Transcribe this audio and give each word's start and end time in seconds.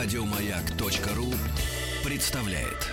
Радиомаяк.ру 0.00 1.34
представляет. 2.04 2.86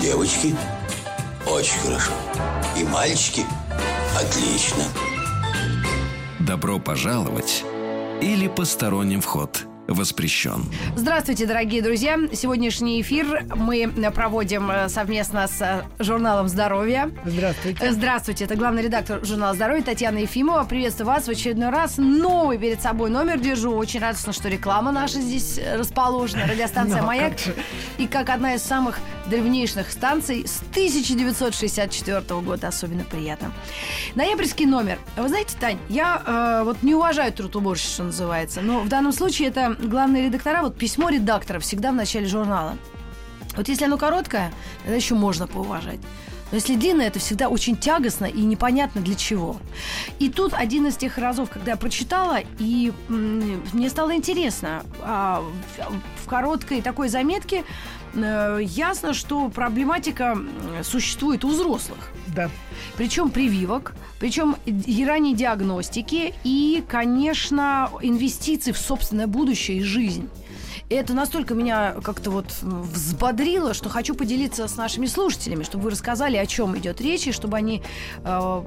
Девочки, 0.00 0.56
очень 1.46 1.78
хорошо. 1.80 2.12
И 2.78 2.84
мальчики, 2.84 3.44
отлично. 4.18 4.84
Добро 6.40 6.78
пожаловать 6.78 7.62
или 8.22 8.48
посторонним 8.48 9.20
вход 9.20 9.67
воспрещен. 9.88 10.64
Здравствуйте, 10.96 11.46
дорогие 11.46 11.82
друзья. 11.82 12.18
Сегодняшний 12.32 13.00
эфир 13.00 13.44
мы 13.56 13.90
проводим 14.14 14.70
э, 14.70 14.88
совместно 14.88 15.48
с 15.48 15.60
э, 15.60 15.82
журналом 15.98 16.48
«Здоровье». 16.48 17.10
Здравствуйте. 17.24 17.78
Э, 17.84 17.92
Здравствуйте. 17.92 18.44
Это 18.44 18.54
главный 18.54 18.82
редактор 18.82 19.24
журнала 19.24 19.54
«Здоровье» 19.54 19.82
Татьяна 19.82 20.18
Ефимова. 20.18 20.64
Приветствую 20.64 21.06
вас 21.06 21.24
в 21.26 21.30
очередной 21.30 21.70
раз. 21.70 21.94
Новый 21.96 22.58
перед 22.58 22.82
собой 22.82 23.08
номер 23.10 23.40
держу. 23.40 23.72
Очень 23.72 24.00
радостно, 24.00 24.32
что 24.34 24.48
реклама 24.48 24.92
наша 24.92 25.20
здесь 25.20 25.58
расположена. 25.74 26.46
Радиостанция 26.48 27.00
Ну, 27.00 27.06
«Маяк». 27.06 27.30
как 27.32 27.38
же. 27.40 27.54
И 27.96 28.06
как 28.06 28.28
одна 28.28 28.54
из 28.54 28.62
самых 28.62 29.00
древнейших 29.28 29.90
станций 29.90 30.46
с 30.46 30.60
1964 30.70 32.40
года. 32.40 32.68
Особенно 32.68 33.04
приятно. 33.04 33.52
Ноябрьский 34.14 34.66
номер. 34.66 34.98
Вы 35.16 35.28
знаете, 35.28 35.56
Тань, 35.58 35.78
я 35.88 36.22
э, 36.24 36.64
вот 36.64 36.82
не 36.82 36.94
уважаю 36.94 37.32
труд 37.32 37.56
уборщиц, 37.56 37.92
что 37.92 38.04
называется. 38.04 38.60
Но 38.60 38.80
в 38.80 38.88
данном 38.88 39.12
случае 39.12 39.48
это 39.48 39.76
главные 39.78 40.26
редактора. 40.26 40.62
Вот 40.62 40.76
письмо 40.76 41.08
редактора 41.10 41.60
всегда 41.60 41.92
в 41.92 41.94
начале 41.94 42.26
журнала. 42.26 42.76
Вот 43.56 43.68
если 43.68 43.84
оно 43.84 43.98
короткое, 43.98 44.52
тогда 44.82 44.96
еще 44.96 45.14
можно 45.14 45.46
поуважать. 45.46 46.00
Но 46.50 46.56
если 46.56 46.76
длинное, 46.76 47.08
это 47.08 47.18
всегда 47.18 47.48
очень 47.48 47.76
тягостно 47.76 48.24
и 48.24 48.40
непонятно 48.40 49.00
для 49.00 49.14
чего. 49.14 49.58
И 50.18 50.30
тут 50.30 50.54
один 50.54 50.86
из 50.86 50.96
тех 50.96 51.18
разов, 51.18 51.50
когда 51.50 51.72
я 51.72 51.76
прочитала, 51.76 52.38
и 52.58 52.92
мне 53.08 53.90
стало 53.90 54.14
интересно. 54.14 54.82
а, 55.02 55.42
в, 56.24 56.28
короткой 56.28 56.82
такой 56.82 57.08
заметке 57.08 57.64
ясно, 58.14 59.14
что 59.14 59.48
проблематика 59.48 60.38
существует 60.82 61.44
у 61.44 61.48
взрослых. 61.48 62.10
Да. 62.28 62.50
Причем 62.96 63.30
прививок, 63.30 63.94
причем 64.20 64.56
и 64.66 65.04
ранней 65.04 65.34
диагностики 65.34 66.34
и, 66.44 66.84
конечно, 66.88 67.90
инвестиций 68.02 68.72
в 68.72 68.78
собственное 68.78 69.26
будущее 69.26 69.78
и 69.78 69.82
жизнь. 69.82 70.28
И 70.88 70.94
это 70.94 71.12
настолько 71.12 71.54
меня 71.54 71.96
как-то 72.02 72.30
вот 72.30 72.46
взбодрило, 72.62 73.74
что 73.74 73.90
хочу 73.90 74.14
поделиться 74.14 74.66
с 74.66 74.76
нашими 74.76 75.06
слушателями, 75.06 75.62
чтобы 75.62 75.84
вы 75.84 75.90
рассказали, 75.90 76.36
о 76.36 76.46
чем 76.46 76.76
идет 76.78 77.00
речь, 77.00 77.26
и 77.26 77.32
чтобы 77.32 77.58
они 77.58 77.82
э, 78.24 78.62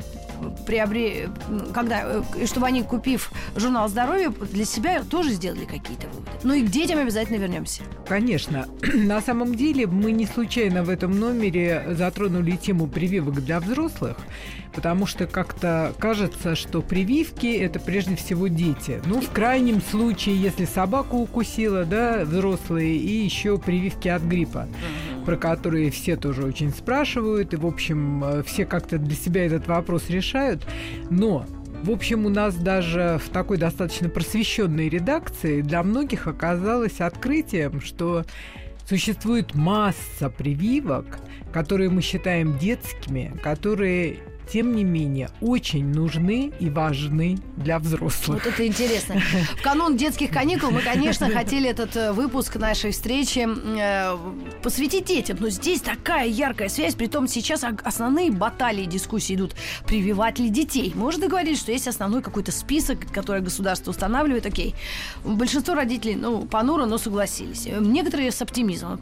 приобрели, 0.66 1.30
когда, 1.74 2.02
э, 2.04 2.24
и 2.42 2.46
чтобы 2.46 2.68
они, 2.68 2.84
купив 2.84 3.32
журнал 3.56 3.88
здоровья, 3.90 4.30
для 4.30 4.66
себя 4.66 5.04
тоже 5.04 5.32
сделали 5.32 5.66
какие-то 5.66 6.08
выводы. 6.08 6.32
Ну 6.44 6.54
и 6.54 6.64
к 6.64 6.70
детям 6.70 7.00
обязательно 7.00 7.38
вернемся. 7.38 7.84
Конечно. 8.08 8.68
На 8.94 9.22
самом 9.22 9.56
деле 9.56 9.88
мы 9.88 10.12
не 10.12 10.26
случайно 10.26 10.84
в 10.84 10.90
этом 10.90 11.20
номере 11.20 11.86
затронули 11.92 12.52
тему 12.56 12.88
прививок 12.88 13.44
для 13.44 13.60
взрослых, 13.60 14.18
потому 14.74 15.06
что 15.06 15.28
как-то 15.28 15.94
кажется, 16.00 16.56
что 16.56 16.82
прививки 16.82 17.48
это 17.48 17.80
прежде 17.80 18.16
всего 18.16 18.48
дети. 18.48 19.02
Ну, 19.06 19.22
в 19.22 19.30
крайнем 19.32 19.82
случае, 19.82 20.42
если 20.42 20.66
собаку 20.66 21.18
укусила, 21.18 21.86
да, 21.86 22.24
взрослые, 22.26 22.96
и 22.98 23.24
еще 23.24 23.58
прививки 23.58 24.08
от 24.08 24.24
гриппа, 24.24 24.68
про 25.26 25.38
которые 25.38 25.92
все 25.92 26.16
тоже 26.16 26.44
очень 26.44 26.72
спрашивают, 26.72 27.54
и, 27.54 27.58
в 27.58 27.66
общем, 27.66 28.24
э, 28.24 28.44
все 28.44 28.66
как-то 28.66 28.98
для 28.98 29.16
себя 29.16 29.46
этот 29.46 29.68
вопрос 29.68 30.10
решают. 30.10 30.66
Но 31.10 31.46
в 31.84 31.90
общем, 31.90 32.28
у 32.28 32.30
нас 32.30 32.54
даже 32.56 33.20
в 33.24 33.30
такой 33.30 33.58
достаточно 33.58 34.08
просвещенной 34.08 34.88
редакции 34.88 35.62
для 35.62 35.82
многих 35.82 36.28
оказалось 36.28 37.02
открытием, 37.02 37.82
что 37.82 38.24
существует 38.88 39.56
масса 39.56 40.30
прививок, 40.30 41.06
которые 41.52 41.90
мы 41.90 42.02
считаем 42.02 42.58
детскими, 42.60 43.34
которые 43.42 44.20
тем 44.50 44.76
не 44.76 44.84
менее, 44.84 45.30
очень 45.42 45.86
нужны 45.88 46.52
и 46.60 46.70
важны 46.70 47.38
для 47.58 47.80
взрослых. 47.80 48.44
Вот 48.44 48.54
это 48.54 48.66
интересно. 48.66 49.16
В 49.58 49.62
канун 49.62 49.98
детских 49.98 50.32
каникул 50.32 50.72
мы, 50.72 50.82
конечно, 50.82 51.30
хотели 51.30 51.70
этот 51.70 51.96
э, 51.96 52.12
выпуск 52.12 52.56
нашей 52.56 52.92
встречи 52.92 53.48
э, 53.48 54.18
посвятить 54.62 55.06
детям. 55.06 55.38
Но 55.40 55.50
здесь 55.50 55.82
такая 55.82 56.28
яркая 56.28 56.70
связь. 56.70 56.96
Притом 56.96 57.28
сейчас 57.28 57.64
основные 57.84 58.32
баталии, 58.32 58.86
дискуссии 58.86 59.36
идут. 59.36 59.56
Прививать 59.86 60.40
ли 60.40 60.50
детей? 60.50 60.92
Мы 60.96 61.08
уже 61.08 61.20
договорились, 61.20 61.60
что 61.60 61.72
есть 61.72 61.88
основной 61.88 62.22
какой-то 62.22 62.52
список, 62.52 63.12
который 63.12 63.42
государство 63.42 63.92
устанавливает. 63.92 64.46
Окей. 64.46 64.76
Большинство 65.24 65.76
родителей, 65.76 66.16
ну, 66.16 66.46
понуро, 66.46 66.86
но 66.86 66.98
согласились. 66.98 67.68
Э, 67.68 67.80
Некоторые 67.80 68.32
с 68.32 68.42
оптимизмом 68.42 69.00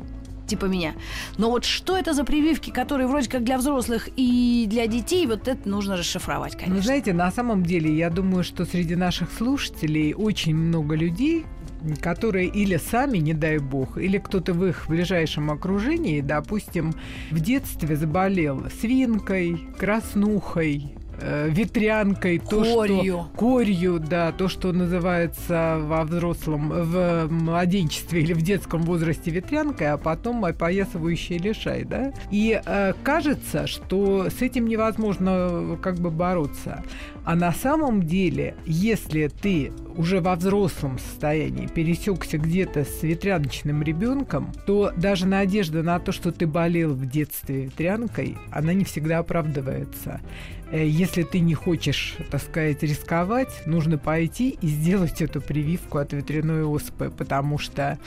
типа 0.50 0.66
меня. 0.66 0.94
Но 1.38 1.50
вот 1.50 1.66
что 1.66 1.98
это 1.98 2.14
за 2.14 2.24
прививки, 2.24 2.70
которые 2.72 3.08
вроде 3.08 3.30
как 3.30 3.44
для 3.44 3.58
взрослых 3.58 4.10
и 4.16 4.66
для 4.68 4.88
детей, 4.88 5.26
вот 5.28 5.48
это 5.48 5.70
нужно 5.70 5.96
расшифровать, 5.96 6.54
конечно. 6.54 6.76
Ну, 6.76 6.82
знаете, 6.82 7.14
на 7.14 7.32
самом 7.32 7.64
деле, 7.64 7.96
я 7.96 8.10
думаю, 8.10 8.44
что 8.44 8.66
среди 8.66 8.96
наших 8.96 9.32
слушателей 9.32 10.14
очень 10.14 10.56
много 10.56 10.96
людей, 10.96 11.46
которые 12.02 12.48
или 12.48 12.78
сами, 12.78 13.20
не 13.20 13.34
дай 13.34 13.60
бог, 13.60 13.98
или 13.98 14.18
кто-то 14.18 14.54
в 14.54 14.66
их 14.66 14.86
ближайшем 14.88 15.52
окружении, 15.52 16.22
допустим, 16.22 16.94
в 17.32 17.40
детстве 17.40 17.96
заболел 17.96 18.70
свинкой, 18.82 19.60
краснухой, 19.78 20.96
э, 21.22 21.50
ветрянкой, 21.50 22.40
то, 22.40 22.64
Корью. 22.64 23.04
что 23.04 23.38
корью, 23.38 24.00
да, 24.00 24.32
то, 24.32 24.48
что 24.48 24.72
называется 24.72 25.78
во 25.82 26.04
взрослом, 26.04 26.70
в 26.70 27.28
младенчестве 27.30 28.22
или 28.22 28.34
в 28.34 28.42
детском 28.42 28.82
возрасте 28.84 29.32
ветрянкой, 29.32 29.92
а 29.92 29.98
потом 29.98 30.46
опоясывающий 30.46 31.38
лишай, 31.38 31.84
да. 31.84 32.14
И 32.32 32.62
э, 32.64 32.94
кажется, 33.04 33.68
что 33.68 34.30
с 34.30 34.42
этим 34.42 34.68
невозможно 34.68 35.78
как 35.82 35.96
бы 36.00 36.10
бороться. 36.12 36.84
А 37.26 37.36
на 37.36 37.52
самом 37.52 38.04
деле, 38.04 38.56
если 38.66 39.28
ты 39.28 39.72
уже 39.96 40.22
во 40.22 40.36
взрослом 40.36 40.98
состоянии 40.98 41.68
пересекся 41.68 42.38
где-то 42.38 42.86
с 42.86 43.04
ветряночным 43.04 43.84
ребенком, 43.84 44.52
то 44.66 44.92
даже 44.96 45.28
надежда 45.28 45.84
на 45.84 46.00
то, 46.00 46.12
что 46.12 46.32
ты 46.32 46.48
болел 46.48 46.94
в 46.94 47.06
детстве 47.06 47.66
ветрянкой, 47.66 48.38
она 48.52 48.74
не 48.74 48.86
всегда 48.86 49.20
оправдывается. 49.20 50.22
Э, 50.72 50.86
Если 50.86 51.24
ты 51.24 51.40
не 51.40 51.54
хочешь, 51.56 52.16
так 52.30 52.42
сказать, 52.42 52.84
рисковать, 52.84 53.66
нужно 53.66 53.98
пойти 53.98 54.58
и 54.62 54.68
сделать 54.68 55.22
эту 55.22 55.42
прививку 55.42 55.98
от 55.98 56.14
ветряной 56.14 56.64
оспы, 56.64 57.12
потому 57.16 57.58
что 57.58 57.98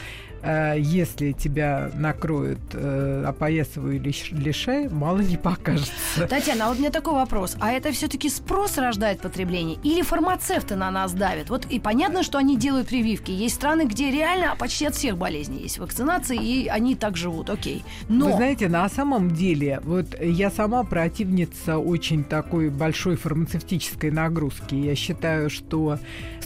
если 0.45 1.33
тебя 1.33 1.91
накроют 1.95 2.59
э, 2.73 3.25
опоясываю 3.27 4.01
лиш- 4.01 4.33
лишай, 4.33 4.89
мало 4.89 5.21
не 5.21 5.37
покажется. 5.37 6.27
Татьяна, 6.29 6.67
а 6.67 6.69
вот 6.69 6.79
у 6.79 6.81
меня 6.81 6.91
такой 6.91 7.15
вопрос. 7.15 7.57
А 7.61 7.71
это 7.71 7.93
все-таки 7.93 8.29
спрос 8.29 8.77
рождает 8.77 9.21
потребление? 9.21 9.79
Или 9.85 10.03
фармацевты 10.03 10.75
на 10.75 10.91
нас 10.91 11.13
давят? 11.13 11.49
Вот 11.49 11.67
и 11.67 11.79
понятно, 11.79 12.25
что 12.25 12.39
они 12.39 12.57
делают 12.57 12.89
прививки. 12.89 13.31
Есть 13.31 13.55
страны, 13.55 13.85
где 13.87 14.11
реально 14.11 14.57
почти 14.59 14.87
от 14.87 14.97
всех 14.97 15.17
болезней 15.17 15.63
есть 15.63 15.79
вакцинации, 15.79 16.37
и 16.37 16.67
они 16.67 16.97
так 16.97 17.17
живут, 17.17 17.49
окей. 17.49 17.85
Но... 18.09 18.27
Вы 18.27 18.33
знаете, 18.33 18.69
на 18.69 18.89
самом 18.89 19.31
деле, 19.31 19.81
вот 19.85 20.21
я 20.21 20.51
сама 20.51 20.83
противница 20.83 21.79
очень 21.79 22.25
такой 22.25 22.69
большой 22.69 23.17
фармацевтической 23.17 24.11
нагрузки. 24.11 24.75
Я 24.75 24.97
считаю, 24.97 25.51
что 25.51 25.99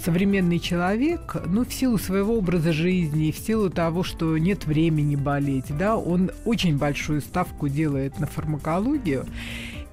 современный 0.04 0.58
человек, 0.58 1.36
ну, 1.46 1.64
в 1.64 1.72
силу 1.72 1.98
своего 1.98 2.36
образа 2.36 2.72
жизни, 2.72 3.30
в 3.30 3.38
силу 3.38 3.70
того, 3.70 3.85
что 4.02 4.36
нет 4.38 4.66
времени 4.66 5.16
болеть, 5.16 5.76
да, 5.76 5.96
он 5.96 6.30
очень 6.44 6.76
большую 6.76 7.20
ставку 7.20 7.68
делает 7.68 8.18
на 8.18 8.26
фармакологию 8.26 9.26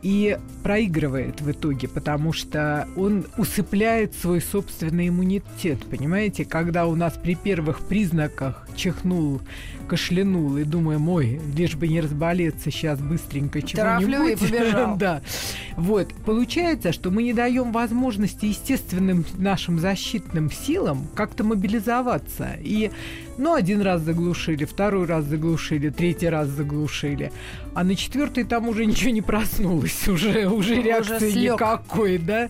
и 0.03 0.37
проигрывает 0.63 1.39
в 1.39 1.49
итоге, 1.49 1.87
потому 1.87 2.33
что 2.33 2.87
он 2.97 3.25
усыпляет 3.37 4.13
свой 4.13 4.41
собственный 4.41 5.07
иммунитет, 5.07 5.79
понимаете? 5.85 6.43
Когда 6.43 6.85
у 6.87 6.95
нас 6.95 7.13
при 7.13 7.35
первых 7.35 7.79
признаках 7.79 8.67
чихнул, 8.75 9.41
кашлянул 9.87 10.57
и 10.57 10.65
думаем, 10.65 11.07
ой, 11.07 11.39
лишь 11.55 11.75
бы 11.75 11.87
не 11.87 12.01
разболеться 12.01 12.69
сейчас 12.69 12.99
быстренько 12.99 13.59
и 13.59 13.65
чего-нибудь. 13.65 14.39
побежал. 14.39 14.97
Да. 15.03 15.21
Вот. 15.77 16.13
Получается, 16.25 16.91
что 16.91 17.09
мы 17.09 17.23
не 17.23 17.33
даем 17.33 17.71
возможности 17.71 18.45
естественным 18.45 19.25
нашим 19.37 19.79
защитным 19.79 20.51
силам 20.51 21.07
как-то 21.15 21.45
мобилизоваться. 21.45 22.57
И, 22.61 22.91
ну, 23.37 23.53
один 23.53 23.81
раз 23.81 24.01
заглушили, 24.01 24.65
второй 24.65 25.05
раз 25.05 25.25
заглушили, 25.25 25.89
третий 25.89 26.29
раз 26.29 26.47
заглушили. 26.47 27.31
А 27.73 27.83
на 27.83 27.95
четвертый 27.95 28.43
там 28.43 28.67
уже 28.67 28.85
ничего 28.85 29.11
не 29.11 29.21
проснулось, 29.21 30.07
уже, 30.07 30.47
уже 30.47 30.81
реакции 30.81 31.31
слёг. 31.31 31.59
никакой, 31.59 32.17
да. 32.17 32.49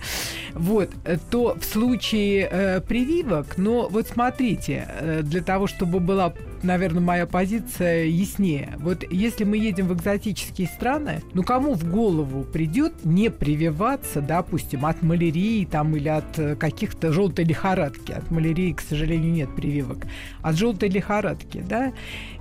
Вот, 0.53 0.89
э, 1.05 1.17
то 1.29 1.55
в 1.59 1.65
случае 1.65 2.49
э, 2.51 2.81
прививок, 2.81 3.57
но 3.57 3.87
вот 3.87 4.07
смотрите, 4.07 4.87
э, 4.99 5.21
для 5.23 5.41
того, 5.41 5.67
чтобы 5.67 5.99
была 5.99 6.33
наверное, 6.63 7.01
моя 7.01 7.25
позиция 7.25 8.05
яснее. 8.05 8.75
Вот 8.79 9.03
если 9.11 9.43
мы 9.43 9.57
едем 9.57 9.87
в 9.87 9.93
экзотические 9.93 10.67
страны, 10.67 11.21
ну 11.33 11.43
кому 11.43 11.73
в 11.73 11.89
голову 11.89 12.43
придет 12.43 13.05
не 13.05 13.29
прививаться, 13.29 14.21
допустим, 14.21 14.85
от 14.85 15.01
малярии 15.01 15.65
там 15.65 15.95
или 15.95 16.09
от 16.09 16.39
э, 16.39 16.55
каких-то 16.55 17.11
желтой 17.11 17.45
лихорадки. 17.45 18.11
От 18.11 18.31
малярии, 18.31 18.73
к 18.73 18.81
сожалению, 18.81 19.33
нет 19.33 19.55
прививок. 19.55 20.05
От 20.41 20.55
желтой 20.55 20.89
лихорадки, 20.89 21.63
да? 21.67 21.93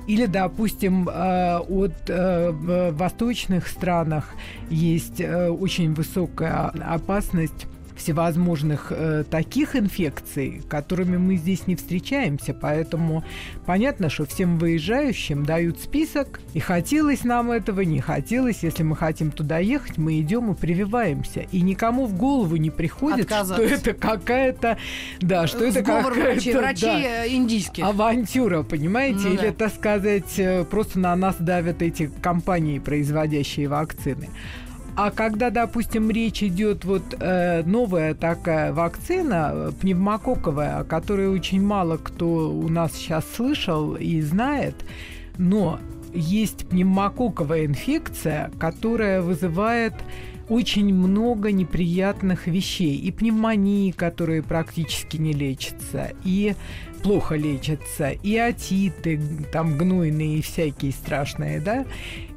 Или, 0.07 0.27
допустим, 0.27 1.09
э, 1.09 1.59
от 1.59 1.95
э, 2.09 2.91
восточных 2.93 3.69
странах 3.69 4.35
есть 4.71 5.21
очень 5.21 5.95
высокая 5.95 6.73
опасность 6.89 7.67
всевозможных 8.03 8.89
э, 8.91 9.25
таких 9.31 9.77
инфекций, 9.77 10.63
которыми 10.69 11.17
мы 11.17 11.37
здесь 11.37 11.67
не 11.67 11.77
встречаемся. 11.77 12.53
Поэтому 12.53 13.25
понятно, 13.65 14.11
что 14.11 14.27
всем 14.27 14.59
выезжающим 14.59 15.45
дают 15.45 15.79
список, 15.79 16.41
и 16.55 16.59
хотелось 16.59 17.25
нам 17.25 17.51
этого, 17.51 17.83
не 17.83 18.01
хотелось. 18.01 18.63
Если 18.63 18.83
мы 18.83 18.97
хотим 18.97 19.31
туда 19.31 19.59
ехать, 19.59 19.99
мы 19.99 20.21
идем 20.21 20.53
и 20.53 20.55
прививаемся. 20.55 21.47
И 21.53 21.61
никому 21.61 22.07
в 22.07 22.17
голову 22.17 22.57
не 22.57 22.71
приходит, 22.71 23.27
что 23.27 23.63
это 23.63 23.93
какая-то, 23.95 24.79
да, 25.21 25.47
что 25.47 25.65
это 25.65 25.83
какая-то 25.83 26.21
врачей, 26.21 26.55
врачи 26.55 26.87
да, 26.87 27.29
индийские. 27.29 27.87
авантюра, 27.87 28.63
понимаете? 28.63 29.29
Ну, 29.29 29.35
Или, 29.35 29.49
да. 29.49 29.53
так 29.53 29.75
сказать, 29.75 30.39
э, 30.39 30.65
просто 30.65 30.99
на 30.99 31.15
нас 31.15 31.37
давят 31.39 31.83
эти 31.83 32.11
компании, 32.21 32.79
производящие 32.79 33.69
вакцины. 33.69 34.29
А 34.95 35.11
когда, 35.11 35.51
допустим, 35.51 36.11
речь 36.11 36.43
идет 36.43 36.85
вот 36.85 37.03
э, 37.19 37.63
новая 37.65 38.15
такая 38.15 38.75
вакцина 38.75 39.51
э, 39.53 39.73
пневмококковая, 39.81 40.81
о 40.81 40.85
которой 40.85 41.29
очень 41.29 41.63
мало 41.63 41.97
кто 41.97 42.51
у 42.51 42.69
нас 42.69 42.93
сейчас 42.93 43.25
слышал 43.35 43.95
и 43.95 44.21
знает, 44.21 44.75
но 45.39 45.79
есть 46.13 46.69
пневмококковая 46.69 47.65
инфекция, 47.65 48.51
которая 48.59 49.23
вызывает 49.23 49.95
очень 50.51 50.93
много 50.93 51.53
неприятных 51.53 52.47
вещей. 52.47 52.97
И 52.97 53.11
пневмонии, 53.11 53.93
которые 53.93 54.43
практически 54.43 55.17
не 55.17 55.33
лечатся, 55.33 56.13
и 56.25 56.55
плохо 57.03 57.37
лечатся, 57.37 58.11
и 58.11 58.37
отиты, 58.37 59.19
там 59.51 59.79
гнойные 59.79 60.43
всякие 60.43 60.93
страшные, 60.93 61.61
да. 61.61 61.87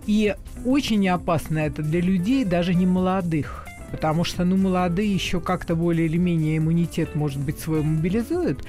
И 0.07 0.36
очень 0.66 1.07
опасно 1.10 1.60
это 1.60 1.81
для 1.81 2.02
людей, 2.02 2.46
даже 2.46 2.74
не 2.74 2.86
молодых. 2.86 3.68
Потому 3.92 4.24
что, 4.24 4.44
ну, 4.44 4.57
молодые 4.57 5.13
еще 5.13 5.40
как-то 5.40 5.75
более 5.75 6.07
или 6.07 6.18
менее 6.18 6.57
иммунитет, 6.57 7.16
может 7.16 7.40
быть, 7.40 7.60
свой 7.60 7.81
мобилизуют. 7.81 8.66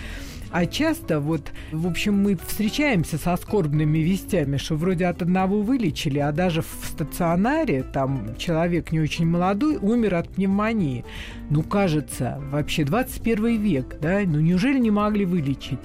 А 0.53 0.65
часто 0.65 1.21
вот, 1.21 1.53
в 1.73 1.87
общем, 1.87 2.23
мы 2.23 2.37
встречаемся 2.47 3.19
со 3.19 3.37
скорбными 3.37 3.99
вестями, 3.99 4.56
что 4.56 4.77
вроде 4.77 5.06
от 5.06 5.21
одного 5.21 5.61
вылечили, 5.61 6.19
а 6.19 6.33
даже 6.33 6.62
в 6.62 6.87
стационаре 6.87 7.83
там 7.83 8.37
человек 8.38 8.93
не 8.93 9.00
очень 9.00 9.27
молодой 9.27 9.77
умер 9.77 10.15
от 10.15 10.29
пневмонии. 10.29 11.05
Ну, 11.50 11.62
кажется, 11.62 12.41
вообще 12.50 12.85
21 12.85 13.61
век, 13.61 13.97
да? 14.00 14.21
Ну, 14.25 14.41
неужели 14.41 14.79
не 14.79 14.91
могли 14.91 15.25
вылечить? 15.25 15.81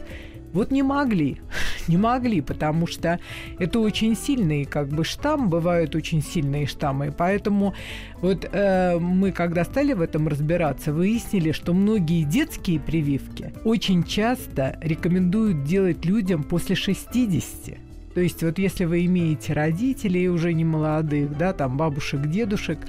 Вот 0.53 0.71
не 0.71 0.83
могли, 0.83 1.37
не 1.87 1.97
могли, 1.97 2.41
потому 2.41 2.87
что 2.87 3.19
это 3.59 3.79
очень 3.79 4.15
сильный 4.15 4.65
как 4.65 4.89
бы 4.89 5.03
штамм, 5.03 5.49
бывают 5.49 5.95
очень 5.95 6.21
сильные 6.21 6.67
штаммы, 6.67 7.13
поэтому 7.15 7.73
вот 8.21 8.47
э, 8.51 8.99
мы 8.99 9.31
когда 9.31 9.63
стали 9.63 9.93
в 9.93 10.01
этом 10.01 10.27
разбираться, 10.27 10.93
выяснили, 10.93 11.51
что 11.51 11.73
многие 11.73 12.23
детские 12.23 12.79
прививки 12.79 13.53
очень 13.63 14.03
часто 14.03 14.77
рекомендуют 14.81 15.63
делать 15.63 16.05
людям 16.05 16.43
после 16.43 16.75
60. 16.75 17.90
То 18.13 18.21
есть 18.21 18.43
вот 18.43 18.59
если 18.59 18.85
вы 18.85 19.05
имеете 19.05 19.53
родителей 19.53 20.27
уже 20.27 20.53
не 20.53 20.65
молодых, 20.65 21.37
да, 21.37 21.53
там 21.53 21.77
бабушек, 21.77 22.27
дедушек, 22.27 22.79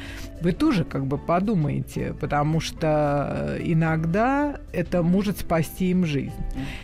вы 0.41 0.53
тоже 0.53 0.85
как 0.85 1.07
бы 1.07 1.19
подумаете, 1.19 2.15
потому 2.21 2.61
что 2.61 3.57
э, 3.59 3.61
иногда 3.65 4.59
это 4.73 5.03
может 5.03 5.39
спасти 5.39 5.91
им 5.91 6.05
жизнь. 6.05 6.33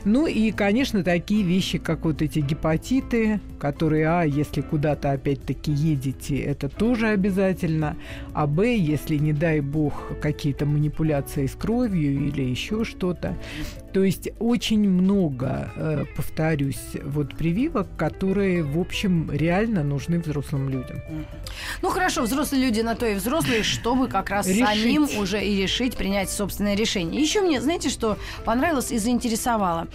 Ну 0.04 0.26
и, 0.26 0.52
конечно, 0.52 1.02
такие 1.02 1.42
вещи, 1.42 1.78
как 1.78 2.04
вот 2.04 2.22
эти 2.22 2.38
гепатиты, 2.38 3.40
которые, 3.58 4.08
а, 4.08 4.22
если 4.22 4.60
куда-то 4.60 5.10
опять-таки 5.10 5.72
едете, 5.72 6.38
это 6.38 6.68
тоже 6.68 7.08
обязательно, 7.08 7.96
а, 8.32 8.46
б, 8.46 8.76
если, 8.76 9.16
не 9.16 9.32
дай 9.32 9.60
бог, 9.60 10.12
какие-то 10.20 10.64
манипуляции 10.64 11.46
с 11.46 11.54
кровью 11.54 12.28
или 12.28 12.42
еще 12.42 12.84
что-то. 12.84 13.36
То 13.98 14.04
есть 14.04 14.28
очень 14.38 14.88
много, 14.88 15.72
э, 15.74 16.04
повторюсь, 16.14 16.78
вот 17.02 17.34
прививок, 17.34 17.88
которые, 17.96 18.62
в 18.62 18.78
общем, 18.78 19.28
реально 19.28 19.82
нужны 19.82 20.20
взрослым 20.20 20.68
людям. 20.68 21.02
Ну 21.82 21.90
хорошо, 21.90 22.22
взрослые 22.22 22.64
люди 22.64 22.80
на 22.80 22.94
то 22.94 23.06
и 23.06 23.16
взрослые, 23.16 23.64
чтобы 23.64 24.06
как 24.06 24.30
раз 24.30 24.46
решить. 24.46 24.64
самим 24.64 25.08
уже 25.18 25.44
и 25.44 25.60
решить, 25.60 25.96
принять 25.96 26.30
собственное 26.30 26.76
решение. 26.76 27.20
Еще 27.20 27.40
мне, 27.40 27.60
знаете, 27.60 27.88
что 27.88 28.18
понравилось 28.44 28.92
и 28.92 28.98
заинтересовало? 28.98 29.88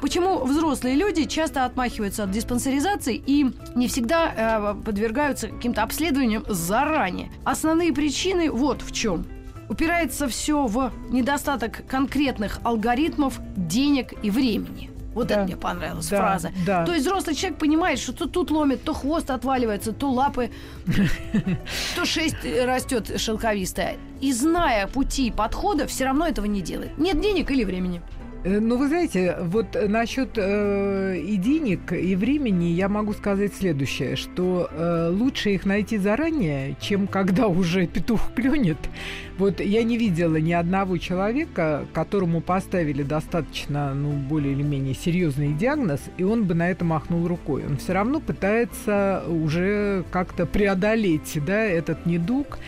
Почему 0.00 0.44
взрослые 0.44 0.96
люди 0.96 1.24
часто 1.24 1.64
отмахиваются 1.64 2.24
от 2.24 2.32
диспансеризации 2.32 3.22
и 3.24 3.46
не 3.76 3.86
всегда 3.86 4.34
э, 4.36 4.82
подвергаются 4.84 5.46
каким-то 5.46 5.84
обследованиям 5.84 6.44
заранее? 6.48 7.30
Основные 7.44 7.92
причины 7.92 8.50
вот 8.50 8.82
в 8.82 8.90
чем 8.90 9.24
упирается 9.68 10.28
все 10.28 10.66
в 10.66 10.92
недостаток 11.10 11.86
конкретных 11.86 12.58
алгоритмов, 12.64 13.40
денег 13.56 14.14
и 14.22 14.30
времени. 14.30 14.90
Вот 15.14 15.28
да. 15.28 15.36
это 15.36 15.44
мне 15.44 15.56
понравилась 15.56 16.08
да, 16.08 16.18
фраза. 16.18 16.52
Да. 16.66 16.84
То 16.84 16.92
есть 16.92 17.06
взрослый 17.06 17.36
человек 17.36 17.58
понимает, 17.58 17.98
что 18.00 18.12
то 18.12 18.26
тут 18.26 18.50
ломит, 18.50 18.82
то 18.82 18.92
хвост 18.92 19.30
отваливается, 19.30 19.92
то 19.92 20.10
лапы, 20.10 20.50
то 21.94 22.04
шесть 22.04 22.36
растет 22.44 23.20
шелковистая. 23.20 23.96
И 24.20 24.32
зная 24.32 24.88
пути 24.88 25.30
подхода, 25.30 25.86
все 25.86 26.06
равно 26.06 26.26
этого 26.26 26.46
не 26.46 26.60
делает. 26.60 26.98
Нет 26.98 27.20
денег 27.20 27.50
или 27.50 27.64
времени. 27.64 28.02
Э, 28.44 28.60
ну, 28.60 28.76
вы 28.76 28.88
знаете, 28.88 29.38
вот 29.40 29.76
насчет 29.88 30.36
э, 30.36 31.16
и 31.18 31.36
денег, 31.36 31.92
и 31.92 32.14
времени 32.14 32.66
я 32.66 32.88
могу 32.90 33.14
сказать 33.14 33.54
следующее, 33.54 34.16
что 34.16 34.68
э, 34.70 35.08
лучше 35.10 35.50
их 35.50 35.64
найти 35.64 35.96
заранее, 35.96 36.76
чем 36.78 37.06
когда 37.06 37.48
уже 37.48 37.86
петух 37.86 38.32
клюнет. 38.34 38.76
Вот 39.38 39.60
я 39.60 39.82
не 39.82 39.96
видела 39.96 40.36
ни 40.36 40.52
одного 40.52 40.98
человека, 40.98 41.86
которому 41.94 42.42
поставили 42.42 43.02
достаточно, 43.02 43.94
ну, 43.94 44.10
более 44.12 44.52
или 44.52 44.62
менее 44.62 44.94
серьезный 44.94 45.54
диагноз, 45.54 46.00
и 46.18 46.22
он 46.22 46.44
бы 46.44 46.54
на 46.54 46.70
это 46.70 46.84
махнул 46.84 47.26
рукой. 47.26 47.64
Он 47.66 47.78
все 47.78 47.94
равно 47.94 48.20
пытается 48.20 49.24
уже 49.26 50.04
как-то 50.10 50.44
преодолеть, 50.44 51.38
да, 51.46 51.64
этот 51.64 52.04
недуг 52.04 52.58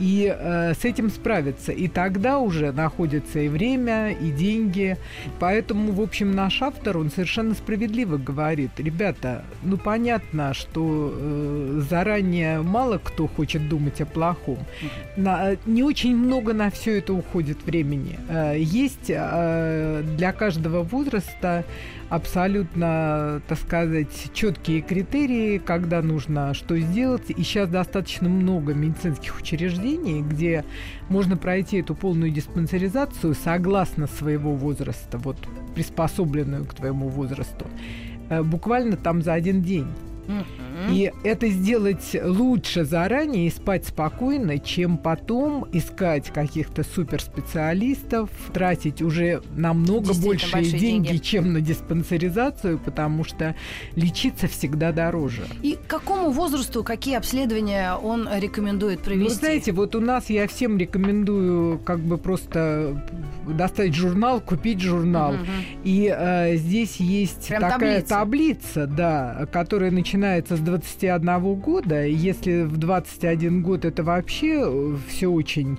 и 0.00 0.34
э, 0.36 0.72
с 0.74 0.84
этим 0.84 1.10
справиться. 1.10 1.72
И 1.72 1.86
тогда 1.86 2.38
уже 2.38 2.72
находится 2.72 3.38
и 3.38 3.48
время, 3.48 4.12
и 4.12 4.30
деньги. 4.30 4.96
Поэтому, 5.38 5.92
в 5.92 6.00
общем, 6.00 6.32
наш 6.32 6.62
автор, 6.62 6.96
он 6.96 7.10
совершенно 7.10 7.54
справедливо 7.54 8.16
говорит, 8.16 8.70
ребята, 8.78 9.44
ну 9.62 9.76
понятно, 9.76 10.54
что 10.54 11.12
э, 11.12 11.82
заранее 11.88 12.62
мало 12.62 12.98
кто 12.98 13.28
хочет 13.28 13.68
думать 13.68 14.00
о 14.00 14.06
плохом. 14.06 14.58
На, 15.16 15.56
не 15.66 15.82
очень 15.82 16.16
много 16.16 16.54
на 16.54 16.70
все 16.70 16.98
это 16.98 17.12
уходит 17.12 17.58
времени. 17.64 18.18
Э, 18.28 18.54
есть 18.58 19.10
э, 19.10 20.02
для 20.16 20.32
каждого 20.32 20.82
возраста 20.82 21.64
абсолютно, 22.10 23.40
так 23.48 23.58
сказать, 23.58 24.30
четкие 24.34 24.82
критерии, 24.82 25.58
когда 25.58 26.02
нужно 26.02 26.52
что 26.52 26.78
сделать. 26.78 27.30
И 27.30 27.42
сейчас 27.42 27.70
достаточно 27.70 28.28
много 28.28 28.74
медицинских 28.74 29.38
учреждений, 29.38 30.20
где 30.20 30.64
можно 31.08 31.36
пройти 31.36 31.78
эту 31.78 31.94
полную 31.94 32.30
диспансеризацию 32.30 33.34
согласно 33.34 34.06
своего 34.06 34.54
возраста, 34.54 35.16
вот 35.18 35.36
приспособленную 35.74 36.66
к 36.66 36.74
твоему 36.74 37.08
возрасту, 37.08 37.66
э, 38.28 38.42
буквально 38.42 38.96
там 38.96 39.22
за 39.22 39.32
один 39.32 39.62
день. 39.62 39.86
И 40.90 41.12
это 41.24 41.48
сделать 41.48 42.16
лучше 42.22 42.84
заранее 42.84 43.46
и 43.46 43.50
спать 43.50 43.86
спокойно, 43.86 44.58
чем 44.58 44.96
потом 44.96 45.66
искать 45.72 46.30
каких-то 46.30 46.82
суперспециалистов, 46.82 48.30
тратить 48.52 49.02
уже 49.02 49.42
намного 49.54 50.14
большие 50.14 50.64
деньги, 50.64 51.08
деньги, 51.08 51.16
чем 51.18 51.52
на 51.52 51.60
диспансеризацию, 51.60 52.78
потому 52.78 53.24
что 53.24 53.54
лечиться 53.94 54.48
всегда 54.48 54.92
дороже. 54.92 55.42
И 55.62 55.74
к 55.74 55.86
какому 55.86 56.30
возрасту 56.30 56.82
какие 56.82 57.16
обследования 57.16 57.94
он 57.94 58.28
рекомендует 58.38 59.00
провести? 59.00 59.28
Ну, 59.28 59.34
знаете, 59.34 59.72
вот 59.72 59.94
у 59.94 60.00
нас 60.00 60.30
я 60.30 60.48
всем 60.48 60.78
рекомендую 60.78 61.78
как 61.78 62.00
бы 62.00 62.16
просто 62.16 63.04
достать 63.46 63.94
журнал, 63.94 64.40
купить 64.40 64.80
журнал. 64.80 65.34
Угу. 65.34 65.40
И 65.84 66.14
э, 66.16 66.56
здесь 66.56 66.96
есть 66.96 67.48
Прям 67.48 67.62
такая 67.62 68.02
таблица. 68.02 68.14
таблица, 68.14 68.86
да, 68.86 69.48
которая 69.52 69.90
начинается 69.90 70.19
с 70.56 70.60
21 70.60 71.54
года. 71.56 72.04
Если 72.04 72.62
в 72.62 72.76
21 72.76 73.62
год 73.62 73.84
это 73.84 74.02
вообще 74.02 74.62
э, 74.64 74.96
все 75.08 75.28
очень 75.28 75.78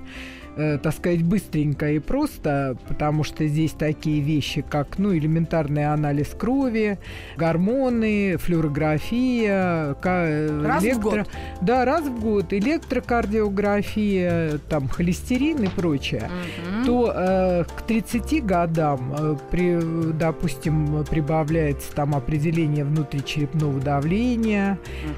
э, 0.57 0.77
так 0.81 0.93
сказать, 0.93 1.23
быстренько 1.23 1.91
и 1.91 1.99
просто, 1.99 2.75
потому 2.87 3.23
что 3.23 3.47
здесь 3.47 3.71
такие 3.71 4.21
вещи, 4.21 4.63
как, 4.67 4.97
ну, 4.97 5.15
элементарный 5.15 5.85
анализ 5.91 6.29
крови, 6.37 6.97
гормоны, 7.37 8.37
флюорография, 8.37 9.93
ка- 9.95 10.47
Раз 10.65 10.83
в 10.83 10.85
электро- 10.85 11.01
год? 11.01 11.27
Да, 11.61 11.85
раз 11.85 12.05
в 12.05 12.19
год. 12.19 12.53
Электрокардиография, 12.53 14.57
там, 14.69 14.87
холестерин 14.87 15.63
и 15.63 15.67
прочее. 15.67 16.29
Мгм. 16.69 16.85
То 16.85 17.13
э, 17.15 17.63
к 17.65 17.81
30 17.83 18.41
годам, 18.41 19.13
э, 19.17 19.35
при, 19.49 19.79
допустим, 20.13 21.03
прибавляется 21.09 21.93
там 21.93 22.15
определение 22.15 22.83
внутричерепного 22.85 23.79
давления, 23.79 24.77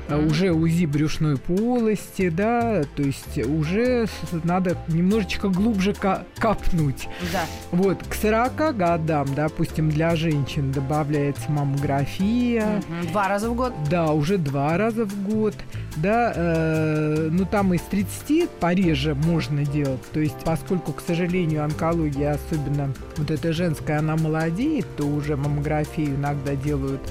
э, 0.09 0.15
Мгм. 0.17 0.27
уже 0.27 0.51
УЗИ 0.51 0.85
брюшной 0.85 1.37
полости, 1.37 2.29
да, 2.29 2.83
то 2.95 3.03
есть 3.03 3.37
уже 3.37 4.05
надо 4.43 4.77
немножечко 5.24 5.50
глубже 5.50 5.94
копнуть. 6.39 7.08
Да. 7.32 7.42
Вот, 7.72 8.03
к 8.08 8.13
40 8.13 8.75
годам, 8.77 9.27
допустим, 9.36 9.89
для 9.89 10.15
женщин 10.15 10.72
добавляется 10.72 11.51
маммография, 11.51 12.82
Мгм. 12.89 13.08
Два 13.12 13.27
раза 13.27 13.50
в 13.50 13.56
год. 13.56 13.74
да, 13.89 14.12
уже 14.12 14.38
два 14.38 14.77
раза 14.77 15.06
в 15.06 15.24
год, 15.24 15.56
да, 15.98 16.34
э, 16.36 17.30
ну 17.32 17.46
там 17.46 17.74
из 17.74 17.82
30 17.82 18.50
пореже 18.60 19.15
можно 19.15 19.65
делать, 19.65 20.01
то 20.12 20.20
есть 20.20 20.36
поскольку, 20.44 20.92
к 20.94 21.01
сожалению, 21.06 21.63
онкология, 21.63 22.34
особенно 22.34 22.94
вот 23.18 23.32
эта 23.32 23.53
женская, 23.53 24.00
она 24.00 24.15
молодеет, 24.15 24.86
то 24.98 25.06
уже 25.06 25.38
маммографию 25.38 26.15
иногда 26.15 26.56
делают, 26.56 27.01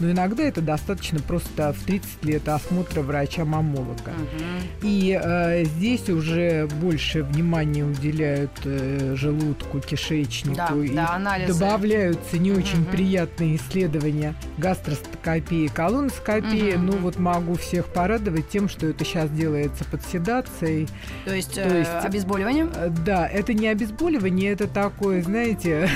но 0.00 0.10
иногда 0.10 0.42
это 0.42 0.60
достаточно 0.60 1.18
просто 1.20 1.72
в 1.72 1.84
30 1.84 2.24
лет 2.24 2.48
осмотра 2.48 3.02
врача-маммолога. 3.02 4.10
Мгм. 4.10 4.60
И 4.82 5.18
э, 5.22 5.64
здесь 5.64 6.08
уже 6.08 6.66
больше 6.80 7.22
внимания 7.22 7.84
уделяют 7.84 8.50
э, 8.64 9.14
желудку, 9.16 9.80
кишечнику. 9.80 10.56
Да, 10.56 10.74
и 10.84 10.88
да, 10.94 11.14
анализы. 11.14 11.52
добавляются 11.58 12.38
не 12.38 12.52
очень 12.52 12.80
Мгм. 12.80 12.90
приятные 12.90 13.56
исследования 13.56 14.34
гастроскопии, 14.58 15.68
колоноскопии. 15.68 16.74
Мгм, 16.76 16.86
Ну 16.86 16.92
вот 16.98 17.18
могу 17.18 17.54
всех 17.54 17.86
порадовать 17.92 18.48
тем, 18.48 18.68
что 18.68 18.86
это 18.86 19.04
сейчас 19.04 19.30
делается 19.30 19.84
под 19.84 20.02
седацией. 20.06 20.88
То 21.24 21.34
есть, 21.34 21.54
То 21.54 21.60
э, 21.62 21.78
есть- 21.80 22.04
обезболиванием, 22.04 22.70
Э, 22.74 22.88
Да, 23.04 23.26
это 23.28 23.52
не 23.52 23.68
обезболивание, 23.68 24.52
это 24.52 24.66
такое, 24.66 25.22
знаете, 25.22 25.88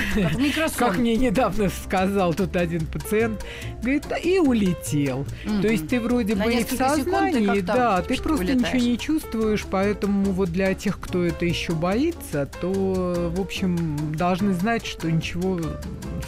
как 0.55 0.73
как 0.77 0.97
мне 0.97 1.15
недавно 1.15 1.69
сказал 1.69 2.33
тут 2.33 2.55
один 2.55 2.85
пациент, 2.85 3.43
говорит, 3.81 3.94
«Да 4.09 4.17
и 4.17 4.39
улетел. 4.39 5.25
Мгм. 5.45 5.61
То 5.61 5.67
есть 5.67 5.87
ты 5.87 5.99
вроде 5.99 6.35
На 6.35 6.45
бы 6.45 6.53
и 6.53 6.63
в 6.63 6.67
ты 6.67 6.77
сознании, 6.77 7.45
как-то 7.47 7.63
да, 7.73 8.01
ты 8.01 8.21
просто 8.21 8.45
вылетаешь. 8.45 8.73
ничего 8.73 8.89
не 8.91 8.97
чувствуешь, 8.97 9.65
поэтому 9.69 10.31
вот 10.31 10.49
для 10.51 10.73
тех, 10.73 10.99
кто 10.99 11.23
это 11.23 11.45
еще 11.45 11.73
боится, 11.73 12.47
то, 12.61 13.31
в 13.35 13.39
общем, 13.41 13.97
должны 14.15 14.53
знать, 14.53 14.85
что 14.85 15.11
ничего 15.11 15.59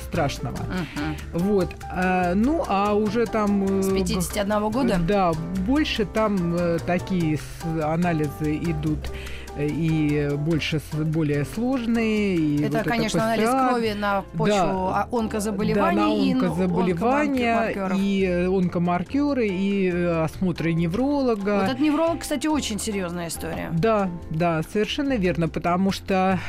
страшного. 0.07 0.57
Мгм. 0.57 1.15
Вот. 1.33 1.69
А, 1.91 2.33
ну, 2.36 2.63
а 2.67 2.93
уже 2.93 3.25
там... 3.25 3.81
С 3.81 3.89
э, 3.91 3.95
51 3.95 4.69
года? 4.69 5.00
Да, 5.07 5.31
больше 5.65 6.05
там 6.05 6.55
э, 6.55 6.77
такие 6.86 7.38
с- 7.38 7.83
анализы 7.83 8.55
идут 8.57 9.00
э, 9.05 9.37
и 9.59 10.29
больше 10.37 10.81
более 10.93 11.45
сложные. 11.45 12.35
И 12.35 12.63
Это, 12.63 12.79
вот 12.79 12.87
конечно, 12.87 13.23
анализ 13.23 13.49
ПСА, 13.49 13.69
крови 13.69 13.93
на 13.93 14.21
почву 14.21 14.53
Да. 14.53 15.07
онкозаболеваний 15.11 16.33
да, 16.33 16.39
на 16.39 16.47
ну, 16.47 16.47
онкозаболевания, 16.47 17.95
и 17.95 18.23
э, 18.25 18.47
онкомаркеры, 18.47 19.47
и 19.47 19.89
э, 19.89 20.23
осмотры 20.23 20.73
невролога. 20.73 21.55
Вот 21.55 21.63
этот 21.63 21.79
невролог, 21.79 22.19
кстати, 22.19 22.47
очень 22.47 22.79
серьезная 22.79 23.27
история. 23.27 23.69
Да, 23.73 24.09
да, 24.29 24.61
совершенно 24.71 25.15
верно, 25.17 25.49
потому 25.49 25.91
что, 25.91 26.39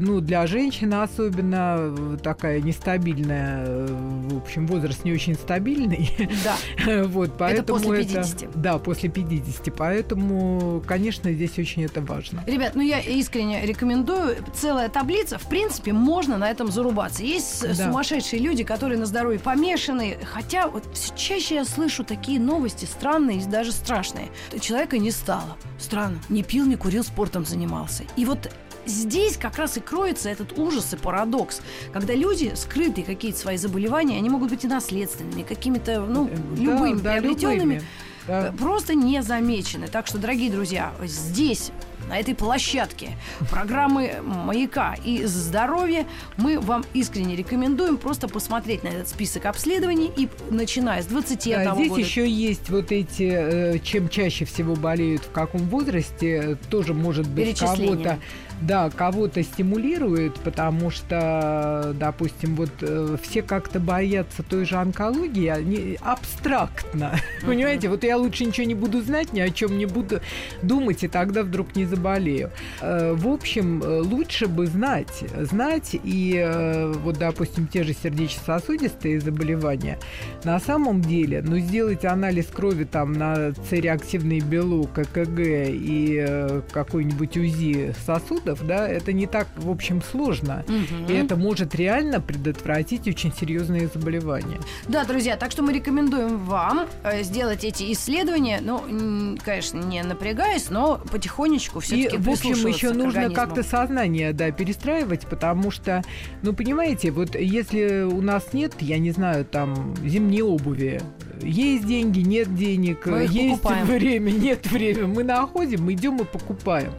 ну, 0.00 0.20
для 0.20 0.46
женщины 0.46 0.94
особенно 0.94 1.76
э, 1.78 2.16
такая 2.22 2.60
нестабильная, 2.60 3.86
в 3.88 4.38
общем, 4.38 4.66
возраст 4.66 5.04
не 5.04 5.12
очень 5.12 5.34
стабильный, 5.34 6.10
Да. 6.44 7.04
вот, 7.04 7.32
поэтому 7.38 7.78
после 7.78 8.04
50. 8.04 8.60
да, 8.60 8.78
после 8.78 9.08
50, 9.08 9.74
поэтому, 9.76 10.82
конечно, 10.86 11.32
здесь 11.32 11.58
очень 11.58 11.84
это 11.84 12.00
важно. 12.00 12.42
Ребят, 12.58 12.74
ну 12.74 12.82
я 12.82 12.98
искренне 12.98 13.64
рекомендую. 13.64 14.36
Целая 14.52 14.88
таблица, 14.88 15.38
в 15.38 15.48
принципе, 15.48 15.92
можно 15.92 16.38
на 16.38 16.50
этом 16.50 16.72
зарубаться. 16.72 17.22
Есть 17.22 17.62
Да. 17.62 17.84
сумасшедшие 17.86 18.42
люди, 18.42 18.64
которые 18.64 18.98
на 18.98 19.06
здоровье 19.06 19.38
помешаны. 19.38 20.18
Хотя 20.24 20.66
вот 20.66 20.82
все 20.92 21.14
чаще 21.14 21.54
я 21.54 21.64
слышу 21.64 22.02
такие 22.02 22.40
новости 22.40 22.84
странные 22.84 23.38
и 23.38 23.44
даже 23.44 23.70
страшные. 23.70 24.28
Человека 24.60 24.98
не 24.98 25.12
стало. 25.12 25.56
Странно. 25.78 26.18
Не 26.28 26.42
пил, 26.42 26.66
не 26.66 26.74
курил, 26.74 27.04
спортом 27.04 27.46
занимался. 27.46 28.02
И 28.16 28.24
вот 28.24 28.50
Здесь 28.86 29.36
как 29.36 29.58
раз 29.58 29.76
и 29.76 29.80
кроется 29.80 30.30
этот 30.30 30.58
ужас 30.58 30.94
и 30.94 30.96
парадокс, 30.96 31.60
когда 31.92 32.14
люди 32.14 32.52
скрытые 32.54 33.04
какие-то 33.04 33.38
свои 33.38 33.58
заболевания, 33.58 34.16
они 34.16 34.30
могут 34.30 34.48
быть 34.48 34.64
и 34.64 34.66
наследственными, 34.66 35.42
какими-то, 35.42 36.00
ну, 36.00 36.24
Да, 36.56 36.62
любыми, 36.62 36.98
да, 36.98 37.12
приобретенными, 37.12 37.74
любыми, 37.74 37.82
да. 38.26 38.48
э, 38.48 38.52
просто 38.52 38.94
не 38.94 39.22
замечены. 39.22 39.88
Так 39.88 40.06
что, 40.06 40.16
дорогие 40.16 40.50
друзья, 40.50 40.94
здесь 41.04 41.70
на 42.08 42.18
этой 42.18 42.34
площадке 42.34 43.10
программы 43.50 44.16
«Маяка» 44.22 44.96
и 45.04 45.24
«Здоровье» 45.24 46.06
мы 46.36 46.58
вам 46.58 46.84
искренне 46.94 47.36
рекомендуем 47.36 47.96
просто 47.98 48.28
посмотреть 48.28 48.82
на 48.82 48.88
этот 48.88 49.08
список 49.08 49.46
обследований 49.46 50.10
и, 50.16 50.28
начиная 50.50 51.02
с 51.02 51.06
21 51.06 51.64
Да, 51.64 51.74
здесь 51.74 51.88
года... 51.88 52.00
еще 52.00 52.28
есть 52.28 52.70
вот 52.70 52.92
эти, 52.92 53.30
э, 53.30 53.78
чем 53.80 54.08
чаще 54.08 54.44
всего 54.44 54.74
болеют, 54.74 55.22
в 55.22 55.30
каком 55.30 55.62
возрасте, 55.68 56.56
тоже 56.70 56.94
может 56.94 57.28
быть 57.28 57.58
кого-то, 57.58 58.18
да, 58.62 58.90
кого-то 58.90 59.42
стимулирует, 59.42 60.34
потому 60.40 60.90
что, 60.90 61.94
допустим, 61.98 62.56
вот 62.56 62.70
э, 62.80 63.16
все 63.22 63.42
как-то 63.42 63.80
боятся 63.80 64.42
той 64.42 64.64
же 64.64 64.76
онкологии, 64.76 65.48
они 65.48 65.98
абстрактно, 66.00 67.18
понимаете, 67.46 67.88
вот 67.88 68.04
я 68.04 68.16
лучше 68.16 68.44
ничего 68.44 68.66
не 68.66 68.74
буду 68.74 69.00
знать, 69.02 69.32
ни 69.32 69.40
о 69.40 69.50
чем 69.50 69.78
не 69.78 69.86
буду 69.86 70.20
думать, 70.62 71.04
и 71.04 71.08
тогда 71.08 71.42
вдруг 71.42 71.76
не 71.76 71.84
заболею. 71.84 72.50
Э, 72.80 73.14
В 73.14 73.28
общем, 73.28 73.82
э, 73.82 74.00
лучше 74.00 74.46
бы 74.48 74.66
знать, 74.66 75.24
знать 75.40 75.90
и 75.92 76.34
э, 76.36 76.92
вот, 76.92 77.18
допустим, 77.18 77.66
те 77.66 77.84
же 77.84 77.92
сердечно-сосудистые 77.92 79.20
заболевания, 79.20 79.98
на 80.44 80.58
самом 80.60 81.00
деле, 81.02 81.42
ну, 81.46 81.58
сделать 81.58 82.04
анализ 82.04 82.46
крови 82.46 82.84
там 82.84 83.12
на 83.12 83.52
С-реактивный 83.70 84.40
белок, 84.40 84.98
ЭКГ 84.98 85.38
и 85.38 86.24
э, 86.26 86.62
какой-нибудь 86.72 87.36
УЗИ 87.36 87.94
сосудов, 88.06 88.47
да, 88.54 88.88
это 88.88 89.12
не 89.12 89.26
так, 89.26 89.48
в 89.56 89.70
общем, 89.70 90.02
сложно. 90.02 90.64
Мгм. 90.68 91.06
И 91.08 91.12
это 91.12 91.36
может 91.36 91.74
реально 91.74 92.20
предотвратить 92.20 93.06
очень 93.06 93.32
серьезные 93.32 93.88
заболевания. 93.92 94.58
Да, 94.86 95.04
друзья, 95.04 95.36
так 95.36 95.50
что 95.50 95.62
мы 95.62 95.72
рекомендуем 95.72 96.38
вам 96.44 96.86
э, 97.02 97.22
сделать 97.22 97.64
эти 97.64 97.92
исследования, 97.92 98.60
ну, 98.62 99.36
конечно, 99.44 99.78
не 99.78 100.02
напрягаясь, 100.02 100.70
но 100.70 101.00
потихонечку 101.10 101.78
И, 101.78 101.82
все-таки 101.82 102.16
в 102.16 102.28
общем, 102.28 102.66
еще 102.66 102.92
нужно 102.92 103.30
как-то 103.30 103.62
сознание, 103.62 104.32
да, 104.32 104.50
перестраивать, 104.50 105.26
потому 105.26 105.70
что, 105.70 106.02
ну, 106.42 106.52
понимаете, 106.52 107.10
вот 107.10 107.34
если 107.34 108.02
у 108.02 108.20
нас 108.20 108.52
нет, 108.52 108.74
я 108.80 108.98
не 108.98 109.10
знаю, 109.10 109.44
там, 109.44 109.94
зимней 110.04 110.42
обуви, 110.42 111.00
есть 111.42 111.86
деньги, 111.86 112.20
нет 112.20 112.54
денег, 112.54 113.06
Мы 113.06 113.26
есть 113.30 113.62
покупаем. 113.62 113.86
время, 113.98 114.30
нет 114.30 114.66
времени, 114.66 115.06
мы 115.06 115.24
находим, 115.24 115.90
идем 115.92 116.16
и 116.16 116.24
покупаем. 116.24 116.92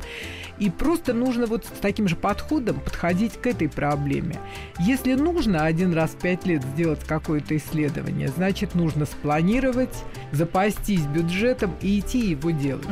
И 0.60 0.70
просто 0.70 1.14
нужно 1.14 1.46
вот 1.46 1.66
с 1.66 1.80
таким 1.80 2.08
же 2.08 2.16
подходом 2.16 2.80
подходить 2.80 3.34
к 3.34 3.48
этой 3.48 3.70
проблеме. 3.70 4.36
Если 4.80 5.14
нужно 5.14 5.64
один 5.64 5.94
раз 5.94 6.12
в 6.12 6.18
пять 6.18 6.46
лет 6.46 6.64
сделать 6.64 7.00
какое-то 7.06 7.56
исследование, 7.56 8.28
значит, 8.28 8.76
нужно 8.76 9.06
спланировать, 9.06 10.04
запастись 10.32 11.06
бюджетом 11.06 11.76
и 11.82 12.00
идти 12.00 12.32
его 12.32 12.52
делать. 12.52 12.88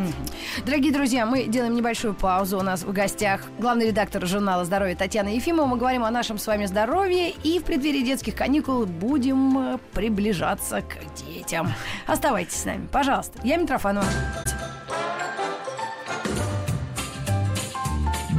Дорогие 0.66 0.94
друзья, 0.94 1.26
мы 1.26 1.46
делаем 1.48 1.76
небольшую 1.76 2.14
паузу. 2.14 2.58
У 2.58 2.64
нас 2.64 2.84
в 2.84 2.92
гостях 2.92 3.42
главный 3.60 3.88
редактор 3.88 4.26
журнала 4.26 4.66
«Здоровье» 4.66 4.96
Татьяна 4.96 5.30
Ефимова. 5.30 5.66
Мы 5.66 5.78
говорим 5.78 6.04
о 6.04 6.12
нашем 6.12 6.38
с 6.38 6.48
вами 6.48 6.66
здоровье 6.66 7.32
и 7.44 7.60
в 7.60 7.64
преддверии 7.64 8.02
детских 8.02 8.36
каникул 8.36 8.86
будем 8.86 9.58
э, 9.58 9.78
приближаться 9.94 10.82
к 10.82 10.98
детям. 11.26 11.72
Оставайтесь 12.06 12.56
с 12.56 12.66
нами, 12.66 12.88
пожалуйста. 12.92 13.40
Я 13.44 13.58
Митрофанова. 13.58 14.08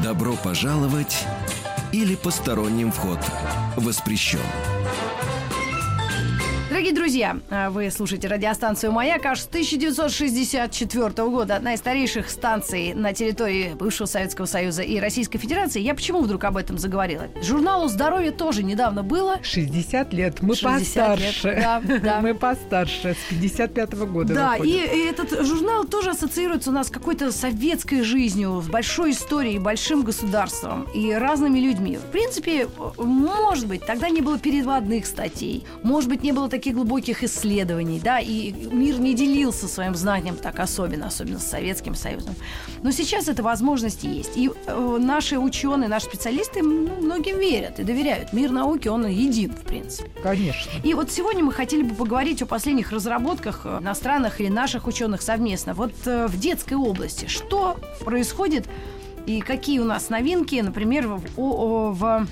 Добро 0.02 0.35
пожаловать 0.35 1.26
или 1.93 2.14
посторонним 2.14 2.93
вход 2.93 3.19
воспрещен. 3.76 4.38
Дорогие 6.69 6.93
друзья, 6.93 7.39
а, 7.49 7.71
вы 7.71 7.91
слушаете 7.91 8.29
радиостанцию 8.29 8.93
«Маяк» 8.93 9.25
аж 9.25 9.41
с 9.41 9.47
1964 9.47 11.31
года. 11.31 11.57
Одна 11.57 11.73
из 11.73 11.79
старейших 11.79 12.29
станций 12.29 12.93
на 12.93 13.15
территории 13.15 13.73
бывшего 13.73 14.07
Советского 14.07 14.45
Союза 14.45 14.83
и 14.83 15.01
Российской 15.01 15.39
Федерации. 15.39 15.81
Я 15.81 15.95
почему 15.95 16.21
вдруг 16.21 16.45
об 16.45 16.59
этом 16.59 16.77
заговорила? 16.77 17.29
Журналу 17.43 17.89
«Здоровье» 17.89 18.33
тоже 18.33 18.63
недавно 18.63 19.03
было. 19.03 19.39
60 19.43 20.13
лет. 20.13 20.43
Мы 20.43 20.55
60 20.55 20.79
постарше. 20.79 21.49
лет, 21.49 21.63
да, 21.63 21.83
да. 22.03 22.21
Мы 22.23 22.35
постарше. 22.35 23.15
С 23.15 23.31
55 23.31 23.95
года 24.07 24.35
Да, 24.35 24.57
и, 24.57 24.69
и 24.69 25.09
этот 25.09 25.47
журнал 25.47 25.87
тоже 25.87 26.11
ассоциируется 26.11 26.69
у 26.69 26.75
нас 26.75 26.89
с 26.89 26.91
какой-то 26.91 27.33
советской 27.33 28.03
жизнью, 28.03 28.61
с 28.63 28.69
большой 28.69 29.13
историей, 29.13 29.59
большим 29.59 30.03
государством 30.03 30.87
и 30.95 31.15
разными 31.15 31.61
людьми. 31.61 31.97
В 31.97 32.13
принципе, 32.13 32.69
может 32.99 33.67
быть, 33.67 33.87
тогда 33.87 34.11
не 34.11 34.21
было 34.21 34.39
переводных 34.39 35.07
статей, 35.07 35.65
может 35.83 36.11
быть, 36.11 36.23
не 36.23 36.33
было 36.33 36.51
таких 36.51 36.58
глубоких 36.67 37.23
исследований, 37.23 38.00
да, 38.03 38.19
и 38.19 38.53
мир 38.53 38.99
не 38.99 39.15
делился 39.15 39.69
своим 39.69 39.95
знанием 39.95 40.37
так 40.37 40.59
особенно, 40.59 41.07
особенно 41.07 41.38
с 41.38 41.47
Советским 41.47 41.95
Союзом. 41.95 42.35
Но 42.83 42.91
сейчас 42.91 43.29
эта 43.29 43.43
возможность 43.43 44.05
есть. 44.05 44.37
И 44.37 44.50
э, 44.67 44.99
наши 45.00 45.38
ученые, 45.38 45.88
наши 45.88 46.07
специалисты 46.07 46.62
многим 46.62 47.38
верят 47.38 47.79
и 47.81 47.85
доверяют. 47.85 48.33
Мир 48.33 48.50
науки, 48.50 48.88
он 48.88 49.07
един, 49.07 49.53
в 49.53 49.62
принципе. 49.62 50.11
Конечно. 50.23 50.71
И 50.83 50.95
вот 50.95 51.11
сегодня 51.11 51.45
мы 51.45 51.53
хотели 51.53 51.83
бы 51.83 51.95
поговорить 51.95 52.43
о 52.43 52.47
последних 52.47 52.93
разработках 52.93 53.62
э, 53.65 53.79
иностранных 53.81 54.41
или 54.41 54.49
наших 54.49 54.87
ученых 54.87 55.23
совместно. 55.23 55.75
Вот 55.75 55.93
э, 56.05 56.27
в 56.27 56.38
детской 56.38 56.75
области 56.75 57.27
что 57.27 57.77
происходит 58.05 58.67
и 59.27 59.41
какие 59.41 59.79
у 59.79 59.85
нас 59.85 60.09
новинки, 60.09 60.57
например, 60.57 61.07
в, 61.07 61.23
о- 61.37 61.93
в 61.93 62.27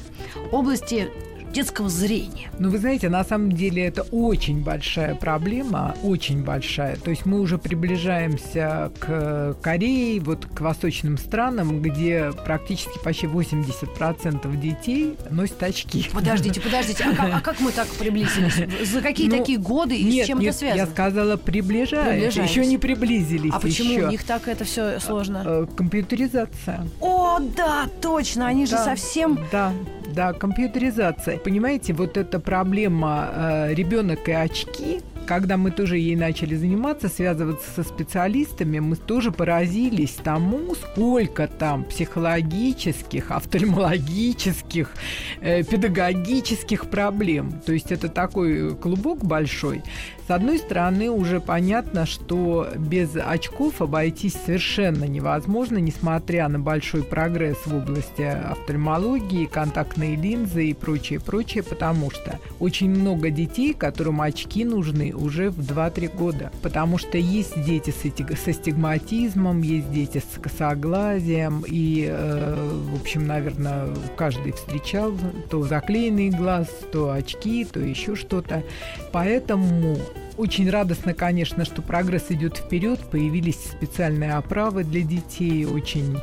области 0.50 1.10
детского 1.56 1.88
зрения? 1.88 2.50
Ну, 2.58 2.68
вы 2.68 2.76
знаете, 2.76 3.08
на 3.08 3.24
самом 3.24 3.50
деле 3.52 3.82
это 3.86 4.02
очень 4.02 4.62
большая 4.62 5.14
проблема, 5.14 5.94
очень 6.02 6.44
большая. 6.44 6.96
То 6.96 7.08
есть 7.10 7.24
мы 7.24 7.40
уже 7.40 7.56
приближаемся 7.56 8.92
к 8.98 9.56
Корее, 9.62 10.20
вот 10.20 10.44
к 10.44 10.60
восточным 10.60 11.16
странам, 11.16 11.80
где 11.80 12.30
практически 12.44 12.98
почти 13.02 13.26
80% 13.26 14.54
детей 14.60 15.16
носят 15.30 15.62
очки. 15.62 16.06
Подождите, 16.12 16.60
подождите, 16.60 17.04
а 17.04 17.14
как, 17.16 17.34
а 17.36 17.40
как 17.40 17.60
мы 17.60 17.72
так 17.72 17.88
приблизились? 17.88 18.56
За 18.86 19.00
какие 19.00 19.30
Ну, 19.30 19.38
такие 19.38 19.58
годы 19.58 19.96
и 19.96 20.04
Нет, 20.04 20.24
с 20.24 20.28
чем 20.28 20.38
нет, 20.40 20.50
это 20.50 20.58
связано? 20.58 20.80
я 20.80 20.86
сказала 20.86 21.36
приближаемся, 21.38 22.42
еще 22.42 22.66
не 22.66 22.76
приблизились 22.76 23.52
а 23.54 23.60
почему 23.60 23.92
еще. 23.92 24.06
у 24.06 24.10
них 24.10 24.24
так 24.24 24.46
это 24.46 24.64
все 24.64 25.00
сложно? 25.00 25.42
Э, 25.46 25.66
Компьютеризация. 25.74 26.86
О, 27.00 27.38
да, 27.56 27.86
точно, 28.02 28.46
они 28.46 28.66
же 28.66 28.72
Да. 28.72 28.84
совсем... 28.84 29.38
Да, 29.50 29.72
да, 30.14 30.32
компьютеризация. 30.32 31.36
Понимаете, 31.46 31.92
вот 31.92 32.16
эта 32.16 32.40
проблема 32.40 33.68
ребенок 33.70 34.28
и 34.28 34.32
очки, 34.32 35.00
когда 35.26 35.56
мы 35.56 35.70
тоже 35.70 35.98
ей 35.98 36.16
начали 36.16 36.54
заниматься, 36.54 37.08
связываться 37.08 37.70
со 37.70 37.82
специалистами, 37.82 38.78
мы 38.78 38.96
тоже 38.96 39.32
поразились 39.32 40.12
тому, 40.22 40.74
сколько 40.74 41.48
там 41.48 41.84
психологических, 41.84 43.30
офтальмологических, 43.30 44.90
э, 45.40 45.62
педагогических 45.64 46.88
проблем. 46.88 47.60
То 47.66 47.72
есть 47.72 47.92
это 47.92 48.08
такой 48.08 48.74
клубок 48.76 49.24
большой. 49.24 49.82
С 50.26 50.30
одной 50.30 50.58
стороны, 50.58 51.08
уже 51.08 51.40
понятно, 51.40 52.04
что 52.04 52.68
без 52.76 53.10
очков 53.14 53.80
обойтись 53.80 54.34
совершенно 54.34 55.04
невозможно, 55.04 55.78
несмотря 55.78 56.48
на 56.48 56.58
большой 56.58 57.04
прогресс 57.04 57.58
в 57.64 57.76
области 57.76 58.22
офтальмологии, 58.22 59.46
контактные 59.46 60.16
линзы 60.16 60.66
и 60.66 60.74
прочее, 60.74 61.20
прочее, 61.20 61.62
потому 61.62 62.10
что 62.10 62.40
очень 62.58 62.90
много 62.90 63.30
детей, 63.30 63.72
которым 63.72 64.20
очки 64.20 64.64
нужны 64.64 65.14
уже 65.16 65.50
в 65.50 65.58
2-3 65.58 66.16
года. 66.16 66.52
Потому 66.62 66.98
что 66.98 67.18
есть 67.18 67.62
дети 67.64 67.90
с 67.90 68.36
со 68.36 68.52
стигматизмом, 68.52 69.62
есть 69.62 69.90
дети 69.90 70.18
с 70.18 70.38
косоглазием, 70.38 71.64
и, 71.66 72.06
э, 72.08 72.80
в 72.90 73.00
общем, 73.00 73.26
наверное, 73.26 73.88
каждый 74.16 74.52
встречал 74.52 75.12
то 75.50 75.62
заклеенный 75.62 76.30
глаз, 76.30 76.68
то 76.92 77.10
очки, 77.10 77.64
то 77.64 77.80
еще 77.80 78.16
что-то. 78.16 78.62
Поэтому 79.12 79.96
очень 80.36 80.68
радостно, 80.68 81.14
конечно, 81.14 81.64
что 81.64 81.80
прогресс 81.80 82.26
идет 82.28 82.58
вперед. 82.58 83.00
Появились 83.10 83.56
специальные 83.56 84.34
оправы 84.34 84.84
для 84.84 85.02
детей, 85.02 85.64
очень 85.64 86.18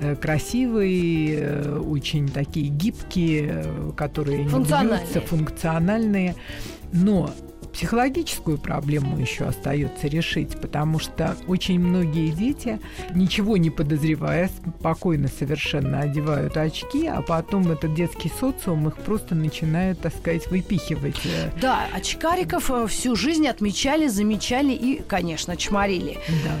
э, 0.00 0.16
красивые, 0.16 1.38
э, 1.40 1.78
очень 1.78 2.28
такие 2.28 2.68
гибкие, 2.68 3.62
э, 3.64 3.92
которые 3.96 4.44
не 4.44 4.48
бьются, 4.48 5.20
функциональные. 5.20 6.34
Но 6.92 7.30
психологическую 7.72 8.58
проблему 8.58 9.18
еще 9.18 9.44
остается 9.44 10.06
решить, 10.08 10.60
потому 10.60 10.98
что 10.98 11.36
очень 11.46 11.78
многие 11.80 12.30
дети, 12.30 12.80
ничего 13.14 13.56
не 13.56 13.70
подозревая, 13.70 14.50
спокойно 14.78 15.28
совершенно 15.28 16.00
одевают 16.00 16.56
очки, 16.56 17.06
а 17.06 17.22
потом 17.22 17.70
этот 17.70 17.94
детский 17.94 18.30
социум 18.40 18.88
их 18.88 18.96
просто 18.96 19.34
начинает, 19.34 20.00
так 20.00 20.14
сказать, 20.14 20.50
выпихивать. 20.50 21.20
э, 21.24 21.50
Да, 21.60 21.86
очкариков 21.92 22.70
э, 22.70 22.86
всю 22.86 23.16
жизнь 23.16 23.46
отмечали, 23.46 24.08
замечали 24.08 24.72
и, 24.72 25.02
конечно, 25.06 25.56
чморили. 25.56 26.18
Да. 26.44 26.52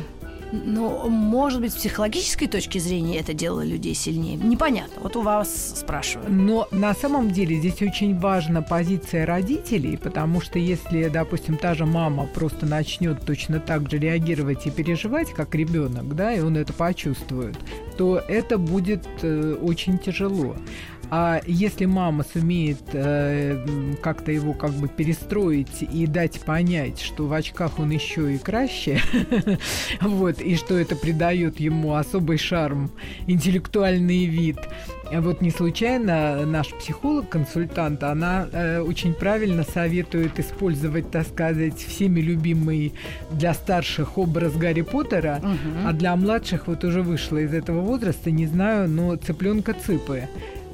Но, 0.52 1.08
может 1.08 1.60
быть, 1.60 1.72
с 1.72 1.76
психологической 1.76 2.48
точки 2.48 2.78
зрения 2.78 3.18
это 3.18 3.34
делало 3.34 3.64
людей 3.64 3.94
сильнее? 3.94 4.36
Непонятно. 4.36 5.02
Вот 5.02 5.16
у 5.16 5.22
вас 5.22 5.74
спрашиваю. 5.76 6.30
Но 6.30 6.68
на 6.70 6.94
самом 6.94 7.30
деле 7.30 7.56
здесь 7.56 7.82
очень 7.82 8.18
важна 8.18 8.62
позиция 8.62 9.26
родителей, 9.26 9.96
потому 9.96 10.40
что 10.40 10.58
если, 10.58 11.08
допустим, 11.08 11.56
та 11.56 11.74
же 11.74 11.86
мама 11.86 12.26
просто 12.26 12.66
начнет 12.66 13.24
точно 13.24 13.60
так 13.60 13.90
же 13.90 13.98
реагировать 13.98 14.66
и 14.66 14.70
переживать, 14.70 15.32
как 15.32 15.54
ребенок, 15.54 16.14
да, 16.14 16.32
и 16.32 16.40
он 16.40 16.56
это 16.56 16.72
почувствует, 16.72 17.56
то 17.96 18.18
это 18.28 18.58
будет 18.58 19.06
э, 19.22 19.56
очень 19.60 19.98
тяжело. 19.98 20.56
А 21.10 21.40
если 21.46 21.86
мама 21.86 22.24
сумеет 22.24 22.82
э, 22.92 23.64
как-то 24.02 24.30
его 24.30 24.52
как 24.52 24.72
бы 24.72 24.88
перестроить 24.88 25.82
и 25.82 26.06
дать 26.06 26.40
понять, 26.40 27.00
что 27.00 27.26
в 27.26 27.32
очках 27.32 27.78
он 27.78 27.90
еще 27.90 28.34
и 28.34 28.38
краще, 28.38 29.00
вот, 30.00 30.40
и 30.40 30.56
что 30.56 30.76
это 30.76 30.96
придает 30.96 31.60
ему 31.60 31.94
особый 31.94 32.36
шарм, 32.36 32.90
интеллектуальный 33.26 34.26
вид, 34.26 34.58
а 35.10 35.22
Вот 35.22 35.40
не 35.40 35.50
случайно 35.50 36.44
наш 36.44 36.68
психолог-консультант, 36.74 38.02
она 38.02 38.46
э, 38.52 38.80
очень 38.80 39.14
правильно 39.14 39.62
советует 39.62 40.38
использовать, 40.38 41.10
так 41.10 41.26
сказать, 41.26 41.78
всеми 41.78 42.20
любимый 42.20 42.92
для 43.30 43.54
старших 43.54 44.18
образ 44.18 44.54
Гарри 44.54 44.82
Поттера, 44.82 45.40
а 45.86 45.92
для 45.92 46.14
младших 46.14 46.66
вот 46.66 46.84
уже 46.84 47.02
вышла 47.02 47.38
из 47.38 47.54
этого 47.54 47.80
возраста, 47.80 48.30
не 48.30 48.46
знаю, 48.46 48.88
но 48.88 49.16
цыпленка 49.16 49.72
Цыпы 49.72 50.28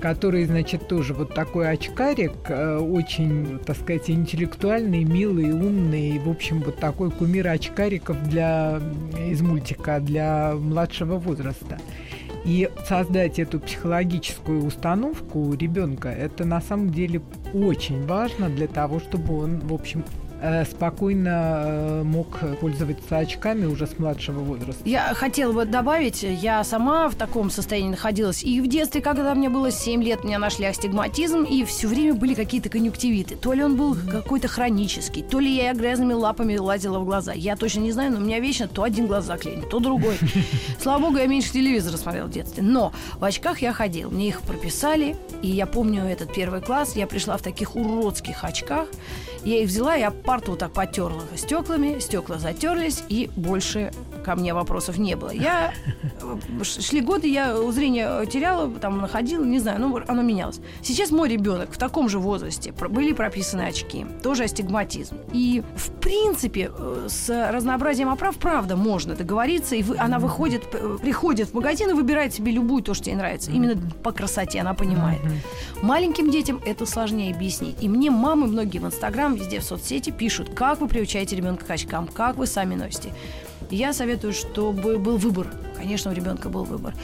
который, 0.05 0.45
значит, 0.45 0.87
тоже 0.87 1.15
вот 1.15 1.33
такой 1.33 1.67
очкарик, 1.67 2.33
э, 2.49 2.77
очень, 2.77 3.59
так 3.65 3.75
сказать, 3.75 4.11
интеллектуальный, 4.11 5.03
милый, 5.03 5.51
умный, 5.51 6.19
в 6.19 6.29
общем, 6.29 6.61
вот 6.61 6.77
такой 6.77 7.11
кумир 7.11 7.49
очкариков 7.49 8.23
для, 8.29 8.83
из 9.27 9.41
мультика 9.41 10.01
для 10.01 10.57
младшего 10.57 11.17
возраста. 11.17 11.79
И 12.45 12.69
создать 12.87 13.39
эту 13.39 13.59
психологическую 13.61 14.67
установку 14.67 15.41
у 15.41 15.55
ребенка, 15.55 16.11
это 16.11 16.45
на 16.45 16.61
самом 16.61 16.91
деле 16.91 17.23
очень 17.55 18.05
важно 18.05 18.51
для 18.51 18.67
того, 18.67 19.01
чтобы 19.01 19.39
он, 19.39 19.61
в 19.61 19.73
общем, 19.73 20.05
спокойно 20.69 21.63
э, 21.65 22.03
мог 22.03 22.39
пользоваться 22.61 23.19
очками 23.19 23.67
уже 23.67 23.87
с 23.87 23.99
младшего 23.99 24.41
возраста. 24.41 24.83
Я 24.85 25.15
хотела 25.15 25.53
бы 25.53 25.65
добавить, 25.65 26.23
я 26.23 26.63
сама 26.65 27.09
в 27.09 27.15
таком 27.15 27.51
состоянии 27.51 27.91
находилась. 27.91 28.43
И 28.43 28.61
в 28.61 28.67
детстве, 28.67 29.01
когда 29.01 29.35
мне 29.35 29.49
было 29.49 29.71
7 29.71 30.03
лет, 30.03 30.25
меня 30.25 30.39
нашли 30.39 30.67
астигматизм, 30.67 31.45
и 31.45 31.65
все 31.65 31.89
время 31.89 32.15
были 32.15 32.35
какие-то 32.35 32.69
конъюнктивиты. 32.69 33.37
То 33.37 33.53
ли 33.53 33.63
он 33.63 33.77
был 33.77 33.95
какой-то 33.95 34.49
хронический, 34.49 35.23
то 35.23 35.41
ли 35.41 35.55
я 35.55 35.73
грязными 35.73 36.13
лапами 36.13 36.57
лазила 36.57 36.99
в 36.99 37.05
глаза. 37.05 37.33
Я 37.33 37.57
точно 37.57 37.81
не 37.81 37.93
знаю, 37.93 38.13
но 38.13 38.19
у 38.19 38.21
меня 38.21 38.41
вечно 38.41 38.69
то 38.69 38.83
один 38.83 39.07
глаз 39.07 39.25
заклеен, 39.25 39.63
то 39.69 39.79
другой. 39.79 40.19
Слава 40.81 41.01
богу, 41.01 41.17
я 41.19 41.27
меньше 41.27 41.53
телевизора 41.53 41.97
смотрела 41.97 42.27
в 42.27 42.31
детстве. 42.31 42.63
Но 42.63 42.93
в 43.19 43.25
очках 43.25 43.63
я 43.63 43.73
ходил, 43.73 44.11
мне 44.11 44.29
их 44.29 44.43
прописали, 44.43 45.17
и 45.43 45.49
я 45.49 45.67
помню 45.67 46.05
этот 46.05 46.33
первый 46.35 46.61
класс, 46.61 46.97
я 46.97 47.07
пришла 47.07 47.37
в 47.37 47.43
таких 47.43 47.77
уродских 47.77 48.45
очках, 48.45 48.89
я 49.45 49.63
их 49.63 49.69
взяла, 49.69 49.95
я 49.95 50.11
парту 50.11 50.53
вот 50.53 50.61
так 50.61 50.73
потерла 50.73 51.23
стеклами, 51.37 51.99
стекла 51.99 52.39
затерлись, 52.39 53.05
и 53.09 53.31
больше 53.37 53.93
ко 54.25 54.37
мне 54.37 54.55
вопросов 54.55 54.97
не 54.99 55.17
было. 55.17 55.31
Я 55.31 55.75
э, 56.23 56.65
шли 56.65 57.01
годы, 57.01 57.29
я 57.29 57.55
зрение 57.73 58.25
теряла, 58.27 58.71
там 58.71 58.99
находила, 58.99 59.45
не 59.45 59.59
знаю, 59.59 59.81
ну 59.81 60.01
оно 60.09 60.23
менялось. 60.23 60.61
Сейчас 60.83 61.11
мой 61.11 61.29
ребенок 61.29 61.69
в 61.73 61.79
таком 61.79 62.09
же 62.09 62.19
возрасте 62.19 62.73
были 62.73 63.13
прописаны 63.13 63.63
очки, 63.63 64.07
тоже 64.23 64.45
астигматизм. 64.45 65.17
И 65.33 65.63
в 65.77 65.91
принципе 66.01 66.71
э, 66.77 67.07
с 67.09 67.29
разнообразием 67.53 68.09
оправ 68.09 68.37
правда 68.37 68.77
можно 68.77 69.15
договориться, 69.15 69.75
и 69.77 69.83
вы- 69.83 69.99
она 69.99 70.19
выходит, 70.19 70.63
приходит 71.03 71.51
в 71.51 71.55
магазин 71.55 71.91
и 71.91 71.93
выбирает 71.93 72.33
себе 72.33 72.53
любую 72.53 72.83
то, 72.83 72.95
что 72.95 73.11
ей 73.11 73.17
нравится. 73.17 73.51
Именно 73.51 73.81
по 74.03 74.13
красоте 74.13 74.61
она 74.61 74.73
понимает. 74.75 75.21
Маленьким 75.83 76.31
детям 76.31 76.61
это 76.65 76.87
сложнее 76.87 77.35
объяснить. 77.35 77.77
И 77.83 77.89
мне 77.89 78.11
мамы 78.11 78.47
многие 78.47 78.79
в 78.79 78.87
Инстаграм 78.87 79.34
Везде 79.35 79.61
в 79.61 79.65
соцсети 79.65 80.11
пишут, 80.11 80.55
как 80.55 80.81
вы 80.81 80.89
приучаете 80.89 81.37
ребенка 81.37 81.65
к 81.65 81.71
очкам, 81.71 82.07
как 82.07 82.37
вы 82.37 82.47
сами 82.47 82.75
носите. 82.75 83.13
Я 83.71 83.93
советую, 83.93 84.33
чтобы 84.33 84.99
был 84.99 85.17
выбор. 85.17 85.53
Конечно, 85.77 86.11
у 86.11 86.15
ребенка 86.15 86.49
был 86.49 86.65
выбор. 86.65 86.95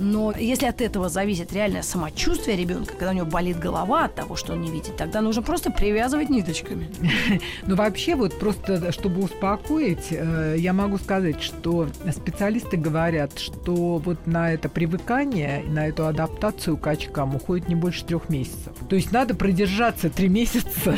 Но 0.00 0.32
если 0.32 0.64
от 0.64 0.80
этого 0.80 1.10
зависит 1.10 1.52
реальное 1.52 1.82
самочувствие 1.82 2.56
ребенка, 2.56 2.94
когда 2.94 3.10
у 3.10 3.12
него 3.14 3.26
болит 3.26 3.58
голова 3.58 4.06
от 4.06 4.14
того, 4.14 4.34
что 4.34 4.54
он 4.54 4.62
не 4.62 4.70
видит, 4.70 4.96
тогда 4.96 5.20
нужно 5.20 5.42
просто 5.42 5.70
привязывать 5.70 6.30
ниточками. 6.30 6.88
Ну, 7.66 7.76
вообще, 7.76 8.16
вот 8.16 8.38
просто, 8.38 8.90
чтобы 8.92 9.22
успокоить, 9.22 10.08
э, 10.10 10.56
я 10.58 10.72
могу 10.72 10.98
сказать, 10.98 11.42
что 11.42 11.88
специалисты 12.10 12.76
говорят, 12.76 13.38
что 13.38 13.98
вот 13.98 14.26
на 14.26 14.52
это 14.52 14.68
привыкание, 14.68 15.62
на 15.68 15.86
эту 15.86 16.06
адаптацию 16.06 16.76
к 16.76 16.86
очкам 16.86 17.34
уходит 17.36 17.68
не 17.68 17.74
больше 17.74 18.04
трех 18.04 18.30
месяцев. 18.30 18.72
То 18.88 18.96
есть 18.96 19.12
надо 19.12 19.34
продержаться 19.34 20.08
три 20.08 20.28
месяца, 20.40 20.96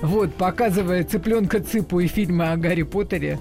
вот, 0.00 0.34
показывая 0.34 1.04
цыпленка 1.04 1.60
Цыпу 1.60 2.00
и 2.00 2.06
фильмы 2.06 2.50
о 2.50 2.56
Гарри 2.56 2.82
Поттере, 2.82 3.38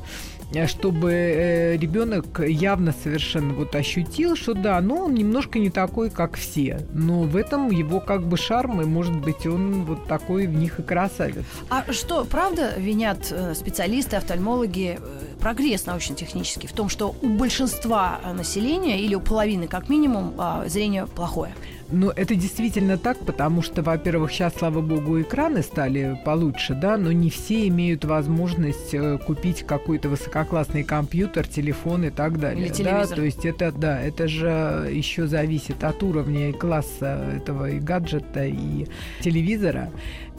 чтобы 0.68 1.12
э, 1.12 1.78
ребенок 1.78 2.40
явно 2.40 2.94
совершенно 3.04 3.54
вот 3.54 3.76
ощутил, 3.76 4.36
что 4.36 4.54
да, 4.54 4.80
ну 4.82 5.06
он 5.06 5.14
немножко 5.14 5.60
не 5.60 5.70
такой, 5.70 6.10
как 6.10 6.36
все, 6.36 6.86
но 6.94 7.24
в 7.24 7.36
этом 7.36 7.70
его 7.70 8.00
как 8.00 8.26
бы 8.26 8.38
шарм, 8.38 8.82
и 8.82 8.86
может 8.86 9.16
быть 9.16 9.46
он 9.46 9.84
вот 9.84 10.08
такой 10.08 10.48
в 10.48 10.54
них 10.54 10.80
и 10.80 10.84
красавец. 10.84 11.44
А 11.70 11.92
что, 11.92 12.26
правда 12.26 12.74
винят 12.78 13.28
э, 13.32 13.54
специалисты, 13.56 14.16
офтальмологи 14.16 15.00
прогресс 15.40 15.86
научно-технический 15.86 16.68
в 16.68 16.74
том, 16.74 16.90
что 16.90 17.16
у 17.22 17.28
большинства 17.28 18.20
населения 18.34 19.02
или 19.02 19.16
у 19.16 19.20
половины 19.20 19.68
как 19.68 19.90
минимум 19.90 20.34
а, 20.38 20.68
зрение 20.68 21.08
плохое? 21.08 21.54
Ну, 21.90 22.10
это 22.10 22.36
действительно 22.36 22.98
так, 22.98 23.18
потому 23.20 23.62
что, 23.62 23.82
во-первых, 23.82 24.32
сейчас, 24.32 24.54
слава 24.56 24.82
богу, 24.82 25.22
экраны 25.22 25.62
стали 25.62 26.20
получше, 26.26 26.74
да, 26.74 26.98
но 26.98 27.14
не 27.14 27.30
все 27.30 27.68
имеют 27.70 28.04
возможность 28.04 28.94
э, 28.94 29.18
купить 29.18 29.64
какой-то 29.64 30.10
высококлассный 30.10 30.84
компьютер, 30.84 31.48
телефон 31.48 32.04
и 32.04 32.10
так 32.10 32.40
далее. 32.40 32.66
Или 32.66 32.74
телевизор. 32.74 33.10
Да, 33.10 33.16
то 33.16 33.22
есть 33.22 33.46
это, 33.46 33.72
да, 33.72 34.02
это 34.02 34.28
же 34.28 34.90
еще 34.92 35.28
зависит 35.28 35.84
от 35.84 36.04
уровня 36.04 36.50
и 36.50 36.54
класса 36.54 37.24
этого 37.38 37.70
и 37.70 37.80
гаджета, 37.80 38.46
и 38.46 38.88
телевизора. 39.22 39.90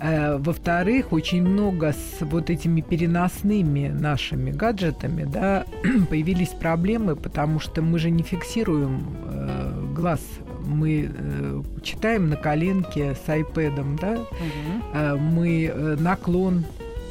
Э, 0.00 0.36
во-вторых, 0.36 1.12
очень 1.12 1.42
много 1.42 1.92
с 1.92 2.20
вот 2.20 2.50
этими 2.50 2.82
переносными 2.82 3.88
нашими 3.88 4.50
гаджетами, 4.50 5.24
да, 5.24 5.64
появились 6.10 6.48
проблемы, 6.50 7.16
потому 7.16 7.58
что 7.58 7.80
мы 7.80 7.98
же 7.98 8.10
не 8.10 8.22
фиксируем 8.22 9.16
э, 9.24 9.94
глаз 9.94 10.20
мы 10.68 11.10
э, 11.12 11.62
читаем 11.82 12.28
на 12.28 12.36
коленке 12.36 13.14
с 13.14 13.28
iPad, 13.28 13.98
да, 14.00 14.12
угу. 14.12 14.84
э, 14.94 15.16
мы 15.16 15.96
наклон 15.98 16.64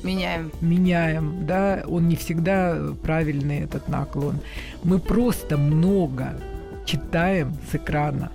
меняем. 0.04 0.52
Меняем, 0.62 1.46
да, 1.46 1.84
он 1.88 2.08
не 2.08 2.16
всегда 2.16 2.78
правильный 3.02 3.60
этот 3.60 3.88
наклон. 3.88 4.40
Мы 4.84 5.00
просто 5.00 5.58
много 5.58 6.40
читаем 6.86 7.54
с 7.72 7.76
экрана, 7.76 8.32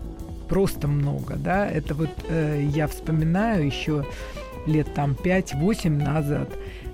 просто 0.49 0.89
много, 0.89 1.37
да. 1.37 1.67
Это 1.67 1.95
вот 1.95 2.11
э, 2.29 2.69
я 2.73 2.87
вспоминаю 2.87 3.67
еще 3.67 4.05
лет 4.67 4.93
там 4.95 5.13
5-8 5.13 5.89
назад 5.89 6.49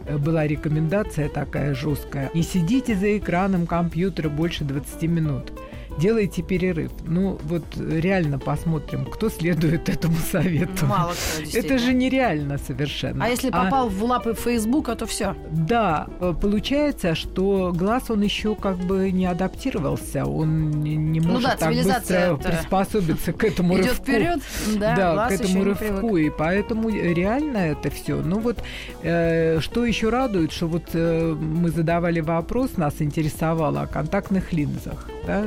э, 0.07 0.17
была 0.17 0.47
рекомендация 0.47 1.29
такая 1.29 1.75
жесткая. 1.75 2.31
Не 2.35 2.43
сидите 2.43 2.95
за 2.95 3.19
экраном 3.19 3.67
компьютера 3.67 4.29
больше 4.29 4.64
20 4.64 5.03
минут 5.03 5.53
делайте 5.99 6.43
перерыв. 6.43 6.91
Ну, 7.05 7.39
вот 7.45 7.65
реально 7.77 8.39
посмотрим, 8.39 9.05
кто 9.05 9.29
следует 9.29 9.89
этому 9.89 10.17
совету. 10.17 10.87
Мало 10.87 11.13
кто, 11.13 11.59
Это 11.59 11.79
же 11.79 11.93
нереально 11.93 12.59
совершенно. 12.59 13.25
А 13.25 13.29
если 13.29 13.51
попал 13.51 13.87
а... 13.87 13.91
в 13.91 14.03
лапы 14.05 14.35
Фейсбука, 14.35 14.95
то 14.95 15.07
все. 15.07 15.37
Да, 15.51 16.07
э, 16.21 16.35
получается, 16.41 17.15
что 17.15 17.73
глаз 17.75 18.11
он 18.11 18.23
еще 18.23 18.55
как 18.55 18.77
бы 18.79 19.11
не 19.11 19.27
адаптировался, 19.27 20.25
он 20.25 20.71
не, 20.71 21.21
ну 21.21 21.33
может 21.33 21.43
ну 21.43 21.49
да, 21.49 21.57
так 21.57 21.75
быстро 21.75 22.37
приспособиться 22.37 23.33
к 23.33 23.45
этому 23.45 23.75
Идет 23.79 23.87
рывку. 23.87 24.03
вперед, 24.05 24.41
да, 24.79 24.97
да 24.97 25.29
к 25.29 25.33
этому 25.33 25.65
рывку, 25.65 26.17
и 26.17 26.31
поэтому 26.31 26.89
реально 26.89 27.59
это 27.59 27.91
все. 27.91 28.17
Ну 28.23 28.39
вот, 28.39 28.63
э, 29.03 29.61
что 29.61 29.85
еще 29.85 30.09
радует, 30.09 30.53
что 30.53 30.67
вот 30.67 30.85
э, 30.93 31.35
мы 31.35 31.71
задавали 31.71 32.21
вопрос, 32.21 32.77
нас 32.77 32.95
интересовало 33.01 33.83
о 33.83 33.87
контактных 33.87 34.53
линзах, 34.53 35.09
да, 35.27 35.45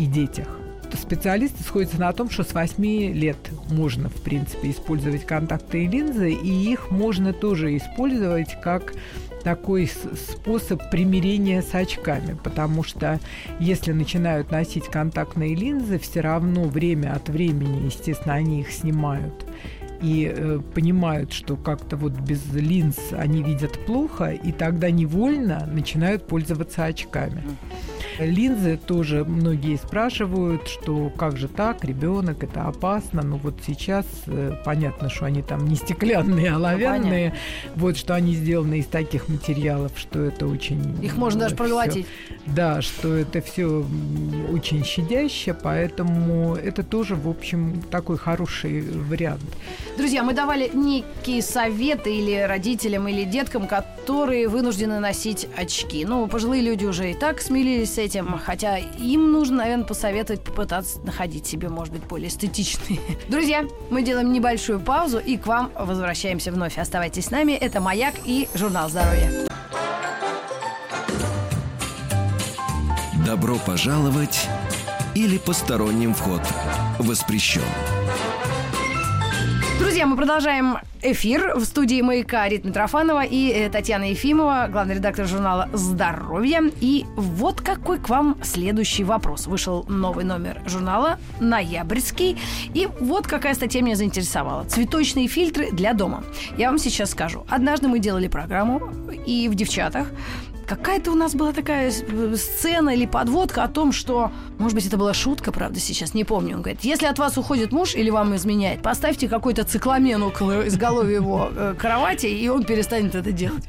и 0.00 0.06
детях. 0.06 0.48
Специалисты 0.92 1.62
сходятся 1.62 2.00
на 2.00 2.12
том, 2.12 2.30
что 2.30 2.42
с 2.42 2.52
8 2.52 2.84
лет 3.12 3.36
можно, 3.70 4.08
в 4.08 4.22
принципе, 4.22 4.70
использовать 4.70 5.24
контактные 5.24 5.86
линзы, 5.86 6.32
и 6.32 6.72
их 6.72 6.90
можно 6.90 7.32
тоже 7.32 7.76
использовать 7.76 8.60
как 8.60 8.94
такой 9.44 9.88
способ 9.88 10.90
примирения 10.90 11.62
с 11.62 11.74
очками, 11.74 12.36
потому 12.42 12.82
что 12.82 13.20
если 13.58 13.92
начинают 13.92 14.50
носить 14.50 14.86
контактные 14.86 15.54
линзы, 15.54 15.98
все 15.98 16.20
равно 16.20 16.64
время 16.64 17.14
от 17.14 17.28
времени, 17.28 17.86
естественно, 17.86 18.34
они 18.34 18.60
их 18.60 18.70
снимают 18.72 19.46
и 20.02 20.32
э, 20.34 20.60
понимают, 20.74 21.32
что 21.32 21.56
как-то 21.56 21.96
вот 21.96 22.12
без 22.12 22.44
линз 22.52 22.96
они 23.12 23.42
видят 23.42 23.78
плохо, 23.86 24.30
и 24.30 24.50
тогда 24.52 24.90
невольно 24.90 25.66
начинают 25.66 26.26
пользоваться 26.26 26.84
очками. 26.84 27.42
Линзы 28.18 28.76
тоже 28.76 29.24
многие 29.24 29.76
спрашивают, 29.76 30.68
что 30.68 31.10
как 31.16 31.36
же 31.36 31.48
так, 31.48 31.84
ребенок, 31.84 32.42
это 32.42 32.62
опасно. 32.62 33.22
Но 33.22 33.36
вот 33.36 33.54
сейчас 33.66 34.06
э, 34.26 34.52
понятно, 34.64 35.08
что 35.08 35.26
они 35.26 35.42
там 35.42 35.66
не 35.66 35.76
стеклянные, 35.76 36.48
а 36.48 36.52
ну, 36.52 36.56
оловянные. 36.56 37.34
Ну, 37.74 37.82
вот 37.82 37.96
что 37.96 38.14
они 38.14 38.34
сделаны 38.34 38.80
из 38.80 38.86
таких 38.86 39.28
материалов, 39.28 39.92
что 39.96 40.20
это 40.20 40.46
очень... 40.46 41.02
Их 41.02 41.16
можно 41.16 41.40
даже 41.40 41.56
проглотить. 41.56 42.06
Да, 42.46 42.82
что 42.82 43.14
это 43.14 43.40
все 43.40 43.84
очень 44.52 44.84
щадяще, 44.84 45.54
поэтому 45.54 46.56
это 46.56 46.82
тоже, 46.82 47.14
в 47.14 47.28
общем, 47.28 47.82
такой 47.90 48.18
хороший 48.18 48.82
вариант. 48.82 49.42
Друзья, 49.96 50.22
мы 50.22 50.32
давали 50.32 50.70
некие 50.72 51.42
советы 51.42 52.14
или 52.14 52.40
родителям, 52.40 53.08
или 53.08 53.24
деткам, 53.24 53.66
которые 53.66 54.48
вынуждены 54.48 54.98
носить 54.98 55.48
очки. 55.56 56.04
Ну, 56.04 56.26
пожилые 56.26 56.62
люди 56.62 56.84
уже 56.84 57.10
и 57.10 57.14
так 57.14 57.40
смирились 57.40 57.90
этим, 58.00 58.38
хотя 58.38 58.78
им 58.78 59.32
нужно, 59.32 59.58
наверное, 59.58 59.84
посоветовать 59.84 60.42
попытаться 60.42 61.00
находить 61.00 61.46
себе, 61.46 61.68
может 61.68 61.92
быть, 61.92 62.04
более 62.04 62.28
эстетичные. 62.28 63.00
Друзья, 63.28 63.64
мы 63.90 64.02
делаем 64.02 64.32
небольшую 64.32 64.80
паузу 64.80 65.18
и 65.18 65.36
к 65.36 65.46
вам 65.46 65.70
возвращаемся 65.78 66.52
вновь. 66.52 66.78
Оставайтесь 66.78 67.26
с 67.26 67.30
нами. 67.30 67.52
Это 67.52 67.80
«Маяк» 67.80 68.14
и 68.24 68.48
журнал 68.54 68.88
«Здоровье». 68.88 69.46
Добро 73.26 73.56
пожаловать 73.64 74.48
или 75.14 75.38
посторонним 75.38 76.14
вход 76.14 76.42
воспрещен. 76.98 77.62
Друзья, 79.80 80.04
мы 80.04 80.14
продолжаем 80.14 80.76
эфир 81.00 81.54
в 81.56 81.64
студии 81.64 82.02
«Маяка» 82.02 82.46
Рит 82.46 82.66
Митрофанова 82.66 83.24
и 83.24 83.48
э, 83.48 83.70
Татьяна 83.70 84.10
Ефимова, 84.10 84.68
главный 84.70 84.96
редактор 84.96 85.26
журнала 85.26 85.70
«Здоровье». 85.72 86.70
И 86.82 87.06
вот 87.16 87.62
какой 87.62 87.98
к 87.98 88.10
вам 88.10 88.36
следующий 88.42 89.04
вопрос. 89.04 89.46
Вышел 89.46 89.86
новый 89.88 90.26
номер 90.26 90.60
журнала 90.66 91.18
«Ноябрьский». 91.40 92.38
И 92.74 92.88
вот 93.00 93.26
какая 93.26 93.54
статья 93.54 93.80
меня 93.80 93.96
заинтересовала. 93.96 94.64
Цветочные 94.64 95.28
фильтры 95.28 95.70
для 95.72 95.94
дома. 95.94 96.24
Я 96.58 96.68
вам 96.68 96.76
сейчас 96.76 97.12
скажу. 97.12 97.46
Однажды 97.48 97.88
мы 97.88 98.00
делали 98.00 98.28
программу, 98.28 98.92
и 99.26 99.48
в 99.48 99.54
«Девчатах» 99.54 100.08
какая-то 100.70 101.10
у 101.10 101.16
нас 101.16 101.34
была 101.34 101.52
такая 101.52 101.90
э, 101.90 102.36
сцена 102.36 102.90
или 102.90 103.04
подводка 103.04 103.64
о 103.64 103.68
том, 103.68 103.90
что, 103.90 104.30
может 104.58 104.76
быть, 104.76 104.86
это 104.86 104.96
была 104.96 105.12
шутка, 105.12 105.50
правда, 105.50 105.80
сейчас 105.80 106.14
не 106.14 106.22
помню. 106.22 106.54
Он 106.54 106.62
говорит, 106.62 106.84
если 106.84 107.06
от 107.06 107.18
вас 107.18 107.36
уходит 107.36 107.72
муж 107.72 107.96
или 107.96 108.08
вам 108.08 108.36
изменяет, 108.36 108.80
поставьте 108.80 109.28
какой-то 109.28 109.64
цикламен 109.64 110.22
около 110.22 110.68
изголовья 110.68 111.16
его 111.16 111.48
э, 111.50 111.74
кровати, 111.76 112.26
и 112.26 112.48
он 112.48 112.62
перестанет 112.62 113.16
это 113.16 113.32
делать. 113.32 113.64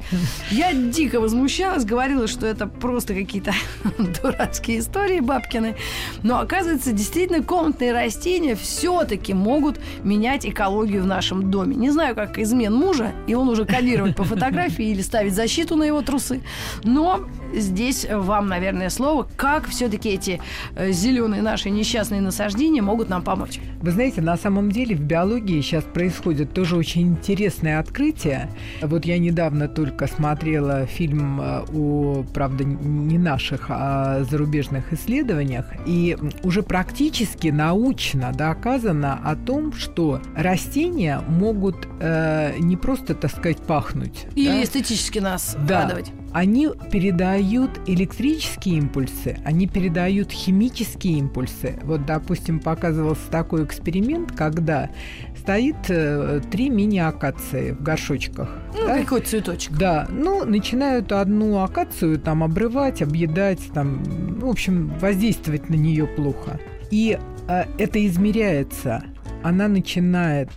Я 0.52 0.72
дико 0.72 1.18
возмущалась, 1.18 1.84
говорила, 1.84 2.28
что 2.28 2.46
это 2.46 2.68
просто 2.68 3.14
какие-то 3.14 3.52
дурацкие 4.22 4.78
истории 4.78 5.18
бабкины. 5.18 5.74
Но 6.22 6.38
оказывается, 6.38 6.92
действительно, 6.92 7.42
комнатные 7.42 7.92
растения 7.92 8.54
все-таки 8.54 9.34
могут 9.34 9.80
менять 10.04 10.46
экологию 10.46 11.02
в 11.02 11.06
нашем 11.06 11.50
доме. 11.50 11.74
Не 11.74 11.90
знаю, 11.90 12.14
как 12.14 12.38
измен 12.38 12.72
мужа, 12.72 13.12
и 13.26 13.34
он 13.34 13.48
уже 13.48 13.64
кодировать 13.64 14.14
по 14.14 14.22
фотографии 14.22 14.84
или 14.84 15.02
ставить 15.02 15.34
защиту 15.34 15.74
на 15.74 15.82
его 15.82 16.00
трусы. 16.02 16.42
Nå 16.92 17.04
здесь 17.52 18.06
вам, 18.10 18.48
наверное, 18.48 18.90
слово, 18.90 19.28
как 19.36 19.68
все-таки 19.68 20.10
эти 20.10 20.40
зеленые 20.78 21.42
наши 21.42 21.70
несчастные 21.70 22.20
насаждения 22.20 22.82
могут 22.82 23.08
нам 23.08 23.22
помочь. 23.22 23.60
Вы 23.80 23.90
знаете, 23.90 24.20
на 24.20 24.36
самом 24.36 24.70
деле 24.70 24.94
в 24.96 25.00
биологии 25.00 25.60
сейчас 25.60 25.84
происходит 25.84 26.52
тоже 26.52 26.76
очень 26.76 27.02
интересное 27.02 27.78
открытие. 27.78 28.48
Вот 28.80 29.04
я 29.04 29.18
недавно 29.18 29.68
только 29.68 30.06
смотрела 30.06 30.86
фильм 30.86 31.40
о, 31.40 32.24
правда, 32.32 32.64
не 32.64 33.18
наших, 33.18 33.66
а 33.68 34.24
зарубежных 34.24 34.92
исследованиях, 34.92 35.66
и 35.86 36.16
уже 36.42 36.62
практически 36.62 37.48
научно 37.48 38.32
доказано 38.32 39.20
о 39.24 39.36
том, 39.36 39.72
что 39.72 40.20
растения 40.36 41.20
могут 41.28 41.88
э, 42.00 42.54
не 42.58 42.76
просто, 42.76 43.14
так 43.14 43.30
сказать, 43.30 43.58
пахнуть. 43.58 44.26
Или 44.34 44.48
да? 44.48 44.64
эстетически 44.64 45.18
нас 45.18 45.56
да. 45.66 45.82
радовать. 45.82 46.12
Они 46.32 46.68
передают 46.90 47.41
электрические 47.86 48.76
импульсы, 48.78 49.36
они 49.44 49.66
передают 49.66 50.30
химические 50.30 51.18
импульсы. 51.18 51.78
Вот, 51.82 52.06
допустим, 52.06 52.60
показывался 52.60 53.30
такой 53.30 53.64
эксперимент, 53.64 54.32
когда 54.32 54.90
стоит 55.36 55.76
э, 55.88 56.40
три 56.50 56.70
мини-акации 56.70 57.72
в 57.72 57.82
горшочках. 57.82 58.48
Ну, 58.74 58.86
да? 58.86 59.00
какой 59.00 59.20
цветочек. 59.20 59.72
Да, 59.76 60.06
ну, 60.10 60.44
начинают 60.44 61.12
одну 61.12 61.62
акацию 61.62 62.18
там 62.18 62.42
обрывать, 62.42 63.02
объедать, 63.02 63.60
там, 63.74 64.02
в 64.38 64.48
общем, 64.48 64.92
воздействовать 65.00 65.68
на 65.68 65.74
нее 65.74 66.06
плохо. 66.06 66.60
И 66.90 67.18
э, 67.48 67.64
это 67.78 68.06
измеряется. 68.06 69.04
Она 69.42 69.68
начинает 69.68 70.50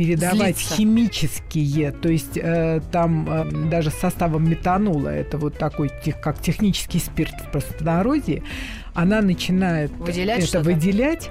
передавать 0.00 0.56
Злиться. 0.56 0.74
химические, 0.76 1.92
то 1.92 2.08
есть 2.08 2.36
э, 2.36 2.80
там 2.90 3.28
э, 3.28 3.68
даже 3.68 3.90
составом 3.90 4.48
метанола, 4.48 5.10
это 5.10 5.36
вот 5.36 5.58
такой 5.58 5.90
тех, 6.02 6.18
как 6.20 6.40
технический 6.40 6.98
спирт 6.98 7.34
в 7.34 7.50
простонародье, 7.50 8.42
она 8.94 9.20
начинает 9.20 9.90
выделять 9.92 10.48
это 10.48 10.60
выделять, 10.60 11.28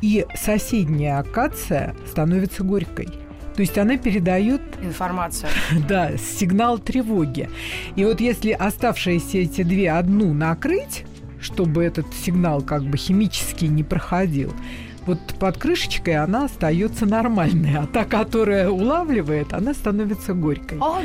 и 0.00 0.24
соседняя 0.36 1.18
акация 1.18 1.96
становится 2.08 2.62
горькой. 2.62 3.08
То 3.56 3.62
есть 3.62 3.76
она 3.78 3.96
передает 3.96 4.62
информацию. 4.80 5.48
Да, 5.88 6.16
сигнал 6.16 6.78
тревоги. 6.78 7.50
И 7.96 8.04
вот 8.04 8.20
если 8.20 8.52
оставшиеся 8.52 9.38
эти 9.38 9.62
две 9.62 9.90
одну 9.90 10.32
накрыть, 10.32 11.04
чтобы 11.40 11.82
этот 11.82 12.06
сигнал 12.14 12.62
как 12.62 12.84
бы 12.84 12.96
химически 12.96 13.64
не 13.64 13.82
проходил, 13.82 14.52
вот 15.06 15.18
под 15.38 15.58
крышечкой 15.58 16.16
она 16.16 16.46
остается 16.46 17.06
нормальной, 17.06 17.76
а 17.76 17.86
та, 17.86 18.04
которая 18.04 18.70
улавливает, 18.70 19.52
она 19.52 19.74
становится 19.74 20.34
горькой. 20.34 20.78
Вот 20.78 21.04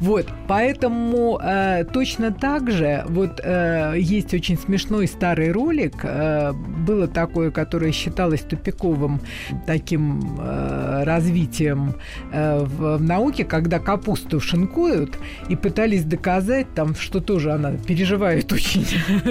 Вот, 0.00 0.26
поэтому 0.46 1.38
э, 1.42 1.84
точно 1.84 2.32
так 2.32 2.70
же, 2.70 3.04
вот 3.08 3.40
э, 3.42 3.94
есть 3.98 4.34
очень 4.34 4.58
смешной 4.58 5.06
старый 5.06 5.52
ролик, 5.52 5.94
э, 6.02 6.52
было 6.52 7.06
такое, 7.06 7.50
которое 7.50 7.92
считалось 7.92 8.40
тупиковым 8.40 9.20
таким 9.66 10.38
э, 10.40 11.02
развитием 11.04 11.94
э, 12.32 12.64
в 12.64 13.00
науке, 13.00 13.44
когда 13.44 13.78
капусту 13.78 14.40
шинкуют 14.40 15.18
и 15.48 15.56
пытались 15.56 16.04
доказать 16.04 16.66
там, 16.74 16.94
что 16.94 17.20
тоже 17.20 17.52
она 17.52 17.72
переживает 17.72 18.52
очень, 18.52 18.86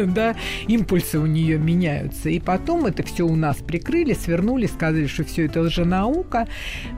да, 0.14 0.36
импульсы 0.68 1.20
у 1.20 1.26
нее 1.26 1.58
меняются, 1.58 2.30
и 2.30 2.40
потом 2.40 2.77
потом 2.78 2.86
это 2.86 3.04
все 3.04 3.26
у 3.26 3.36
нас 3.36 3.58
прикрыли, 3.58 4.14
свернули, 4.14 4.68
сказали, 4.68 5.08
что 5.08 5.24
все 5.24 5.46
это 5.46 5.62
лженаука. 5.62 6.48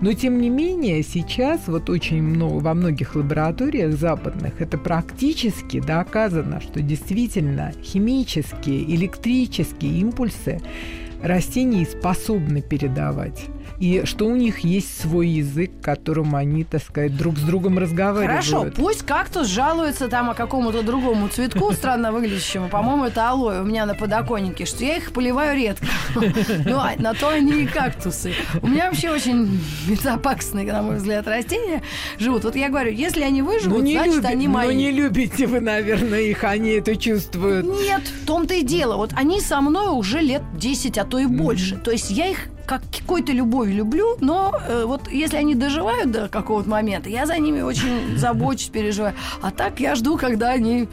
Но, 0.01 0.13
тем 0.13 0.39
не 0.41 0.49
менее, 0.49 1.03
сейчас 1.03 1.67
вот 1.67 1.89
очень 1.89 2.21
много, 2.21 2.59
во 2.63 2.73
многих 2.73 3.15
лабораториях 3.15 3.93
западных 3.93 4.61
это 4.61 4.77
практически 4.77 5.79
доказано, 5.79 6.59
что 6.61 6.81
действительно 6.81 7.71
химические, 7.83 8.83
электрические 8.95 9.99
импульсы 9.99 10.59
растений 11.23 11.85
способны 11.85 12.61
передавать 12.61 13.45
и 13.79 14.03
что 14.05 14.25
у 14.25 14.35
них 14.35 14.59
есть 14.59 15.01
свой 15.01 15.27
язык, 15.27 15.71
которым 15.81 16.35
они, 16.35 16.63
так 16.63 16.83
сказать, 16.83 17.15
друг 17.15 17.37
с 17.37 17.41
другом 17.41 17.79
разговаривают. 17.79 18.45
Хорошо, 18.45 18.71
пусть 18.75 19.05
кактус 19.05 19.47
жалуется 19.47 20.09
там 20.09 20.29
о 20.29 20.33
какому-то 20.33 20.83
другому 20.83 21.29
цветку, 21.29 21.71
странно 21.73 22.11
выглядящему. 22.11 22.67
По-моему, 22.67 23.05
это 23.05 23.29
алоэ 23.29 23.61
у 23.61 23.63
меня 23.63 23.85
на 23.85 23.95
подоконнике, 23.95 24.65
что 24.65 24.83
я 24.83 24.97
их 24.97 25.11
поливаю 25.13 25.57
редко. 25.57 25.85
Ну, 26.65 26.77
а 26.77 26.93
на 26.97 27.13
то 27.13 27.29
они 27.29 27.63
и 27.63 27.65
кактусы. 27.65 28.33
У 28.61 28.67
меня 28.67 28.89
вообще 28.89 29.09
очень 29.09 29.59
безопасные, 29.87 30.71
на 30.71 30.81
мой 30.81 30.97
взгляд, 30.97 31.27
растения 31.27 31.81
живут. 32.17 32.43
Вот 32.43 32.55
я 32.55 32.69
говорю, 32.69 32.91
если 32.91 33.21
они 33.21 33.41
выживут, 33.41 33.83
ну, 33.83 33.91
значит, 33.91 34.25
они 34.25 34.47
мои. 34.47 34.67
Ну, 34.67 34.73
не 34.73 34.91
любите 34.91 35.47
вы, 35.47 35.59
наверное, 35.61 36.21
их, 36.21 36.43
они 36.43 36.71
это 36.71 36.95
чувствуют. 36.95 37.65
Нет, 37.65 38.01
в 38.01 38.25
том-то 38.25 38.55
и 38.55 38.63
дело. 38.63 38.97
Вот 38.97 39.11
они 39.15 39.41
со 39.41 39.61
мной 39.61 39.87
уже 39.97 40.19
лет 40.19 40.41
10, 40.55 40.97
а 40.97 41.05
то 41.05 41.17
и 41.17 41.25
больше. 41.25 41.77
То 41.77 41.91
есть 41.91 42.09
я 42.09 42.27
их 42.27 42.49
как 42.69 42.83
какой-то 42.95 43.31
любовь 43.31 43.69
люблю, 43.69 44.15
но 44.21 44.53
э, 44.67 44.83
вот 44.85 45.09
если 45.11 45.37
они 45.37 45.55
доживают 45.55 46.11
до 46.11 46.29
какого-то 46.29 46.69
момента, 46.69 47.09
я 47.09 47.25
за 47.25 47.35
ними 47.39 47.61
очень 47.61 48.15
забочусь, 48.15 48.69
переживаю. 48.69 49.15
А 49.41 49.49
так 49.49 49.79
я 49.79 49.95
жду, 49.95 50.17
когда 50.17 50.51
они 50.51 50.87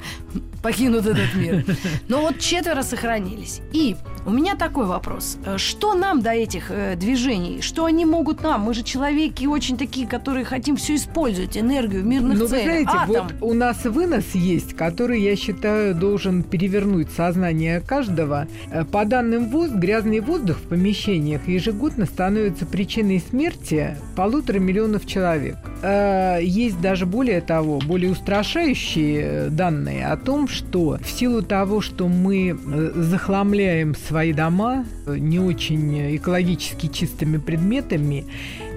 покинут 0.62 1.04
этот 1.04 1.34
мир. 1.34 1.66
Но 2.08 2.22
вот 2.22 2.38
четверо 2.38 2.82
сохранились. 2.82 3.60
И 3.74 3.94
у 4.26 4.30
меня 4.30 4.56
такой 4.56 4.86
вопрос. 4.86 5.38
Э, 5.46 5.56
что 5.56 5.94
нам 5.94 6.20
до 6.20 6.30
этих 6.30 6.70
э, 6.70 6.96
движений? 6.96 7.60
Что 7.62 7.84
они 7.84 8.04
могут 8.04 8.42
нам? 8.42 8.62
Мы 8.62 8.74
же 8.74 8.82
человеки 8.82 9.46
очень 9.46 9.78
такие, 9.78 10.06
которые 10.06 10.44
хотим 10.44 10.76
все 10.76 10.96
использовать, 10.96 11.56
энергию 11.56 12.04
мирных 12.04 12.38
ну, 12.38 12.48
целях. 12.48 12.64
вы 12.64 12.70
знаете, 12.70 12.90
Атом. 12.92 13.28
вот 13.40 13.50
у 13.50 13.54
нас 13.54 13.84
вынос 13.84 14.34
есть, 14.34 14.74
который, 14.74 15.20
я 15.20 15.36
считаю, 15.36 15.94
должен 15.94 16.42
перевернуть 16.42 17.10
сознание 17.12 17.80
каждого. 17.80 18.48
Э, 18.70 18.84
по 18.84 19.04
данным 19.04 19.48
ВОЗ, 19.48 19.70
грязный 19.70 20.20
воздух 20.20 20.56
в 20.56 20.68
помещениях 20.68 21.46
ежегодно 21.46 22.04
становится 22.06 22.66
причиной 22.66 23.20
смерти 23.20 23.96
полутора 24.16 24.58
миллионов 24.58 25.06
человек. 25.06 25.56
Э, 25.82 26.38
есть 26.42 26.80
даже 26.80 27.06
более 27.06 27.40
того, 27.40 27.78
более 27.78 28.10
устрашающие 28.10 29.50
данные 29.50 30.06
о 30.08 30.16
том, 30.16 30.48
что 30.48 30.98
в 31.00 31.08
силу 31.08 31.42
того, 31.42 31.80
что 31.80 32.08
мы 32.08 32.58
захламляем 32.96 33.94
свои 33.94 34.15
дома 34.32 34.84
э, 35.06 35.16
не 35.18 35.38
очень 35.38 36.16
экологически 36.16 36.88
чистыми 36.88 37.38
предметами, 37.38 38.24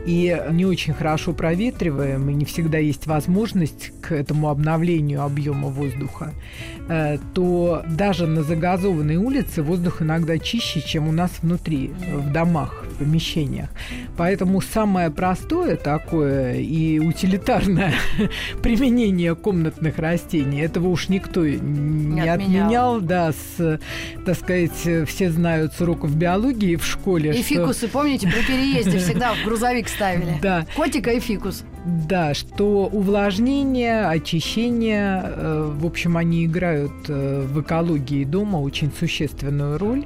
и 0.05 0.41
не 0.51 0.65
очень 0.65 0.93
хорошо 0.93 1.33
проветриваем, 1.33 2.29
и 2.29 2.33
не 2.33 2.45
всегда 2.45 2.77
есть 2.77 3.07
возможность 3.07 3.91
к 4.01 4.11
этому 4.11 4.49
обновлению 4.49 5.23
объема 5.23 5.67
воздуха, 5.67 6.33
э, 6.87 7.17
то 7.33 7.83
даже 7.87 8.27
на 8.27 8.43
загазованной 8.43 9.17
улице 9.17 9.61
воздух 9.61 10.01
иногда 10.01 10.37
чище, 10.37 10.81
чем 10.81 11.07
у 11.07 11.11
нас 11.11 11.31
внутри, 11.41 11.91
в 12.13 12.31
домах, 12.31 12.85
в 12.91 12.99
помещениях. 12.99 13.69
Поэтому 14.17 14.61
самое 14.61 15.11
простое 15.11 15.75
такое 15.75 16.55
и 16.55 16.99
утилитарное 16.99 17.93
применение 18.61 19.35
комнатных 19.35 19.97
растений, 19.97 20.61
этого 20.61 20.87
уж 20.87 21.09
никто 21.09 21.45
не, 21.45 21.57
не 21.57 22.21
отменял. 22.21 22.95
отменял. 22.95 23.01
Да, 23.01 23.31
с, 23.31 23.79
так 24.25 24.37
сказать, 24.37 25.07
все 25.07 25.31
знают 25.31 25.73
с 25.73 25.81
уроков 25.81 26.15
биологии 26.15 26.75
в 26.75 26.85
школе. 26.85 27.31
И 27.31 27.43
что... 27.43 27.43
фикусы, 27.43 27.87
помните, 27.87 28.27
при 28.27 28.45
переезде 28.45 28.99
всегда 28.99 29.33
в 29.33 29.45
грузовик 29.45 29.88
ставили. 29.89 30.39
Да. 30.41 30.65
Котика 30.75 31.11
и 31.11 31.19
фикус. 31.19 31.63
Да, 31.85 32.33
что 32.33 32.87
увлажнение, 32.87 34.05
очищение, 34.05 35.23
э, 35.25 35.71
в 35.73 35.85
общем, 35.85 36.17
они 36.17 36.45
играют 36.45 36.91
э, 37.07 37.45
в 37.47 37.61
экологии 37.61 38.23
дома 38.25 38.57
очень 38.57 38.91
существенную 38.97 39.77
роль. 39.77 40.05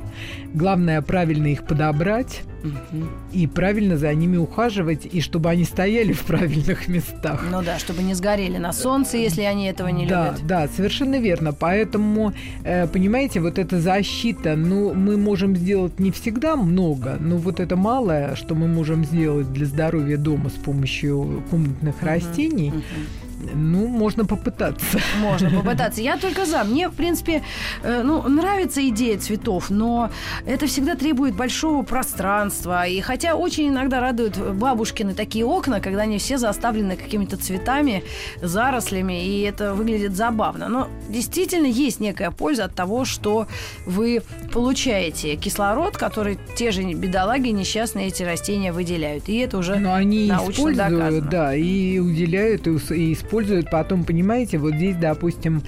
Главное 0.54 1.02
правильно 1.02 1.48
их 1.48 1.66
подобрать 1.66 2.44
угу. 2.64 3.06
и 3.32 3.48
правильно 3.48 3.98
за 3.98 4.14
ними 4.14 4.38
ухаживать, 4.38 5.06
и 5.06 5.22
чтобы 5.22 5.50
они 5.50 5.64
стояли 5.64 6.14
в 6.14 6.24
правильных 6.24 6.88
местах. 6.88 7.46
Ну 7.50 7.62
да, 7.62 7.80
чтобы 7.80 8.04
не 8.04 8.14
сгорели 8.14 8.58
на 8.58 8.74
солнце, 8.74 9.18
если 9.18 9.42
они 9.42 9.66
этого 9.66 9.90
не 9.90 10.08
да, 10.08 10.28
любят. 10.28 10.48
Да, 10.48 10.68
совершенно 10.68 11.20
верно. 11.20 11.54
Поэтому, 11.54 12.34
э, 12.64 12.88
понимаете, 12.88 13.40
вот 13.40 13.60
эта 13.60 13.80
защита, 13.80 14.56
ну, 14.56 14.94
мы 14.94 15.18
можем 15.18 15.56
сделать 15.56 16.00
не 16.00 16.12
всегда 16.12 16.56
много, 16.56 17.18
но 17.20 17.38
вот 17.38 17.60
это 17.60 17.76
малое, 17.76 18.36
что 18.36 18.56
мы 18.56 18.68
можем 18.68 19.06
сделать 19.06 19.52
для 19.52 19.66
здоровья 19.66 20.18
дома 20.18 20.50
с 20.50 20.54
помощью 20.54 21.44
комнатных 21.50 21.96
угу, 21.98 22.06
растений. 22.06 22.70
Угу 22.70 23.23
ну, 23.54 23.88
можно 23.88 24.26
попытаться. 24.26 25.00
Можно 25.20 25.50
попытаться. 25.62 26.02
Я 26.02 26.18
только 26.18 26.46
за. 26.46 26.64
Мне, 26.64 26.90
в 26.90 26.94
принципе, 26.94 27.44
э, 27.84 28.02
ну, 28.04 28.28
нравится 28.28 28.88
идея 28.90 29.18
цветов, 29.18 29.70
но 29.70 30.10
это 30.46 30.68
всегда 30.68 30.96
требует 30.96 31.36
большого 31.36 31.84
пространства. 31.84 32.88
И 32.88 33.02
хотя 33.02 33.36
очень 33.36 33.70
иногда 33.70 34.00
радуют 34.00 34.38
бабушкины 34.38 35.14
такие 35.14 35.46
окна, 35.46 35.80
когда 35.80 36.02
они 36.04 36.18
все 36.18 36.38
заставлены 36.38 36.96
какими-то 36.96 37.38
цветами, 37.38 38.04
зарослями, 38.42 39.26
и 39.26 39.42
это 39.42 39.74
выглядит 39.74 40.16
забавно. 40.16 40.68
Но 40.70 40.88
действительно 41.10 41.68
есть 41.68 42.00
некая 42.00 42.32
польза 42.32 42.66
от 42.66 42.76
того, 42.76 43.06
что 43.06 43.48
вы 43.86 44.22
получаете 44.52 45.36
кислород, 45.36 45.98
который 45.98 46.38
те 46.56 46.72
же 46.72 46.84
бедолаги 46.84 47.50
несчастные 47.50 48.08
эти 48.08 48.24
растения 48.24 48.72
выделяют. 48.72 49.30
И 49.30 49.38
это 49.38 49.58
уже 49.58 49.76
Но 49.76 49.94
они 49.94 50.28
научно 50.28 50.52
используют, 50.52 50.78
доказано. 50.78 51.30
да, 51.30 51.56
и 51.56 52.00
уделяют, 52.00 52.68
и 52.68 53.14
используют 53.14 53.33
используют 53.34 53.72
потом, 53.72 54.04
понимаете, 54.04 54.60
вот 54.60 54.76
здесь, 54.76 54.96
допустим, 54.96 55.64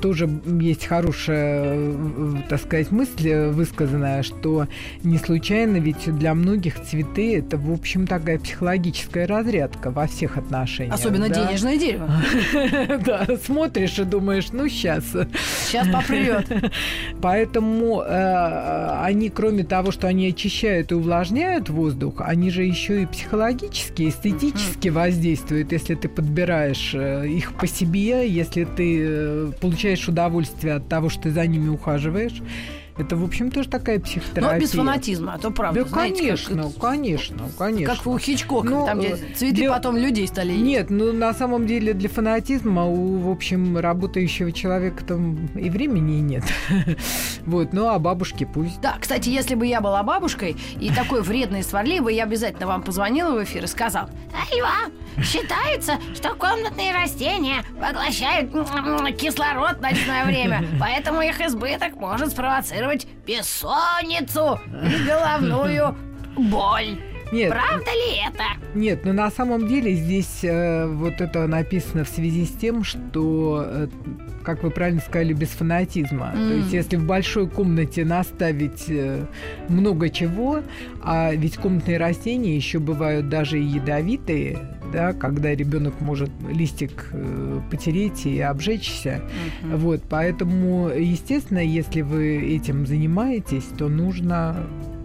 тоже 0.00 0.28
есть 0.60 0.86
хорошая, 0.86 1.64
э, 1.66 2.34
так 2.48 2.60
сказать, 2.60 2.90
мысль 2.90 3.46
высказанная, 3.50 4.22
что 4.22 4.66
не 5.02 5.18
случайно 5.18 5.76
ведь 5.76 6.16
для 6.18 6.34
многих 6.34 6.82
цветы 6.82 7.36
это, 7.38 7.56
в 7.56 7.72
общем, 7.72 8.06
такая 8.06 8.38
психологическая 8.38 9.26
разрядка 9.26 9.90
во 9.90 10.06
всех 10.06 10.36
отношениях. 10.36 10.94
Особенно 10.94 11.28
да? 11.28 11.46
денежное 11.46 11.76
дерево. 11.76 12.10
Да, 13.06 13.26
смотришь 13.44 13.98
и 13.98 14.04
думаешь, 14.04 14.48
ну 14.52 14.68
сейчас. 14.68 15.04
Сейчас 15.66 15.88
попрет. 15.88 16.46
Поэтому 17.22 18.02
э, 18.02 19.00
они, 19.02 19.28
кроме 19.30 19.64
того, 19.64 19.90
что 19.90 20.06
они 20.08 20.28
очищают 20.28 20.92
и 20.92 20.94
увлажняют 20.94 21.68
воздух, 21.68 22.16
они 22.18 22.50
же 22.50 22.62
еще 22.64 23.02
и 23.02 23.06
психологически, 23.06 24.08
эстетически 24.08 24.88
воздействуют, 24.88 25.72
если 25.72 25.94
ты 25.94 26.08
подбираешь 26.08 26.92
э, 26.94 27.28
их 27.28 27.54
по 27.54 27.66
себе, 27.66 28.28
если 28.28 28.64
ты 28.64 28.98
э, 29.00 29.52
получаешь 29.58 30.08
удовольствие 30.08 30.74
от 30.74 30.88
того, 30.88 31.08
что 31.08 31.24
ты 31.24 31.30
за 31.30 31.46
ними 31.46 31.68
ухаживаешь. 31.68 32.42
Это, 32.98 33.14
в 33.16 33.24
общем, 33.24 33.50
тоже 33.50 33.68
такая 33.68 34.00
психотерапия. 34.00 34.54
Но 34.54 34.58
без 34.60 34.70
фанатизма, 34.72 35.34
а 35.34 35.38
то 35.38 35.50
правда. 35.50 35.84
Да, 35.84 35.88
знаете, 35.90 36.22
конечно, 36.22 36.62
как, 36.62 36.78
конечно, 36.80 37.48
конечно. 37.58 37.94
Как 37.94 38.06
у 38.06 38.18
Хичкока, 38.18 38.68
Но, 38.68 38.86
там, 38.86 38.98
где 39.00 39.08
э, 39.08 39.16
цветы 39.34 39.54
для- 39.56 39.70
потом 39.70 39.96
людей 39.96 40.26
стали 40.26 40.52
есть. 40.52 40.62
Нет, 40.62 40.90
ну 40.90 41.12
на 41.12 41.34
самом 41.34 41.66
деле 41.66 41.92
для 41.92 42.08
фанатизма 42.08 42.86
у, 42.86 43.18
в 43.18 43.30
общем, 43.30 43.76
работающего 43.76 44.50
человека 44.50 45.04
там 45.04 45.46
и 45.54 45.68
времени 45.68 46.20
нет. 46.20 46.44
Вот, 47.46 47.72
ну 47.72 47.86
а 47.88 47.98
бабушки 48.00 48.48
пусть. 48.52 48.80
Да, 48.80 48.96
кстати, 49.00 49.28
если 49.28 49.54
бы 49.54 49.66
я 49.66 49.80
была 49.80 50.02
бабушкой 50.02 50.56
и 50.80 50.90
такой 50.90 51.22
вредной 51.22 51.60
и 51.60 51.62
сварливой, 51.62 52.14
я 52.16 52.24
обязательно 52.24 52.66
вам 52.66 52.82
позвонила 52.82 53.38
в 53.38 53.44
эфир 53.44 53.64
и 53.64 53.66
сказала, 53.68 54.10
Айва, 54.50 54.90
считается, 55.22 55.94
что 56.14 56.34
комнатные 56.34 56.92
растения 56.92 57.62
поглощают 57.80 58.50
кислород 59.16 59.78
в 59.78 59.80
ночное 59.80 60.24
время, 60.24 60.64
поэтому 60.80 61.20
их 61.22 61.40
избыток 61.40 61.94
может 61.96 62.30
спровоцировать 62.32 62.85
бессонницу 63.26 64.60
и 64.84 65.04
головную 65.04 65.96
боль. 66.36 66.98
Нет, 67.32 67.50
Правда 67.50 67.90
ли 67.90 68.20
это? 68.28 68.44
Нет, 68.78 69.04
но 69.04 69.12
на 69.12 69.30
самом 69.30 69.66
деле 69.66 69.94
здесь 69.94 70.40
э, 70.42 70.86
вот 70.86 71.20
это 71.20 71.46
написано 71.46 72.04
в 72.04 72.08
связи 72.08 72.44
с 72.46 72.50
тем, 72.52 72.84
что, 72.84 73.64
э, 73.66 73.88
как 74.44 74.62
вы 74.62 74.70
правильно 74.70 75.00
сказали, 75.00 75.32
без 75.32 75.48
фанатизма. 75.48 76.30
То 76.32 76.38
М. 76.38 76.58
есть, 76.58 76.72
если 76.72 76.96
в 76.96 77.04
большой 77.06 77.48
комнате 77.48 78.04
наставить 78.04 78.84
э, 78.88 79.26
много 79.68 80.08
чего, 80.08 80.60
а 81.02 81.32
ведь 81.34 81.56
комнатные 81.56 81.98
растения 81.98 82.54
еще 82.54 82.78
бывают 82.78 83.28
даже 83.28 83.58
и 83.58 83.64
ядовитые, 83.64 84.58
да, 84.92 85.12
когда 85.12 85.52
ребенок 85.54 86.00
может 86.00 86.30
листик 86.48 87.08
э, 87.12 87.60
потереть 87.70 88.24
и 88.24 88.40
обжечься. 88.40 89.20
Вот, 89.64 90.02
поэтому, 90.08 90.90
естественно, 90.90 91.58
если 91.58 92.02
вы 92.02 92.54
этим 92.54 92.86
занимаетесь, 92.86 93.64
то 93.76 93.88
нужно 93.88 94.56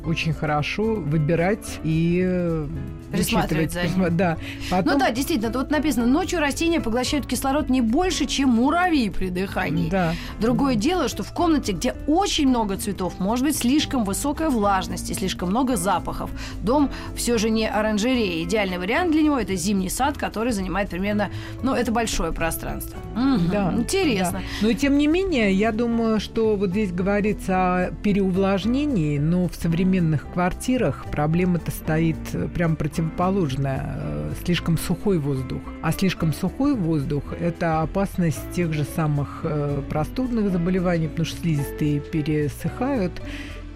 очень 0.06 0.34
хорошо 0.34 0.96
выбирать 0.96 1.80
и 1.84 2.22
э, 2.26 2.68
Присматривать 3.12 3.74
за 3.74 3.82
Присма- 3.82 4.10
Да. 4.10 4.38
Потом- 4.70 4.94
Ну 4.94 5.00
да, 5.00 5.12
действительно, 5.12 5.52
тут 5.52 5.70
написано, 5.70 6.06
ночью 6.08 6.40
растения 6.40 6.80
поглощают 6.80 7.28
кислород 7.28 7.70
не 7.70 7.82
больше, 7.82 8.26
чем 8.26 8.50
муравьи 8.50 9.10
при 9.10 9.30
дыхании. 9.30 9.90
Да. 9.90 10.14
Другое 10.40 10.76
дело, 10.76 11.08
что 11.10 11.24
в 11.24 11.34
комнате, 11.34 11.74
где 11.74 11.94
очень 12.08 12.48
много 12.48 12.78
цветов, 12.78 13.20
может 13.20 13.46
быть 13.46 13.58
слишком 13.58 14.04
высокая 14.06 14.50
влажность 14.50 15.10
и 15.10 15.14
слишком 15.14 15.50
много 15.50 15.76
запахов. 15.76 16.30
Дом 16.64 16.90
все 17.16 17.38
же 17.38 17.50
не 17.50 17.68
оранжерея. 17.68 18.44
Идеальный 18.46 18.78
вариант 18.78 19.12
для 19.12 19.22
него 19.24 19.38
это 19.38 19.56
зимний 19.56 19.90
сад, 19.90 20.18
который 20.18 20.54
занимает 20.54 20.90
примерно, 20.90 21.30
ну, 21.64 21.74
это 21.74 21.92
большое 21.92 22.32
пространство. 22.32 22.98
Мгм, 23.16 23.50
Да, 23.52 23.74
Интересно. 23.78 24.40
да. 24.62 24.68
Но 24.68 24.74
тем 24.74 24.98
не 24.98 25.08
менее, 25.08 25.52
я 25.54 25.72
думаю, 25.72 26.20
что 26.22 26.56
вот 26.56 26.70
здесь 26.70 26.92
говорится 26.92 27.54
о 27.88 27.92
переувлажнении, 28.04 29.18
но 29.20 29.48
в 29.48 29.56
современных 29.92 30.32
квартирах 30.32 31.06
проблема-то 31.12 31.70
стоит 31.70 32.16
э, 32.34 32.48
прям 32.48 32.78
противоположная. 32.78 33.98
э, 33.98 34.32
Слишком 34.46 34.78
сухой 34.78 35.18
воздух. 35.20 35.62
А 35.82 35.92
слишком 35.92 36.32
сухой 36.32 36.76
воздух– 36.76 37.24
это 37.42 37.82
опасность 37.82 38.40
тех 38.54 38.72
же 38.72 38.86
самых 38.86 39.42
э, 39.44 39.82
простудных 39.90 40.50
заболеваний, 40.50 41.10
потому 41.10 41.26
что 41.26 41.42
слизистые 41.42 42.00
пересыхают, 42.00 43.22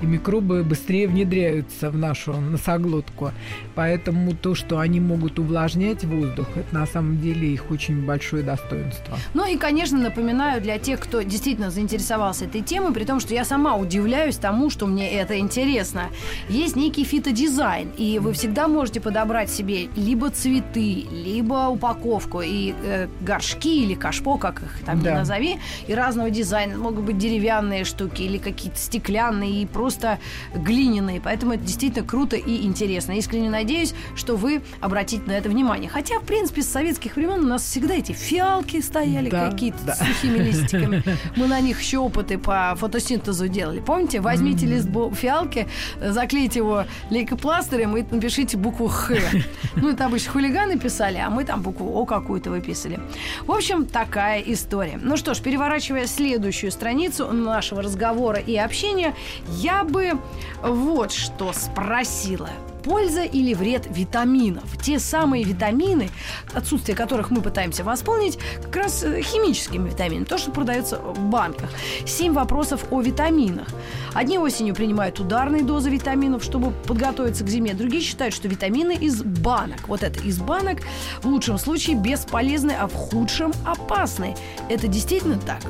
и 0.01 0.05
микробы 0.05 0.63
быстрее 0.63 1.07
внедряются 1.07 1.89
в 1.89 1.97
нашу 1.97 2.33
носоглотку. 2.33 3.31
Поэтому 3.75 4.33
то, 4.35 4.55
что 4.55 4.79
они 4.79 4.99
могут 4.99 5.39
увлажнять 5.39 6.03
воздух, 6.03 6.47
это 6.55 6.73
на 6.73 6.85
самом 6.85 7.19
деле 7.21 7.53
их 7.53 7.71
очень 7.71 8.05
большое 8.05 8.43
достоинство. 8.43 9.17
Ну 9.33 9.45
и, 9.47 9.57
конечно, 9.57 9.97
напоминаю 9.97 10.61
для 10.61 10.77
тех, 10.77 10.99
кто 10.99 11.21
действительно 11.21 11.69
заинтересовался 11.71 12.45
этой 12.45 12.61
темой, 12.61 12.93
при 12.93 13.03
том, 13.05 13.19
что 13.19 13.33
я 13.33 13.45
сама 13.45 13.75
удивляюсь 13.75 14.35
тому, 14.37 14.69
что 14.69 14.87
мне 14.87 15.11
это 15.11 15.37
интересно. 15.39 16.03
Есть 16.49 16.75
некий 16.75 17.03
фитодизайн, 17.03 17.89
и 17.97 18.19
вы 18.19 18.33
всегда 18.33 18.67
можете 18.67 19.01
подобрать 19.01 19.49
себе 19.49 19.87
либо 19.95 20.29
цветы, 20.29 21.05
либо 21.11 21.67
упаковку, 21.67 22.41
и 22.41 22.73
э, 22.83 23.07
горшки 23.21 23.83
или 23.83 23.93
кашпо, 23.93 24.37
как 24.37 24.61
их 24.61 24.79
там 24.85 25.01
Да. 25.01 25.11
ни 25.11 25.15
назови, 25.17 25.57
и 25.87 25.93
разного 25.93 26.29
дизайна. 26.29 26.77
Могут 26.77 27.05
быть 27.05 27.17
деревянные 27.17 27.83
штуки 27.83 28.21
или 28.23 28.37
какие-то 28.37 28.77
стеклянные 28.77 29.63
и 29.63 29.65
просто 29.85 30.17
глиняные. 30.55 31.21
Поэтому 31.21 31.53
это 31.53 31.63
действительно 31.63 32.03
круто 32.03 32.35
и 32.35 32.65
интересно. 32.65 33.11
Искренне 33.11 33.51
надеюсь, 33.51 33.93
что 34.15 34.35
вы 34.35 34.63
обратите 34.81 35.21
на 35.27 35.33
это 35.33 35.47
внимание. 35.47 35.87
Хотя, 35.91 36.19
в 36.19 36.23
принципе, 36.23 36.63
с 36.63 36.67
советских 36.67 37.17
времен 37.17 37.43
у 37.43 37.47
нас 37.47 37.61
всегда 37.63 37.93
эти 37.93 38.13
фиалки 38.13 38.81
стояли 38.81 39.29
Да, 39.29 39.51
какие-то 39.51 39.77
да. 39.85 39.93
с 39.93 39.99
сухими 39.99 40.39
листиками. 40.39 41.03
Мы 41.35 41.45
на 41.45 41.59
них 41.61 41.79
еще 41.79 41.99
опыты 41.99 42.39
по 42.39 42.75
фотосинтезу 42.79 43.47
делали. 43.47 43.79
Помните? 43.79 44.21
Возьмите 44.21 44.65
лист 44.65 44.89
фиалки, 45.13 45.67
заклейте 46.01 46.59
его 46.59 46.85
лейкопластырем 47.11 47.95
и 47.95 48.01
напишите 48.09 48.57
букву 48.57 48.87
«Х». 48.87 49.13
Ну, 49.75 49.89
это 49.89 50.05
обычно 50.05 50.31
хулиганы 50.31 50.79
писали, 50.79 51.17
а 51.19 51.29
мы 51.29 51.43
там 51.43 51.61
букву 51.61 51.91
«О» 51.95 52.05
какую-то 52.05 52.49
выписали. 52.49 52.99
В 53.45 53.51
общем, 53.51 53.85
такая 53.85 54.39
история. 54.39 54.97
Ну 54.99 55.15
что 55.15 55.35
ж, 55.35 55.41
переворачивая 55.41 56.07
следующую 56.07 56.71
страницу 56.71 57.31
нашего 57.31 57.83
разговора 57.83 58.39
и 58.39 58.55
общения, 58.55 59.13
я 59.49 59.74
бы 59.83 60.13
вот 60.61 61.11
что 61.11 61.53
спросила 61.53 62.49
польза 62.85 63.23
или 63.23 63.53
вред 63.53 63.87
витаминов. 63.89 64.63
Те 64.81 64.99
самые 64.99 65.43
витамины, 65.43 66.09
отсутствие 66.53 66.95
которых 66.95 67.31
мы 67.31 67.41
пытаемся 67.41 67.83
восполнить, 67.83 68.37
как 68.63 68.75
раз 68.75 69.03
э, 69.03 69.21
химическими 69.21 69.89
витаминами, 69.89 70.25
то, 70.25 70.37
что 70.37 70.51
продается 70.51 70.99
в 70.99 71.19
банках. 71.19 71.69
Семь 72.05 72.33
вопросов 72.33 72.85
о 72.91 73.01
витаминах. 73.01 73.67
Одни 74.13 74.37
осенью 74.37 74.75
принимают 74.75 75.19
ударные 75.19 75.63
дозы 75.63 75.89
витаминов, 75.89 76.43
чтобы 76.43 76.71
подготовиться 76.87 77.43
к 77.43 77.49
зиме. 77.49 77.73
Другие 77.73 78.03
считают, 78.03 78.35
что 78.35 78.47
витамины 78.47 78.93
из 78.93 79.23
банок, 79.23 79.87
вот 79.87 80.03
это 80.03 80.19
из 80.21 80.39
банок, 80.39 80.81
в 81.23 81.27
лучшем 81.27 81.57
случае 81.57 81.95
бесполезны, 81.95 82.71
а 82.79 82.87
в 82.87 82.93
худшем 82.93 83.51
опасны. 83.65 84.35
Это 84.69 84.87
действительно 84.87 85.39
так? 85.39 85.61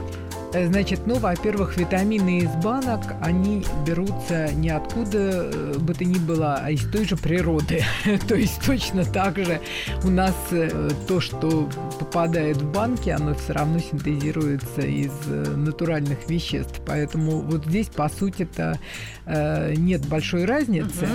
Значит, 0.53 1.01
ну, 1.05 1.15
во-первых, 1.15 1.75
витамины 1.77 2.39
из 2.39 2.49
банок, 2.63 3.15
они 3.21 3.65
берутся 3.85 4.53
не 4.53 4.69
откуда 4.69 5.49
э, 5.53 5.77
бы 5.77 5.93
то 5.93 6.05
ни 6.05 6.17
было, 6.17 6.59
а 6.61 6.71
из 6.71 6.89
той 6.89 7.05
же 7.05 7.17
природы. 7.17 7.83
То 8.27 8.35
есть 8.35 8.65
точно 8.65 9.03
так 9.03 9.37
же 9.37 9.59
у 10.03 10.09
нас 10.09 10.35
э, 10.51 10.91
то, 11.07 11.19
что 11.19 11.69
попадает 11.99 12.57
в 12.57 12.71
банки, 12.71 13.09
оно 13.09 13.33
все 13.35 13.53
равно 13.53 13.79
синтезируется 13.79 14.81
из 14.81 15.11
э, 15.27 15.55
натуральных 15.55 16.29
веществ. 16.29 16.79
Поэтому 16.85 17.41
вот 17.41 17.65
здесь, 17.65 17.87
по 17.87 18.07
сути-то, 18.09 18.79
нет 19.27 20.05
большой 20.07 20.45
разницы. 20.45 21.07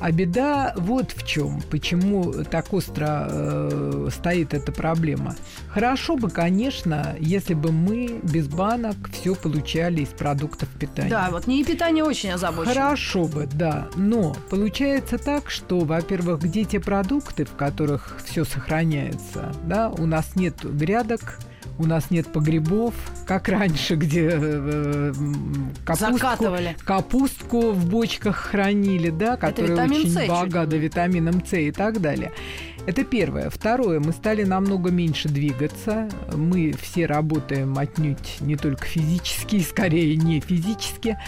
А 0.00 0.10
беда 0.10 0.72
вот 0.76 1.12
в 1.12 1.26
чем, 1.26 1.60
почему 1.70 2.32
так 2.50 2.72
остро 2.72 4.08
стоит 4.10 4.54
эта 4.54 4.72
проблема. 4.72 5.36
Хорошо 5.68 6.16
бы, 6.16 6.30
конечно, 6.30 7.14
если 7.20 7.52
бы 7.52 7.70
мы 7.70 8.20
без 8.22 8.48
банок 8.48 8.77
все 9.12 9.34
получали 9.34 10.02
из 10.02 10.08
продуктов 10.08 10.68
питания. 10.70 11.10
Да, 11.10 11.28
вот 11.30 11.46
не 11.46 11.64
питание 11.64 12.04
очень 12.04 12.30
озабочено. 12.30 12.74
Хорошо 12.74 13.24
бы, 13.26 13.48
да. 13.52 13.88
Но 13.96 14.34
получается 14.50 15.18
так, 15.18 15.50
что, 15.50 15.80
во-первых, 15.80 16.40
где 16.40 16.64
те 16.64 16.80
продукты, 16.80 17.44
в 17.44 17.54
которых 17.54 18.16
все 18.24 18.44
сохраняется, 18.44 19.52
да, 19.64 19.90
у 19.90 20.06
нас 20.06 20.34
нет 20.36 20.56
грядок, 20.64 21.38
у 21.78 21.86
нас 21.86 22.10
нет 22.10 22.26
погребов, 22.32 22.94
как 23.26 23.48
раньше, 23.48 23.94
где 23.94 24.28
э, 24.30 25.12
м, 25.16 25.72
капустку, 25.84 26.18
Закатывали. 26.18 26.76
капустку 26.84 27.70
в 27.70 27.86
бочках 27.86 28.36
хранили, 28.36 29.10
да, 29.10 29.36
которая 29.36 29.86
очень 29.88 30.10
С 30.10 30.26
богата 30.26 30.76
витамином 30.76 31.44
С 31.46 31.56
и 31.56 31.70
так 31.70 32.00
далее. 32.00 32.32
Это 32.88 33.04
первое. 33.04 33.50
Второе, 33.50 34.00
мы 34.00 34.12
стали 34.12 34.44
намного 34.44 34.90
меньше 34.90 35.28
двигаться. 35.28 36.08
Мы 36.34 36.72
все 36.72 37.04
работаем 37.04 37.76
отнюдь 37.76 38.38
не 38.40 38.56
только 38.56 38.86
физически, 38.86 39.60
скорее 39.68 40.16
не 40.16 40.40
физически. 40.40 41.18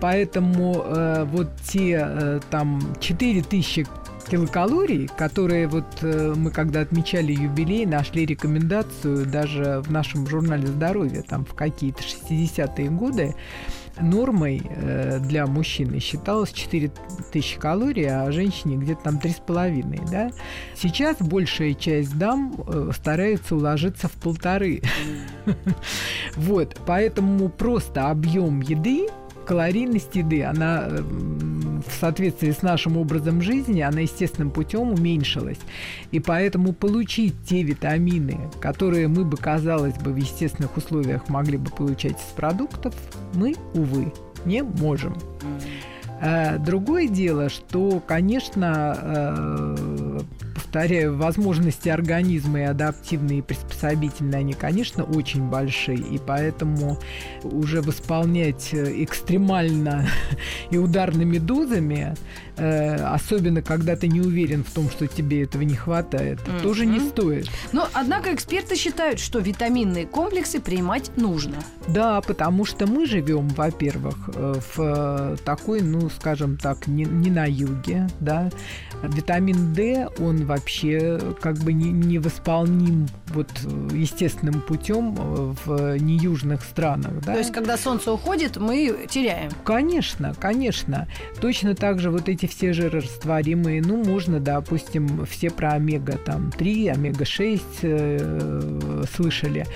Поэтому 0.00 0.82
э, 0.82 1.24
вот 1.24 1.50
те 1.68 2.00
э, 2.02 2.40
там 2.50 2.80
4000 2.98 3.86
килокалорий, 4.30 5.06
которые 5.18 5.68
вот 5.68 5.84
э, 6.00 6.32
мы 6.34 6.50
когда 6.50 6.80
отмечали 6.80 7.32
юбилей, 7.32 7.84
нашли 7.84 8.24
рекомендацию 8.24 9.26
даже 9.26 9.82
в 9.84 9.90
нашем 9.90 10.26
журнале 10.26 10.66
здоровья, 10.66 11.22
там 11.28 11.44
в 11.44 11.52
какие-то 11.52 12.02
60-е 12.02 12.88
годы, 12.88 13.34
нормой 14.00 14.62
э, 14.64 15.18
для 15.20 15.46
мужчины 15.46 16.00
считалось 16.00 16.52
4000 16.52 17.58
калорий, 17.58 18.08
а 18.08 18.30
женщине 18.32 18.76
где-то 18.76 19.04
там 19.04 19.16
3,5. 19.16 20.10
Да? 20.10 20.30
Сейчас 20.74 21.16
большая 21.20 21.74
часть 21.74 22.16
дам 22.18 22.54
э, 22.66 22.90
старается 22.94 23.56
уложиться 23.56 24.08
в 24.08 24.12
полторы. 24.12 24.82
Вот, 26.36 26.80
поэтому 26.86 27.48
просто 27.48 28.08
объем 28.08 28.60
еды 28.60 29.08
калорийность 29.44 30.14
еды, 30.14 30.44
она 30.44 30.84
э, 30.88 31.02
в 31.02 31.92
соответствии 32.00 32.50
с 32.50 32.62
нашим 32.62 32.96
образом 32.96 33.42
жизни, 33.42 33.80
она 33.80 34.00
естественным 34.00 34.50
путем 34.50 34.92
уменьшилась. 34.92 35.58
И 36.10 36.20
поэтому 36.20 36.72
получить 36.72 37.34
те 37.48 37.62
витамины, 37.62 38.38
которые 38.60 39.08
мы 39.08 39.24
бы, 39.24 39.36
казалось 39.36 39.98
бы, 39.98 40.12
в 40.12 40.16
естественных 40.16 40.76
условиях 40.76 41.28
могли 41.28 41.58
бы 41.58 41.70
получать 41.70 42.16
из 42.16 42.32
продуктов, 42.36 42.94
мы, 43.34 43.54
увы, 43.74 44.12
не 44.44 44.62
можем. 44.62 45.16
Э, 46.20 46.58
другое 46.58 47.08
дело, 47.08 47.48
что, 47.48 48.00
конечно, 48.06 48.96
э, 49.02 50.20
повторяю, 50.62 51.16
возможности 51.16 51.88
организма 51.88 52.60
и 52.60 52.62
адаптивные, 52.62 53.40
и 53.40 53.42
приспособительные, 53.42 54.40
они, 54.40 54.52
конечно, 54.54 55.04
очень 55.04 55.42
большие, 55.48 55.98
и 55.98 56.18
поэтому 56.18 56.98
уже 57.42 57.82
восполнять 57.82 58.72
э, 58.72 59.02
экстремально 59.02 60.08
и 60.70 60.78
ударными 60.78 61.38
дозами, 61.38 62.14
э, 62.56 62.94
особенно 62.94 63.62
когда 63.62 63.96
ты 63.96 64.08
не 64.08 64.20
уверен 64.20 64.62
в 64.64 64.70
том, 64.70 64.88
что 64.88 65.06
тебе 65.06 65.42
этого 65.42 65.62
не 65.62 65.74
хватает, 65.74 66.38
mm-hmm. 66.40 66.62
тоже 66.62 66.86
не 66.86 67.00
стоит. 67.00 67.50
Но, 67.72 67.88
однако, 67.92 68.32
эксперты 68.32 68.76
считают, 68.76 69.18
что 69.18 69.40
витаминные 69.40 70.06
комплексы 70.06 70.60
принимать 70.60 71.10
нужно. 71.16 71.56
Да, 71.88 72.20
потому 72.20 72.64
что 72.64 72.86
мы 72.86 73.06
живем, 73.06 73.48
во-первых, 73.48 74.30
э, 74.34 74.54
в 74.76 75.36
такой, 75.44 75.80
ну, 75.82 76.08
скажем 76.10 76.56
так, 76.56 76.86
не, 76.86 77.04
не 77.04 77.30
на 77.30 77.46
юге, 77.46 78.08
да. 78.20 78.50
Витамин 79.02 79.72
D, 79.74 80.08
он, 80.20 80.44
вообще 80.52 81.18
как 81.40 81.56
бы 81.58 81.72
не, 81.72 81.90
невосполним 81.90 83.08
вот 83.34 83.50
естественным 83.92 84.60
путем 84.60 85.14
в 85.14 85.98
неюжных 85.98 86.62
странах. 86.62 87.20
Да? 87.24 87.32
То 87.32 87.38
есть, 87.38 87.52
когда 87.52 87.76
солнце 87.76 88.12
уходит, 88.12 88.56
мы 88.56 89.06
теряем. 89.08 89.50
Конечно, 89.64 90.34
конечно. 90.38 91.08
Точно 91.40 91.74
так 91.74 91.98
же 92.00 92.10
вот 92.10 92.28
эти 92.28 92.46
все 92.46 92.72
жирорастворимые, 92.72 93.82
ну, 93.82 94.02
можно, 94.04 94.40
допустим, 94.40 95.26
все 95.26 95.50
про 95.50 95.72
омега 95.72 96.18
там 96.18 96.50
3, 96.50 96.88
омега 96.88 97.24
6 97.24 97.62
э, 97.82 99.04
слышали. 99.14 99.66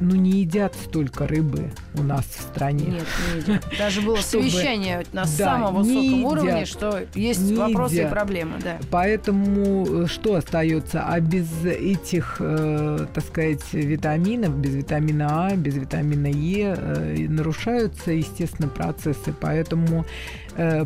Ну, 0.00 0.14
не 0.14 0.40
едят 0.40 0.74
столько 0.74 1.26
рыбы 1.26 1.70
у 1.94 2.02
нас 2.02 2.24
в 2.26 2.40
стране. 2.42 2.86
Нет, 2.86 3.04
не 3.34 3.40
едят. 3.40 3.64
Даже 3.78 4.02
было 4.02 4.16
совещание 4.16 5.04
на 5.12 5.24
самом 5.24 5.74
высоком 5.76 6.24
уровне, 6.24 6.64
что 6.66 7.04
есть 7.14 7.50
вопросы 7.56 8.02
и 8.02 8.06
проблемы. 8.06 8.58
Да. 8.62 8.78
Поэтому 8.90 10.04
э, 10.04 10.06
что 10.06 10.34
остается, 10.34 11.04
а 11.06 11.20
без 11.20 11.48
этих, 11.64 12.36
э, 12.40 13.05
так 13.12 13.24
сказать, 13.24 13.72
витаминов, 13.72 14.56
без 14.56 14.74
витамина 14.74 15.48
А, 15.48 15.56
без 15.56 15.74
витамина 15.76 16.26
Е 16.26 16.74
э, 16.76 17.26
нарушаются, 17.28 18.12
естественно, 18.12 18.68
процессы. 18.68 19.34
Поэтому 19.40 20.04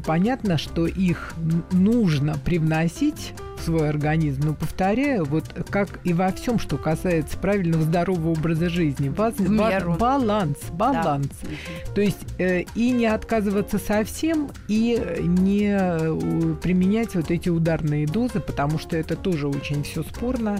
понятно, 0.04 0.58
что 0.58 0.86
их 0.86 1.34
нужно 1.70 2.36
привносить 2.44 3.34
свой 3.60 3.88
организм. 3.88 4.42
Но 4.44 4.54
повторяю, 4.54 5.24
вот 5.24 5.44
как 5.68 6.00
и 6.04 6.12
во 6.12 6.32
всем, 6.32 6.58
что 6.58 6.76
касается 6.76 7.36
правильного 7.38 7.82
здорового 7.82 8.30
образа 8.30 8.68
жизни, 8.68 9.08
баз, 9.08 9.34
ба- 9.36 9.96
баланс, 9.98 10.58
баланс. 10.72 11.28
Да. 11.42 11.94
То 11.94 12.00
есть 12.00 12.18
э, 12.38 12.62
и 12.74 12.90
не 12.90 13.06
отказываться 13.06 13.78
совсем, 13.78 14.50
и 14.68 15.00
не 15.20 15.76
э, 15.78 16.54
применять 16.62 17.14
вот 17.14 17.30
эти 17.30 17.48
ударные 17.48 18.06
дозы, 18.06 18.40
потому 18.40 18.78
что 18.78 18.96
это 18.96 19.16
тоже 19.16 19.48
очень 19.48 19.82
все 19.82 20.02
спорно. 20.02 20.58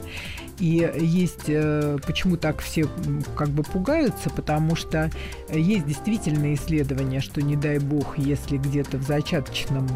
И 0.58 0.92
есть, 1.00 1.44
э, 1.48 1.96
почему 2.06 2.36
так 2.36 2.60
все 2.60 2.86
как 3.34 3.48
бы 3.48 3.62
пугаются, 3.62 4.28
потому 4.28 4.76
что 4.76 5.10
есть 5.50 5.86
действительно 5.86 6.52
исследования, 6.52 7.20
что 7.20 7.40
не 7.40 7.56
дай 7.56 7.78
бог, 7.78 8.18
если 8.18 8.58
где-то 8.58 8.98
в 9.00 9.06
зачаточном 9.06 9.86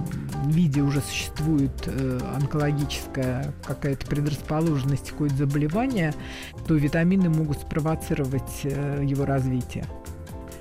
виде 0.47 0.81
уже 0.81 1.01
существует 1.01 1.73
э, 1.87 2.21
онкологическая 2.35 3.53
какая-то 3.65 4.07
предрасположенность, 4.07 5.11
какое-то 5.11 5.37
заболевание, 5.37 6.15
то 6.67 6.75
витамины 6.75 7.29
могут 7.29 7.61
спровоцировать 7.61 8.63
э, 8.65 9.03
его 9.05 9.25
развитие. 9.25 9.85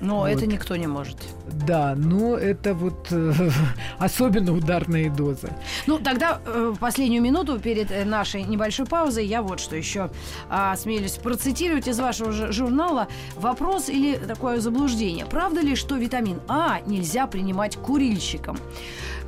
Но 0.00 0.20
вот. 0.20 0.28
это 0.28 0.46
никто 0.46 0.76
не 0.76 0.86
может. 0.86 1.16
Да, 1.46 1.94
но 1.96 2.36
это 2.36 2.74
вот 2.74 3.08
э, 3.10 3.32
особенно 3.98 4.52
ударные 4.52 5.10
дозы. 5.10 5.50
Ну, 5.86 5.98
тогда 5.98 6.40
э, 6.44 6.74
последнюю 6.78 7.22
минуту 7.22 7.58
перед 7.58 7.90
э, 7.90 8.04
нашей 8.04 8.42
небольшой 8.42 8.86
паузой 8.86 9.26
я 9.26 9.42
вот 9.42 9.60
что 9.60 9.76
еще 9.76 10.10
э, 10.50 10.74
смелюсь 10.76 11.12
процитировать 11.12 11.88
из 11.88 11.98
вашего 11.98 12.32
журнала. 12.52 13.08
Вопрос 13.36 13.88
или 13.88 14.16
такое 14.16 14.60
заблуждение. 14.60 15.26
Правда 15.26 15.60
ли, 15.60 15.76
что 15.76 15.96
витамин 15.96 16.40
А 16.48 16.80
нельзя 16.86 17.26
принимать 17.26 17.76
курильщикам? 17.76 18.58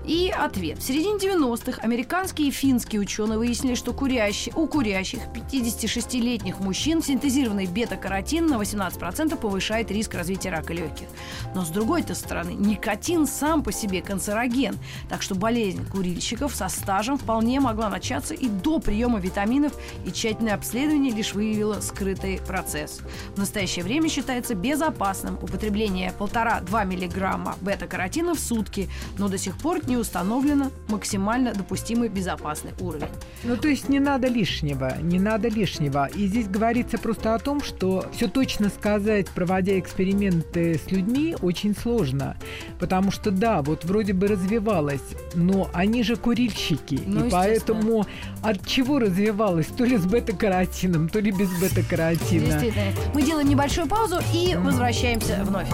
И 0.07 0.31
ответ. 0.31 0.79
В 0.79 0.83
середине 0.83 1.17
90-х 1.17 1.83
американские 1.83 2.49
и 2.49 2.51
финские 2.53 3.01
ученые 3.01 3.39
выяснили, 3.39 3.75
что 3.75 3.93
курящие, 3.93 4.55
у 4.55 4.69
курящих 4.69 5.21
56-летних 5.35 6.61
мужчин 6.61 7.03
синтезированный 7.03 7.67
бета-каротин 7.67 8.47
на 8.47 8.55
18% 8.55 9.37
повышает 9.37 9.91
риск 9.91 10.15
развития 10.15 10.51
рака 10.51 10.73
легких. 10.73 11.09
Но 11.57 11.65
с 11.65 11.71
другой-то 11.71 12.15
стороны, 12.15 12.51
никотин 12.51 13.27
сам 13.27 13.65
по 13.65 13.73
себе 13.73 14.01
канцероген, 14.01 14.79
так 15.09 15.23
что 15.23 15.35
болезнь 15.35 15.85
курильщиков 15.91 16.55
со 16.55 16.69
стажем 16.69 17.19
вполне 17.19 17.59
могла 17.59 17.89
начаться 17.89 18.33
и 18.33 18.49
до 18.49 18.79
приема 18.79 19.19
витаминов, 19.19 19.73
и 20.05 20.13
тщательное 20.13 20.55
обследование 20.55 21.13
лишь 21.13 21.35
выявило 21.35 21.81
скрытый 21.81 22.41
процесс. 22.47 23.01
В 23.35 23.39
настоящее 23.39 23.85
время 23.85 24.09
считается 24.09 24.55
безопасным 24.55 25.35
употребление 25.43 26.15
1,5-2 26.17 26.85
мг 26.85 27.57
бета-каротина 27.61 28.37
в 28.37 28.39
сутки, 28.39 28.89
но 29.19 29.29
до 29.29 29.37
сих 29.37 29.59
пор 29.59 29.85
не 29.89 29.96
не 29.97 30.01
установлено 30.01 30.71
максимально 30.89 31.55
допустимый 31.55 32.09
безопасный 32.09 32.73
уровень. 32.81 33.09
Ну, 33.45 33.57
то 33.57 33.69
есть 33.69 33.89
не 33.89 33.99
надо 33.99 34.29
лишнего, 34.29 34.97
не 35.01 35.19
надо 35.19 35.49
лишнего. 35.49 36.09
И 36.15 36.27
здесь 36.27 36.49
говорится 36.49 36.99
просто 36.99 37.35
о 37.35 37.39
том, 37.39 37.63
что 37.63 38.05
все 38.13 38.29
точно 38.29 38.69
сказать, 38.69 39.29
проводя 39.29 39.79
эксперименты 39.79 40.79
с 40.79 40.91
людьми, 40.91 41.35
очень 41.41 41.75
сложно. 41.75 42.37
Потому 42.79 43.11
что, 43.11 43.31
да, 43.31 43.63
вот 43.63 43.85
вроде 43.85 44.13
бы 44.13 44.29
развивалось, 44.29 45.01
но 45.35 45.71
они 45.73 46.03
же 46.03 46.17
курильщики. 46.17 47.01
Ну, 47.07 47.27
и 47.27 47.31
поэтому 47.31 48.07
от 48.43 48.67
чего 48.67 48.99
развивалось? 48.99 49.67
То 49.67 49.85
ли 49.85 49.97
с 49.97 50.05
бета-каротином, 50.05 51.09
то 51.09 51.21
ли 51.21 51.31
без 51.31 51.49
бета-каротина. 51.59 52.47
Действительно. 52.47 52.93
Мы 53.15 53.23
делаем 53.23 53.49
небольшую 53.49 53.89
паузу 53.89 54.19
и 54.35 54.57
возвращаемся 54.57 55.43
вновь. 55.43 55.69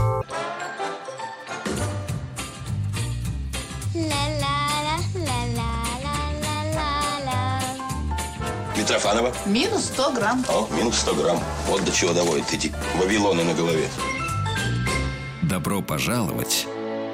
Митрофанова? 8.77 9.33
Минус 9.47 9.85
100 9.85 10.13
грамм. 10.13 10.45
О, 10.49 10.67
минус 10.75 10.97
100 11.01 11.15
грамм. 11.15 11.41
Вот 11.67 11.85
до 11.85 11.93
чего 11.93 12.13
доводят 12.13 12.53
эти 12.53 12.73
вавилоны 12.99 13.45
на 13.45 13.55
голове. 13.55 13.89
Добро 15.43 15.83
пожаловать 15.83 16.67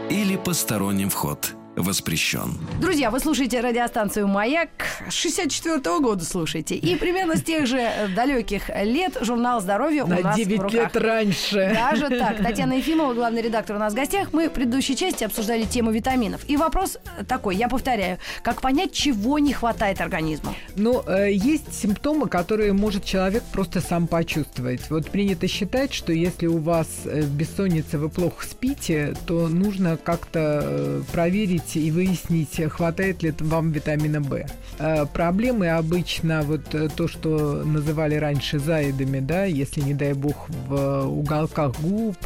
или 0.09 0.37
посторонним 0.37 1.11
вход– 1.11 1.55
воспрещен. 1.79 2.59
Друзья, 2.81 3.11
вы 3.11 3.21
слушаете 3.21 3.61
радиостанцию 3.61 4.27
«Маяк». 4.29 4.71
64 5.09 5.77
-го 5.77 6.01
года 6.01 6.25
слушайте. 6.25 6.75
И 6.75 6.97
примерно 6.97 7.37
с 7.37 7.43
тех 7.43 7.67
же 7.67 7.91
далеких 8.15 8.69
лет 8.83 9.17
журнал 9.21 9.61
«Здоровье» 9.61 10.05
На 10.05 10.19
у 10.19 10.23
нас 10.23 10.37
9 10.37 10.59
в 10.59 10.63
руках. 10.63 10.75
лет 10.75 10.97
раньше. 10.97 11.73
Даже 11.75 12.09
так. 12.09 12.39
Татьяна 12.43 12.75
Ефимова, 12.75 13.15
главный 13.15 13.43
редактор 13.43 13.77
у 13.77 13.79
нас 13.79 13.93
в 13.93 13.97
гостях. 13.97 14.29
Мы 14.33 14.49
в 14.49 14.53
предыдущей 14.53 14.97
части 14.97 15.25
обсуждали 15.25 15.65
тему 15.65 15.91
витаминов. 15.91 16.41
И 16.49 16.57
вопрос 16.57 16.99
такой, 17.27 17.57
я 17.57 17.69
повторяю. 17.69 18.19
Как 18.43 18.61
понять, 18.61 18.93
чего 18.93 19.39
не 19.39 19.53
хватает 19.53 20.01
организму? 20.01 20.55
Ну, 20.77 21.03
э, 21.07 21.33
есть 21.33 21.73
симптомы, 21.75 22.29
которые 22.29 22.73
может 22.73 23.05
человек 23.05 23.43
просто 23.53 23.81
сам 23.81 24.07
почувствовать. 24.07 24.91
Вот 24.91 25.11
принято 25.11 25.47
считать, 25.49 25.93
что 25.93 26.13
если 26.13 26.47
у 26.47 26.59
вас 26.59 26.89
э, 27.05 27.23
бессонница, 27.23 27.99
вы 27.99 28.09
плохо 28.09 28.45
спите, 28.45 29.15
то 29.27 29.49
нужно 29.49 29.97
как-то 29.97 30.61
э, 30.63 31.03
проверить 31.13 31.68
проверить 31.69 31.77
и 31.77 31.91
выяснить, 31.91 32.71
хватает 32.71 33.23
ли 33.23 33.33
вам 33.41 33.73
витамина 33.73 34.21
В. 34.21 34.47
Э, 34.79 35.07
проблемы 35.07 35.69
обычно 35.69 36.43
вот 36.43 36.75
э, 36.75 36.89
то, 36.95 37.09
что 37.09 37.63
называли 37.65 38.15
раньше 38.15 38.59
заидами, 38.59 39.21
да, 39.21 39.45
если, 39.45 39.81
не 39.81 39.95
дай 39.95 40.13
бог, 40.13 40.49
в 40.69 41.07
уголках 41.07 41.81
губ 41.81 42.17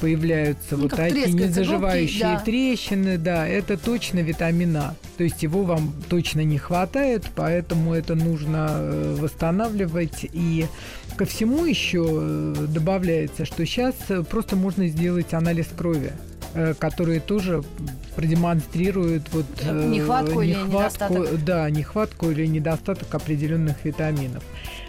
появляются 0.00 0.76
Ну, 0.76 0.82
вот 0.82 0.96
такие 0.96 1.32
незаживающие 1.32 2.28
губки, 2.28 2.38
да. 2.38 2.44
трещины, 2.44 3.18
да, 3.18 3.46
это 3.46 3.76
точно 3.76 4.20
витамин 4.20 4.76
А. 4.76 4.94
То 5.16 5.24
есть 5.24 5.42
его 5.42 5.62
вам 5.62 5.92
точно 6.08 6.44
не 6.44 6.58
хватает, 6.58 7.24
поэтому 7.34 7.94
это 7.94 8.14
нужно 8.14 8.68
э, 8.70 9.16
восстанавливать. 9.20 10.26
И 10.32 10.66
ко 11.16 11.24
всему 11.24 11.64
еще 11.64 12.54
добавляется, 12.68 13.44
что 13.44 13.64
сейчас 13.64 13.94
просто 14.28 14.56
можно 14.56 14.88
сделать 14.88 15.32
анализ 15.32 15.66
крови 15.76 16.12
э, 16.54 16.74
который 16.78 17.20
тоже 17.20 17.62
продемонстрирует 18.16 19.22
вот 19.32 19.46
э, 19.62 19.88
Нехватку 19.88 20.40
или 20.42 20.52
нехватку, 20.52 21.14
недостаток? 21.14 21.44
да, 21.44 21.70
нехватку 21.70 22.30
или 22.30 22.46
недостаток 22.46 23.14
определенных 23.14 23.84
витаминов. 23.84 24.42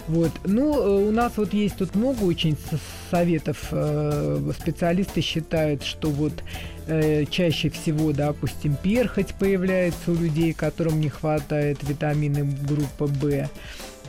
Вот. 0.08 0.32
Ну, 0.46 0.80
э, 0.80 1.08
у 1.08 1.12
нас 1.12 1.34
вот 1.36 1.54
есть 1.54 1.78
тут 1.78 1.96
много 1.96 2.24
очень 2.24 2.58
советов. 3.12 3.58
Специалисты 4.60 5.22
считают, 5.22 5.84
что 5.84 6.10
вот 6.10 6.34
чаще 7.32 7.70
всего, 7.70 8.12
допустим, 8.12 8.76
перхоть 8.76 9.34
появляется 9.34 10.12
у 10.12 10.16
людей, 10.16 10.54
которым 10.54 11.00
не 11.00 11.10
хватает 11.10 11.80
витамина 11.82 12.46
группы 12.68 13.06
В. 13.06 13.50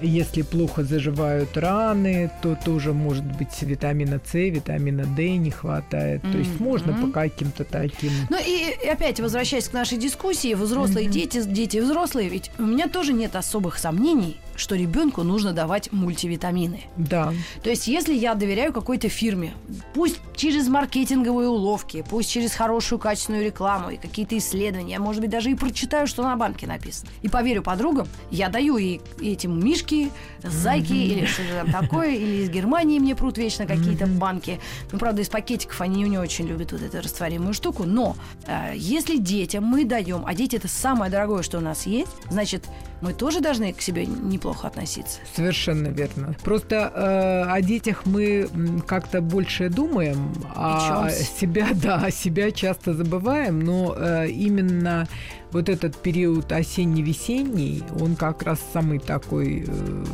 Если 0.00 0.42
плохо 0.42 0.84
заживают 0.84 1.56
раны, 1.56 2.30
то 2.42 2.56
тоже 2.64 2.92
может 2.92 3.24
быть 3.24 3.62
витамина 3.62 4.20
С, 4.24 4.34
витамина 4.34 5.04
D 5.04 5.36
не 5.36 5.50
хватает. 5.50 6.22
То 6.22 6.38
есть 6.38 6.60
можно 6.60 6.92
Мгм. 6.92 7.06
по 7.06 7.20
каким-то 7.20 7.64
таким 7.64 8.10
Ну 8.30 8.36
и 8.38 8.86
опять 8.88 9.20
возвращаясь 9.20 9.68
к 9.68 9.72
нашей 9.72 9.98
дискуссии, 9.98 10.54
взрослые 10.54 11.08
дети, 11.08 11.42
дети 11.42 11.78
и 11.78 11.80
взрослые, 11.80 12.28
ведь 12.28 12.50
у 12.58 12.62
меня 12.64 12.88
тоже 12.88 13.12
нет 13.12 13.36
особых 13.36 13.78
сомнений, 13.78 14.36
что 14.56 14.74
ребенку 14.74 15.22
нужно 15.22 15.52
давать 15.52 15.92
мультивитамины. 15.92 16.84
Да, 16.96 17.32
То 17.62 17.70
есть, 17.70 17.86
если 17.86 18.14
я 18.14 18.34
доверяю 18.34 18.72
какой-то 18.72 19.08
фирме, 19.08 19.54
пусть 19.94 20.20
через 20.34 20.68
маркетинговые 20.68 21.48
уловки, 21.48 22.04
пусть 22.08 22.30
через 22.30 22.54
хорошую 22.54 22.98
качественную 22.98 23.44
рекламу 23.44 23.90
и 23.90 23.96
какие-то 23.96 24.36
исследования, 24.36 24.92
я, 24.92 25.00
может 25.00 25.20
быть, 25.20 25.30
даже 25.30 25.50
и 25.50 25.54
прочитаю, 25.54 26.06
что 26.06 26.22
на 26.22 26.36
банке 26.36 26.66
написано. 26.66 27.10
И 27.22 27.28
поверю 27.28 27.62
подругам, 27.62 28.08
я 28.30 28.48
даю 28.48 28.76
и 28.76 29.00
этим 29.20 29.58
мишки, 29.64 30.10
зайки 30.42 30.92
или 30.92 31.26
что-то 31.26 31.64
там 31.64 31.82
такое, 31.82 32.14
или 32.14 32.42
из 32.44 32.50
Германии 32.50 32.98
мне 32.98 33.14
прут 33.14 33.38
вечно 33.38 33.66
какие-то 33.66 34.06
банки. 34.06 34.60
Ну, 34.92 34.98
правда, 34.98 35.22
из 35.22 35.28
пакетиков 35.28 35.80
они 35.80 36.02
не 36.02 36.18
очень 36.18 36.46
любят 36.46 36.72
вот 36.72 36.82
эту 36.82 37.00
растворимую 37.00 37.54
штуку. 37.54 37.84
Но 37.84 38.16
э, 38.46 38.72
если 38.74 39.16
детям 39.16 39.64
мы 39.64 39.84
даем, 39.84 40.24
а 40.26 40.34
дети 40.34 40.56
это 40.56 40.68
самое 40.68 41.10
дорогое, 41.10 41.42
что 41.42 41.58
у 41.58 41.60
нас 41.60 41.86
есть, 41.86 42.10
значит, 42.30 42.64
мы 43.00 43.12
тоже 43.12 43.40
должны 43.40 43.72
к 43.72 43.80
себе 43.80 44.06
неплохо 44.06 44.68
относиться. 44.68 45.20
Совершенно 45.34 45.88
верно. 45.88 46.34
Просто 46.42 46.92
э, 46.94 47.50
о 47.50 47.60
детях 47.60 48.06
мы 48.06 48.48
как-то 48.86 49.20
больше 49.20 49.68
думаем, 49.68 50.32
а 50.54 51.08
Печёмся. 51.08 51.40
себя, 51.40 51.68
да, 51.74 51.96
о 51.96 52.10
себя 52.10 52.50
часто 52.50 52.94
забываем, 52.94 53.60
но 53.60 53.94
э, 53.96 54.28
именно 54.28 55.06
вот 55.52 55.68
этот 55.68 55.96
период 55.96 56.52
осенне-весенний, 56.52 57.82
он 58.00 58.16
как 58.16 58.42
раз 58.42 58.60
самый 58.72 58.98
такой 58.98 59.64
э, 59.66 60.04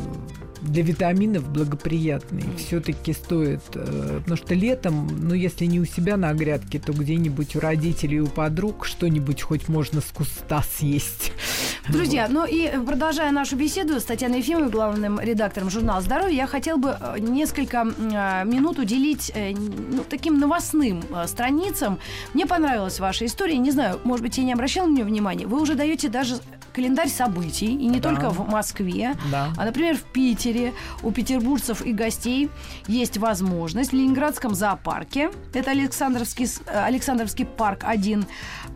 для 0.63 0.83
витаминов 0.83 1.49
благоприятный. 1.49 2.43
Все-таки 2.57 3.13
стоит, 3.13 3.61
э, 3.75 4.19
потому 4.19 4.37
что 4.37 4.53
летом, 4.53 5.07
ну 5.21 5.33
если 5.33 5.65
не 5.65 5.79
у 5.79 5.85
себя 5.85 6.17
на 6.17 6.33
грядке, 6.33 6.79
то 6.79 6.93
где-нибудь 6.93 7.55
у 7.55 7.59
родителей, 7.59 8.21
у 8.21 8.27
подруг 8.27 8.85
что-нибудь 8.85 9.41
хоть 9.41 9.67
можно 9.67 10.01
с 10.01 10.05
куста 10.05 10.63
съесть. 10.77 11.31
Друзья, 11.89 12.27
ну 12.29 12.45
и 12.45 12.69
продолжая 12.85 13.31
нашу 13.31 13.55
беседу 13.55 13.99
с 13.99 14.03
Татьяной 14.03 14.39
Ефимовой, 14.39 14.69
главным 14.69 15.19
редактором 15.19 15.69
журнала 15.69 16.01
«Здоровье», 16.01 16.37
я 16.37 16.47
хотел 16.47 16.77
бы 16.77 16.97
э, 16.99 17.19
несколько 17.19 17.85
э, 17.85 18.45
минут 18.45 18.79
уделить 18.79 19.33
ну, 19.35 20.03
таким 20.09 20.39
новостным 20.39 21.03
страницам. 21.27 21.99
Мне 22.33 22.45
понравилась 22.45 22.99
ваша 22.99 23.25
история. 23.25 23.57
Не 23.57 23.71
знаю, 23.71 23.99
может 24.03 24.23
быть, 24.23 24.37
я 24.37 24.43
не 24.43 24.53
обращала 24.53 24.87
на 24.87 24.93
нее 24.93 25.05
внимания. 25.05 25.45
Вы 25.45 25.59
уже 25.61 25.75
даете 25.75 26.09
даже 26.09 26.39
календарь 26.73 27.09
событий, 27.09 27.67
и 27.67 27.85
не 27.87 27.99
Да. 27.99 28.09
только 28.09 28.29
в 28.29 28.49
Москве, 28.49 29.15
Да. 29.31 29.53
а, 29.57 29.65
например, 29.65 29.95
в 29.97 30.03
Питере 30.03 30.73
у 31.03 31.11
петербуржцев 31.11 31.81
и 31.85 31.93
гостей 31.93 32.49
есть 32.87 33.17
возможность 33.17 33.91
в 33.91 33.93
Ленинградском 33.93 34.55
зоопарке, 34.55 35.29
это 35.53 35.71
Александровский, 35.71 36.47
э, 36.65 36.83
Александровский 36.83 37.45
парк 37.45 37.81
1, 37.83 38.25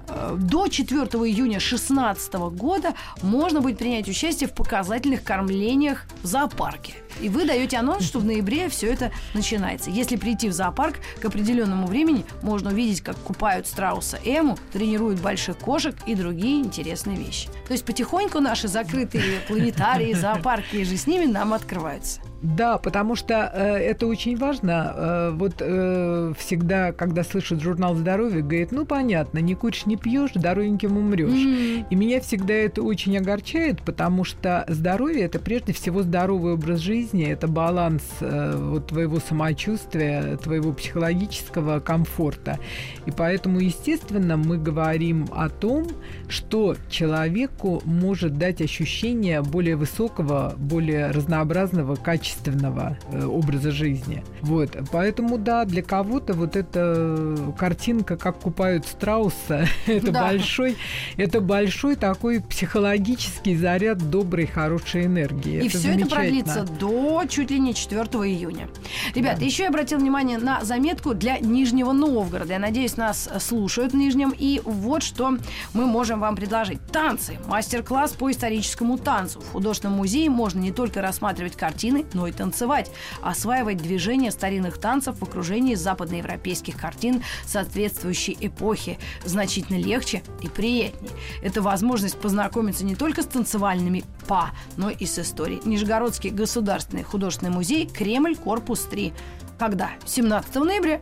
э, 0.08 0.36
до 0.38 0.68
4 0.68 1.26
июня 1.26 1.60
2016 1.60 2.50
года 2.50 2.94
можно 3.22 3.62
будет 3.62 3.78
принять 3.78 4.08
участие 4.08 4.48
в 4.48 4.54
показательных 4.54 5.24
кормлениях 5.24 6.06
в 6.24 6.28
зоопарке. 6.28 6.94
И 7.22 7.30
вы 7.30 7.46
даете 7.46 7.78
анонс, 7.78 8.04
что 8.04 8.20
в 8.20 8.26
ноябре 8.26 8.70
все 8.70 8.92
это 8.92 9.12
начинается. 9.34 9.90
Если 9.90 10.16
прийти 10.16 10.50
в 10.50 10.54
зоопарк 10.54 10.98
к 11.22 11.26
определенному 11.26 11.88
времени, 11.88 12.26
можно 12.42 12.72
увидеть, 12.72 13.02
как 13.02 13.18
купают 13.18 13.68
страуса 13.68 14.20
Эму, 14.24 14.58
тренируют 14.74 15.20
больших 15.20 15.58
кошек 15.58 15.96
и 16.06 16.16
другие 16.16 16.62
интересные 16.62 17.18
вещи. 17.18 17.50
То 17.68 17.74
есть 17.74 17.86
потихоньку 17.86 18.40
наши 18.40 18.68
закрытые 18.68 19.40
планетарии, 19.48 20.14
зоопарки 20.14 20.78
и 20.78 20.84
же 20.84 20.98
с 20.98 21.08
ними 21.08 21.26
нам 21.26 21.54
открываются. 21.54 22.22
Да, 22.42 22.78
потому 22.78 23.16
что 23.16 23.52
э, 23.54 23.78
это 23.78 24.06
очень 24.06 24.38
важно. 24.38 24.94
Э, 24.96 25.32
вот 25.34 25.56
э, 25.60 26.34
всегда, 26.38 26.92
когда 26.92 27.24
слышат 27.24 27.62
журнал 27.62 27.96
здоровья, 27.96 28.42
говорит, 28.42 28.72
ну 28.72 28.86
понятно, 28.86 29.40
не 29.40 29.56
куришь, 29.56 29.86
не 29.86 29.98
пьешь, 29.98 30.32
здоровеньким 30.36 30.98
умрешь. 30.98 31.86
И 31.90 31.96
меня 31.96 32.22
всегда 32.22 32.54
это 32.54 32.84
очень 32.84 33.18
огорчает, 33.18 33.82
потому 33.82 34.24
что 34.24 34.66
здоровье 34.68 35.24
это 35.24 35.40
прежде 35.40 35.74
всего 35.74 36.04
здоровый 36.04 36.54
образ 36.54 36.80
жизни, 36.80 37.26
это 37.26 37.48
баланс 37.48 38.04
э, 38.20 38.56
вот 38.56 38.88
твоего 38.88 39.20
самочувствия, 39.20 40.38
твоего 40.38 40.74
психологического 40.74 41.80
комфорта. 41.80 42.60
И 43.06 43.12
поэтому, 43.12 43.60
естественно, 43.60 44.38
мы 44.38 44.58
говорим 44.58 45.28
о 45.32 45.50
том, 45.50 45.88
что 46.30 46.76
человеку 46.90 47.82
может 47.86 48.38
дать 48.38 48.62
ощущение 48.62 49.42
более 49.42 49.76
высокого, 49.76 50.54
более 50.58 51.10
разнообразного, 51.12 51.96
качественного 52.28 52.98
э, 53.12 53.26
образа 53.26 53.72
жизни. 53.72 54.24
Вот, 54.42 54.76
поэтому 54.92 55.38
да, 55.38 55.66
для 55.66 55.82
кого-то 55.82 56.34
вот 56.34 56.56
эта 56.56 57.36
картинка, 57.58 58.18
как 58.18 58.40
купают 58.40 58.86
страуса, 58.86 59.68
это 59.88 60.12
Да. 60.12 60.22
большой, 60.28 60.78
это 61.18 61.42
большой 61.42 61.96
такой 61.96 62.42
психологический 62.42 63.56
заряд 63.56 63.98
доброй, 64.10 64.46
хорошей 64.48 65.06
энергии. 65.06 65.64
И 65.64 65.70
все 65.70 65.94
это 65.94 66.08
продлится 66.08 66.64
до 66.64 67.24
чуть 67.30 67.52
ли 67.52 67.60
не 67.60 67.74
4 67.74 68.02
июня. 68.02 68.68
Ребята, 69.16 69.44
еще 69.44 69.64
я 69.64 69.70
обратил 69.70 70.00
внимание 70.00 70.38
на 70.38 70.64
заметку 70.64 71.14
для 71.14 71.38
Нижнего 71.40 71.92
Новгорода. 71.92 72.54
Я 72.54 72.60
надеюсь, 72.60 72.98
нас 72.98 73.30
слушают 73.40 73.94
в 73.94 73.96
Нижнем. 73.96 74.34
И 74.38 74.62
вот 74.64 75.04
что 75.04 75.38
мы 75.74 75.86
можем 75.86 76.20
вам 76.20 76.36
предложить. 76.36 76.80
Танцы. 76.92 77.38
Мастер-класс 77.48 78.14
по 78.14 78.32
историческому 78.32 78.98
танцу. 78.98 79.40
В 79.40 79.52
художественном 79.52 79.98
музее 79.98 80.30
можно 80.30 80.60
не 80.60 80.72
только 80.72 81.02
рассматривать 81.02 81.56
картины, 81.56 82.06
но 82.18 82.28
и 82.28 82.32
танцевать. 82.32 82.92
Осваивать 83.22 83.78
движения 83.78 84.32
старинных 84.32 84.80
танцев 84.80 85.20
в 85.20 85.24
окружении 85.24 85.76
западноевропейских 85.76 86.76
картин 86.76 87.24
соответствующей 87.46 88.36
эпохи. 88.42 88.98
Значительно 89.24 89.78
легче 89.78 90.24
и 90.42 90.48
приятнее. 90.50 91.12
Это 91.44 91.62
возможность 91.62 92.20
познакомиться 92.20 92.84
не 92.84 92.96
только 92.96 93.22
с 93.22 93.28
танцевальными 93.28 94.04
па, 94.28 94.50
но 94.78 94.90
и 94.90 95.06
с 95.06 95.20
историей. 95.20 95.62
Нижегородский 95.64 96.32
государственный 96.32 97.04
художественный 97.04 97.52
музей 97.52 97.86
Кремль, 97.86 98.36
корпус 98.36 98.82
3. 98.90 99.14
Когда? 99.60 99.92
17 100.06 100.56
ноября. 100.56 101.02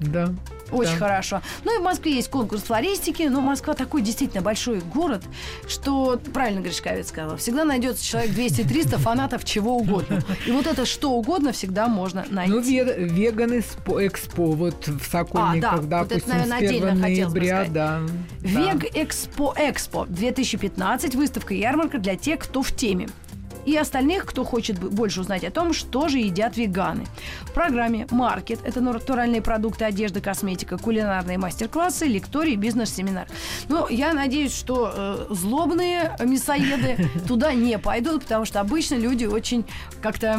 Да. 0.00 0.34
Очень 0.72 0.92
Да. 0.92 0.98
хорошо. 0.98 1.42
Ну 1.64 1.76
и 1.76 1.80
в 1.80 1.82
Москве 1.84 2.14
есть 2.14 2.28
конкурс 2.28 2.62
флористики, 2.62 3.22
но 3.24 3.40
Москва 3.40 3.74
такой 3.74 4.02
действительно 4.02 4.42
большой 4.42 4.80
город, 4.80 5.22
что, 5.68 6.20
правильно 6.34 6.60
Гришковец 6.60 7.08
сказал, 7.08 7.36
всегда 7.36 7.64
найдется 7.64 8.04
человек 8.04 8.30
200-300 8.32 8.98
фанатов 8.98 9.44
чего 9.44 9.76
угодно. 9.76 10.22
И 10.46 10.50
вот 10.50 10.66
это 10.66 10.84
что 10.86 11.12
угодно 11.12 11.52
всегда 11.52 11.86
можно 11.88 12.24
найти. 12.30 12.52
Ну, 12.52 12.60
ве- 12.60 12.98
веган 13.08 13.58
экспо, 13.58 14.50
вот 14.52 14.86
в 14.88 15.10
Сокольниках, 15.10 15.74
А, 15.78 15.82
да, 15.82 15.98
вот 16.00 16.12
это, 16.12 16.26
допустим, 16.26 16.28
наверное, 16.30 16.58
с 16.58 16.62
1 16.62 16.68
отдельно 16.68 17.02
хотелось 17.02 17.32
бы 17.32 17.40
ноября, 17.40 17.66
да. 17.70 18.00
Вег 18.40 18.84
Экспо 18.96 19.54
Экспо 19.56 20.06
2015 20.06 21.14
выставка 21.14 21.54
и 21.54 21.58
ярмарка 21.58 21.98
для 21.98 22.16
тех, 22.16 22.40
кто 22.40 22.62
в 22.62 22.72
теме. 22.72 23.08
И 23.66 23.76
остальных, 23.76 24.24
кто 24.26 24.44
хочет 24.44 24.78
больше 24.78 25.20
узнать 25.20 25.44
о 25.44 25.50
том, 25.50 25.72
что 25.72 26.08
же 26.08 26.18
едят 26.18 26.56
веганы. 26.56 27.04
В 27.42 27.52
программе 27.52 28.06
«Маркет»– 28.10 28.60
это 28.64 28.80
натуральные 28.80 29.42
продукты, 29.42 29.84
одежда, 29.84 30.20
косметика, 30.20 30.78
кулинарные 30.78 31.36
мастер-классы, 31.38 32.06
лектории, 32.06 32.54
бизнес-семинар. 32.56 33.26
Но 33.68 33.88
я 33.90 34.12
надеюсь, 34.12 34.54
что 34.54 34.92
э, 34.94 35.26
злобные 35.30 36.16
мясоеды 36.20 37.08
туда 37.28 37.52
не 37.54 37.78
пойдут, 37.78 38.22
потому 38.22 38.44
что 38.44 38.60
обычно 38.60 38.94
люди 38.94 39.24
очень 39.24 39.64
как-то 40.00 40.34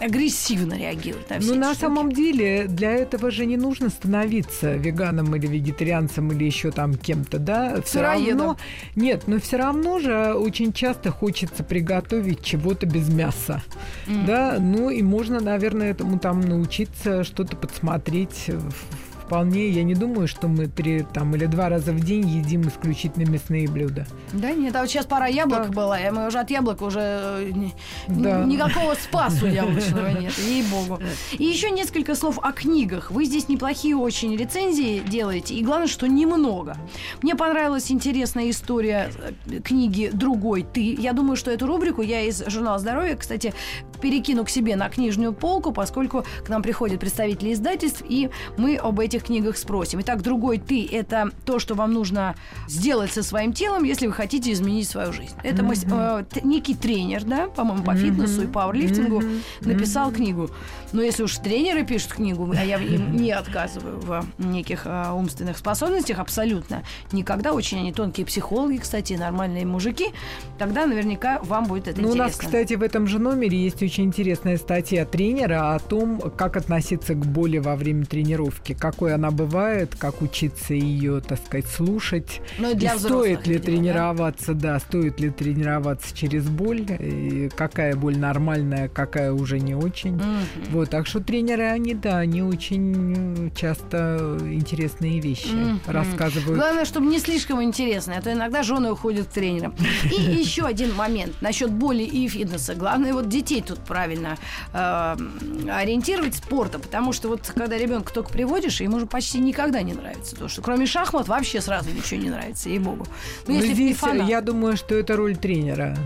агрессивно 0.00 0.74
реагируют 0.74 1.30
на 1.30 1.38
все 1.40 1.48
Ну, 1.54 1.60
на 1.60 1.66
штуки. 1.74 1.80
самом 1.80 2.12
деле, 2.12 2.66
для 2.66 2.92
этого 2.92 3.30
же 3.30 3.46
не 3.46 3.56
нужно 3.56 3.88
становиться 3.90 4.72
веганом 4.74 5.34
или 5.36 5.46
вегетарианцем 5.46 6.32
или 6.32 6.44
еще 6.44 6.70
там 6.70 6.94
кем-то, 6.94 7.38
да? 7.38 7.80
Все 7.82 7.98
Сыроедом. 7.98 8.38
равно. 8.38 8.56
Нет, 8.96 9.24
но 9.26 9.38
все 9.38 9.56
равно 9.58 9.98
же 9.98 10.34
очень 10.34 10.72
часто 10.72 11.10
хочется 11.10 11.62
приготовить 11.64 12.40
чего-то 12.70 12.86
без 12.86 13.08
мяса. 13.08 13.62
Да, 14.26 14.56
ну 14.60 14.90
и 14.90 15.02
можно, 15.02 15.40
наверное, 15.40 15.90
этому 15.90 16.18
там 16.18 16.40
научиться, 16.40 17.24
что-то 17.24 17.56
подсмотреть. 17.56 18.44
В- 18.48 18.99
Вполне, 19.30 19.68
я 19.68 19.84
не 19.84 19.94
думаю, 19.94 20.26
что 20.26 20.48
мы 20.48 20.66
три 20.66 21.04
там 21.14 21.36
или 21.36 21.46
два 21.46 21.68
раза 21.68 21.92
в 21.92 22.00
день 22.00 22.26
едим 22.28 22.66
исключительно 22.66 23.30
мясные 23.30 23.68
блюда. 23.68 24.04
Да 24.32 24.50
нет, 24.50 24.74
а 24.74 24.80
вот 24.80 24.90
сейчас 24.90 25.06
пора 25.06 25.28
яблока 25.28 25.66
Да. 25.66 25.72
была, 25.72 26.00
и 26.00 26.10
мы 26.10 26.26
уже 26.26 26.40
от 26.40 26.50
яблок 26.50 26.82
уже 26.82 26.98
э, 27.00 27.52
Да. 28.08 28.42
никакого 28.42 28.94
спасу 28.94 29.46
яблочного 29.46 30.08
нет, 30.20 30.36
ей-богу. 30.36 30.98
И 31.38 31.44
еще 31.44 31.70
несколько 31.70 32.16
слов 32.16 32.40
о 32.42 32.50
книгах. 32.50 33.12
Вы 33.12 33.24
здесь 33.24 33.48
неплохие 33.48 33.96
очень 33.96 34.34
рецензии 34.36 34.98
делаете, 34.98 35.54
и 35.54 35.62
главное, 35.62 35.86
что 35.86 36.08
немного. 36.08 36.76
Мне 37.22 37.36
понравилась 37.36 37.92
интересная 37.92 38.50
история 38.50 39.12
э, 39.48 39.60
книги 39.60 40.10
«Другой 40.12 40.64
ты». 40.64 40.92
Я 40.98 41.12
думаю, 41.12 41.36
что 41.36 41.52
эту 41.52 41.68
рубрику 41.68 42.02
я 42.02 42.22
из 42.22 42.42
журнала 42.48 42.80
«Здоровье», 42.80 43.14
кстати, 43.14 43.54
перекину 44.02 44.44
к 44.44 44.50
себе 44.50 44.74
на 44.74 44.88
книжную 44.88 45.32
полку, 45.32 45.70
поскольку 45.70 46.24
к 46.44 46.48
нам 46.48 46.62
приходят 46.64 46.98
представители 46.98 47.52
издательств, 47.52 48.02
и 48.08 48.30
мы 48.56 48.74
об 48.74 48.98
этих 48.98 49.19
книгах 49.22 49.56
спросим. 49.56 50.00
Итак, 50.00 50.22
«Другой 50.22 50.58
ты»— 50.58 50.86
это 50.92 51.30
то, 51.44 51.58
что 51.58 51.74
вам 51.74 51.92
нужно 51.92 52.34
сделать 52.68 53.12
со 53.12 53.22
своим 53.22 53.52
телом, 53.52 53.84
если 53.84 54.06
вы 54.06 54.12
хотите 54.12 54.52
изменить 54.52 54.88
свою 54.88 55.12
жизнь. 55.12 55.34
Это 55.42 55.62
мас- 55.62 55.84
э, 55.90 56.24
т- 56.30 56.40
некий 56.42 56.74
тренер, 56.74 57.24
да, 57.24 57.46
по-моему, 57.48 57.82
по 57.82 57.94
фитнесу 57.94 58.42
и 58.42 58.46
пауэрлифтингу 58.46 59.22
написал 59.62 60.10
книгу. 60.12 60.50
Но 60.92 61.02
если 61.02 61.22
уж 61.22 61.36
тренеры 61.38 61.84
пишут 61.84 62.14
книгу, 62.14 62.52
а 62.56 62.64
я 62.64 62.78
им 62.78 63.16
не 63.16 63.30
отказываю 63.32 64.00
в 64.00 64.24
неких 64.38 64.82
э, 64.86 65.10
умственных 65.12 65.56
способностях 65.58 66.18
абсолютно 66.18 66.82
никогда. 67.12 67.52
Очень 67.52 67.78
они 67.78 67.92
тонкие 67.92 68.26
психологи, 68.26 68.78
кстати, 68.78 69.12
нормальные 69.14 69.66
мужики. 69.66 70.06
Тогда 70.58 70.86
наверняка 70.86 71.40
вам 71.42 71.66
будет 71.66 71.88
это 71.88 72.00
Ну, 72.00 72.08
у 72.08 72.10
интересно. 72.12 72.24
нас, 72.24 72.36
кстати, 72.36 72.74
в 72.74 72.82
этом 72.82 73.06
же 73.06 73.18
номере 73.18 73.58
есть 73.58 73.82
очень 73.82 74.04
интересная 74.04 74.56
статья 74.56 75.04
тренера 75.04 75.74
о 75.74 75.78
том, 75.78 76.20
как 76.36 76.56
относиться 76.56 77.14
к 77.14 77.24
боли 77.26 77.58
во 77.58 77.76
время 77.76 78.04
тренировки, 78.04 78.74
какой 78.74 79.09
она 79.10 79.30
бывает, 79.30 79.94
как 79.98 80.22
учиться 80.22 80.74
ее, 80.74 81.20
так 81.20 81.38
сказать, 81.44 81.66
слушать. 81.66 82.40
Ну, 82.58 82.70
и 82.70 82.72
И 82.72 82.76
для 82.76 82.96
взрослых, 82.96 83.24
стоит 83.40 83.46
ли 83.46 83.54
видимо, 83.54 83.64
да? 83.66 83.72
тренироваться, 83.72 84.54
да? 84.54 84.78
стоит 84.80 85.20
ли 85.20 85.30
тренироваться 85.30 86.16
через 86.16 86.44
боль, 86.48 86.84
и 86.98 87.48
какая 87.56 87.94
боль 87.96 88.16
нормальная, 88.18 88.88
какая 88.88 89.32
уже 89.32 89.58
не 89.60 89.74
очень. 89.74 90.14
Мгм. 90.14 90.24
Вот, 90.70 90.90
так 90.90 91.06
что 91.06 91.20
тренеры, 91.20 91.64
они, 91.64 91.94
да, 91.94 92.18
они 92.18 92.42
очень 92.42 93.52
часто 93.54 94.38
интересные 94.50 95.20
вещи 95.20 95.48
Мгм. 95.48 95.80
рассказывают. 95.86 96.56
Главное, 96.58 96.84
чтобы 96.84 97.06
не 97.06 97.18
слишком 97.18 97.62
интересно, 97.62 98.14
а 98.18 98.22
то 98.22 98.32
иногда 98.32 98.62
жены 98.62 98.92
уходят 98.92 99.26
к 99.28 99.30
тренерам. 99.30 99.74
И 100.04 100.20
еще 100.40 100.64
один 100.64 100.94
момент 100.94 101.40
насчет 101.40 101.70
боли 101.70 102.02
и 102.02 102.28
фитнеса. 102.28 102.74
Главное 102.74 103.12
вот 103.12 103.28
детей 103.28 103.62
тут 103.66 103.80
правильно 103.80 104.36
э, 104.72 105.16
ориентировать 105.68 106.34
спорта, 106.34 106.78
потому 106.78 107.12
что 107.12 107.28
вот 107.28 107.52
когда 107.54 107.76
ребенка 107.78 108.12
только 108.12 108.30
приводишь, 108.32 108.80
ему 108.90 109.00
же 109.00 109.06
почти 109.06 109.38
никогда 109.38 109.82
не 109.82 109.94
нравится 109.94 110.36
то, 110.36 110.48
что 110.48 110.62
кроме 110.62 110.86
шахмат 110.86 111.28
вообще 111.28 111.60
сразу 111.60 111.90
ничего 111.90 112.20
не 112.20 112.30
нравится, 112.30 112.68
ей-богу. 112.68 113.06
Ну, 113.46 113.54
Но 113.54 113.60
если 113.60 113.72
здесь 113.74 113.96
фанат. 113.96 114.28
я 114.28 114.40
думаю, 114.40 114.76
что 114.76 114.94
это 114.96 115.16
роль 115.16 115.36
тренера 115.36 115.96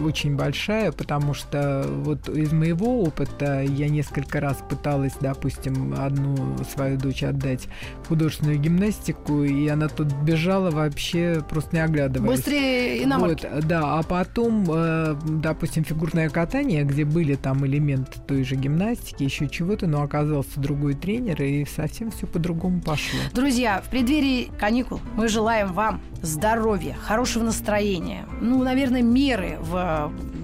очень 0.00 0.36
большая, 0.36 0.92
потому 0.92 1.34
что 1.34 1.84
вот 1.88 2.28
из 2.28 2.52
моего 2.52 3.02
опыта 3.02 3.62
я 3.62 3.88
несколько 3.88 4.40
раз 4.40 4.58
пыталась, 4.68 5.14
допустим, 5.20 5.94
одну 5.98 6.56
свою 6.64 6.98
дочь 6.98 7.22
отдать 7.22 7.68
в 8.04 8.08
художественную 8.08 8.58
гимнастику, 8.58 9.44
и 9.44 9.68
она 9.68 9.88
тут 9.88 10.12
бежала 10.12 10.70
вообще 10.70 11.42
просто 11.48 11.76
не 11.76 11.82
оглядываясь. 11.82 12.38
Быстрее 12.38 13.04
иномарки. 13.04 13.48
Вот, 13.52 13.66
да, 13.66 13.98
а 13.98 14.02
потом, 14.02 14.66
э, 14.68 15.16
допустим, 15.26 15.84
фигурное 15.84 16.28
катание, 16.28 16.84
где 16.84 17.04
были 17.04 17.34
там 17.34 17.64
элементы 17.66 18.18
той 18.26 18.44
же 18.44 18.56
гимнастики, 18.56 19.22
еще 19.22 19.48
чего-то, 19.48 19.86
но 19.86 20.02
оказался 20.02 20.60
другой 20.60 20.94
тренер, 20.94 21.42
и 21.42 21.64
совсем 21.64 22.10
все 22.10 22.26
по-другому 22.26 22.80
пошло. 22.80 23.20
Друзья, 23.32 23.82
в 23.84 23.90
преддверии 23.90 24.50
каникул 24.58 25.00
мы 25.14 25.28
желаем 25.28 25.72
вам 25.72 26.00
здоровья, 26.22 26.94
хорошего 26.94 27.44
настроения. 27.44 28.26
Ну, 28.40 28.62
наверное, 28.62 29.02
меры 29.02 29.58
в, 29.60 29.72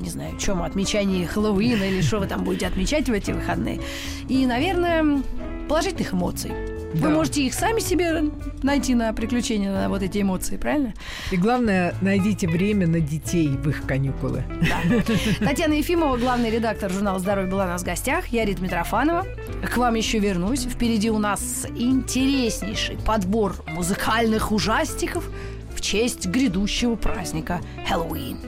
не 0.01 0.11
знаю, 0.11 0.36
чем 0.38 0.62
отмечании 0.62 1.24
Хэллоуина 1.24 1.84
или 1.84 2.01
что 2.01 2.18
вы 2.18 2.26
там 2.26 2.44
будете 2.44 2.66
отмечать 2.66 3.09
в 3.09 3.12
эти 3.12 3.30
выходные. 3.32 3.80
И, 4.28 4.47
наверное, 4.47 5.22
положительных 5.68 6.12
эмоций. 6.14 6.53
Вы 6.94 7.09
Да. 7.09 7.14
можете 7.14 7.42
их 7.42 7.53
сами 7.53 7.80
себе 7.80 8.24
найти 8.62 8.94
на 8.94 9.12
приключения, 9.12 9.70
на 9.70 9.88
вот 9.88 10.03
эти 10.03 10.22
эмоции, 10.22 10.57
правильно? 10.57 10.94
И 11.30 11.36
главное, 11.36 11.94
найдите 12.01 12.49
время 12.49 12.86
на 12.86 13.01
детей 13.01 13.49
в 13.49 13.68
их 13.68 13.82
каникулы. 13.84 14.44
Да. 14.61 15.03
Татьяна 15.44 15.74
Ефимова, 15.74 16.16
главный 16.16 16.49
редактор 16.51 16.90
журнала 16.90 17.18
«Здоровье» 17.18 17.51
была 17.51 17.64
у 17.64 17.68
нас 17.68 17.82
в 17.82 17.84
гостях. 17.84 18.28
Я 18.28 18.44
Рита 18.47 18.62
Митрофанова. 18.62 19.26
К 19.70 19.76
вам 19.76 19.94
еще 19.97 20.20
вернусь. 20.20 20.64
Впереди 20.64 21.11
у 21.11 21.18
нас 21.18 21.66
интереснейший 21.76 22.97
подбор 23.05 23.57
музыкальных 23.66 24.53
ужастиков 24.53 25.28
в 25.74 25.80
честь 25.82 26.26
грядущего 26.26 26.94
праздника 26.94 27.61
Хэллоуин. 27.86 28.38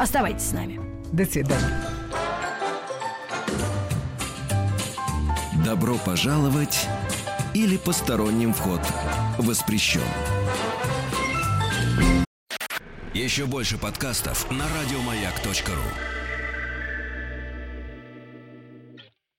Оставайтесь 0.00 0.44
с 0.44 0.52
нами. 0.52 0.80
До 1.12 1.26
свидания. 1.26 1.84
Добро 5.62 5.96
пожаловать 5.98 6.88
или 7.52 7.76
посторонним 7.76 8.54
вход 8.54 8.80
воспрещен. 9.36 10.00
Еще 13.12 13.44
больше 13.44 13.76
подкастов 13.76 14.50
на 14.50 14.64
радиомаяк.ру. 14.80 16.19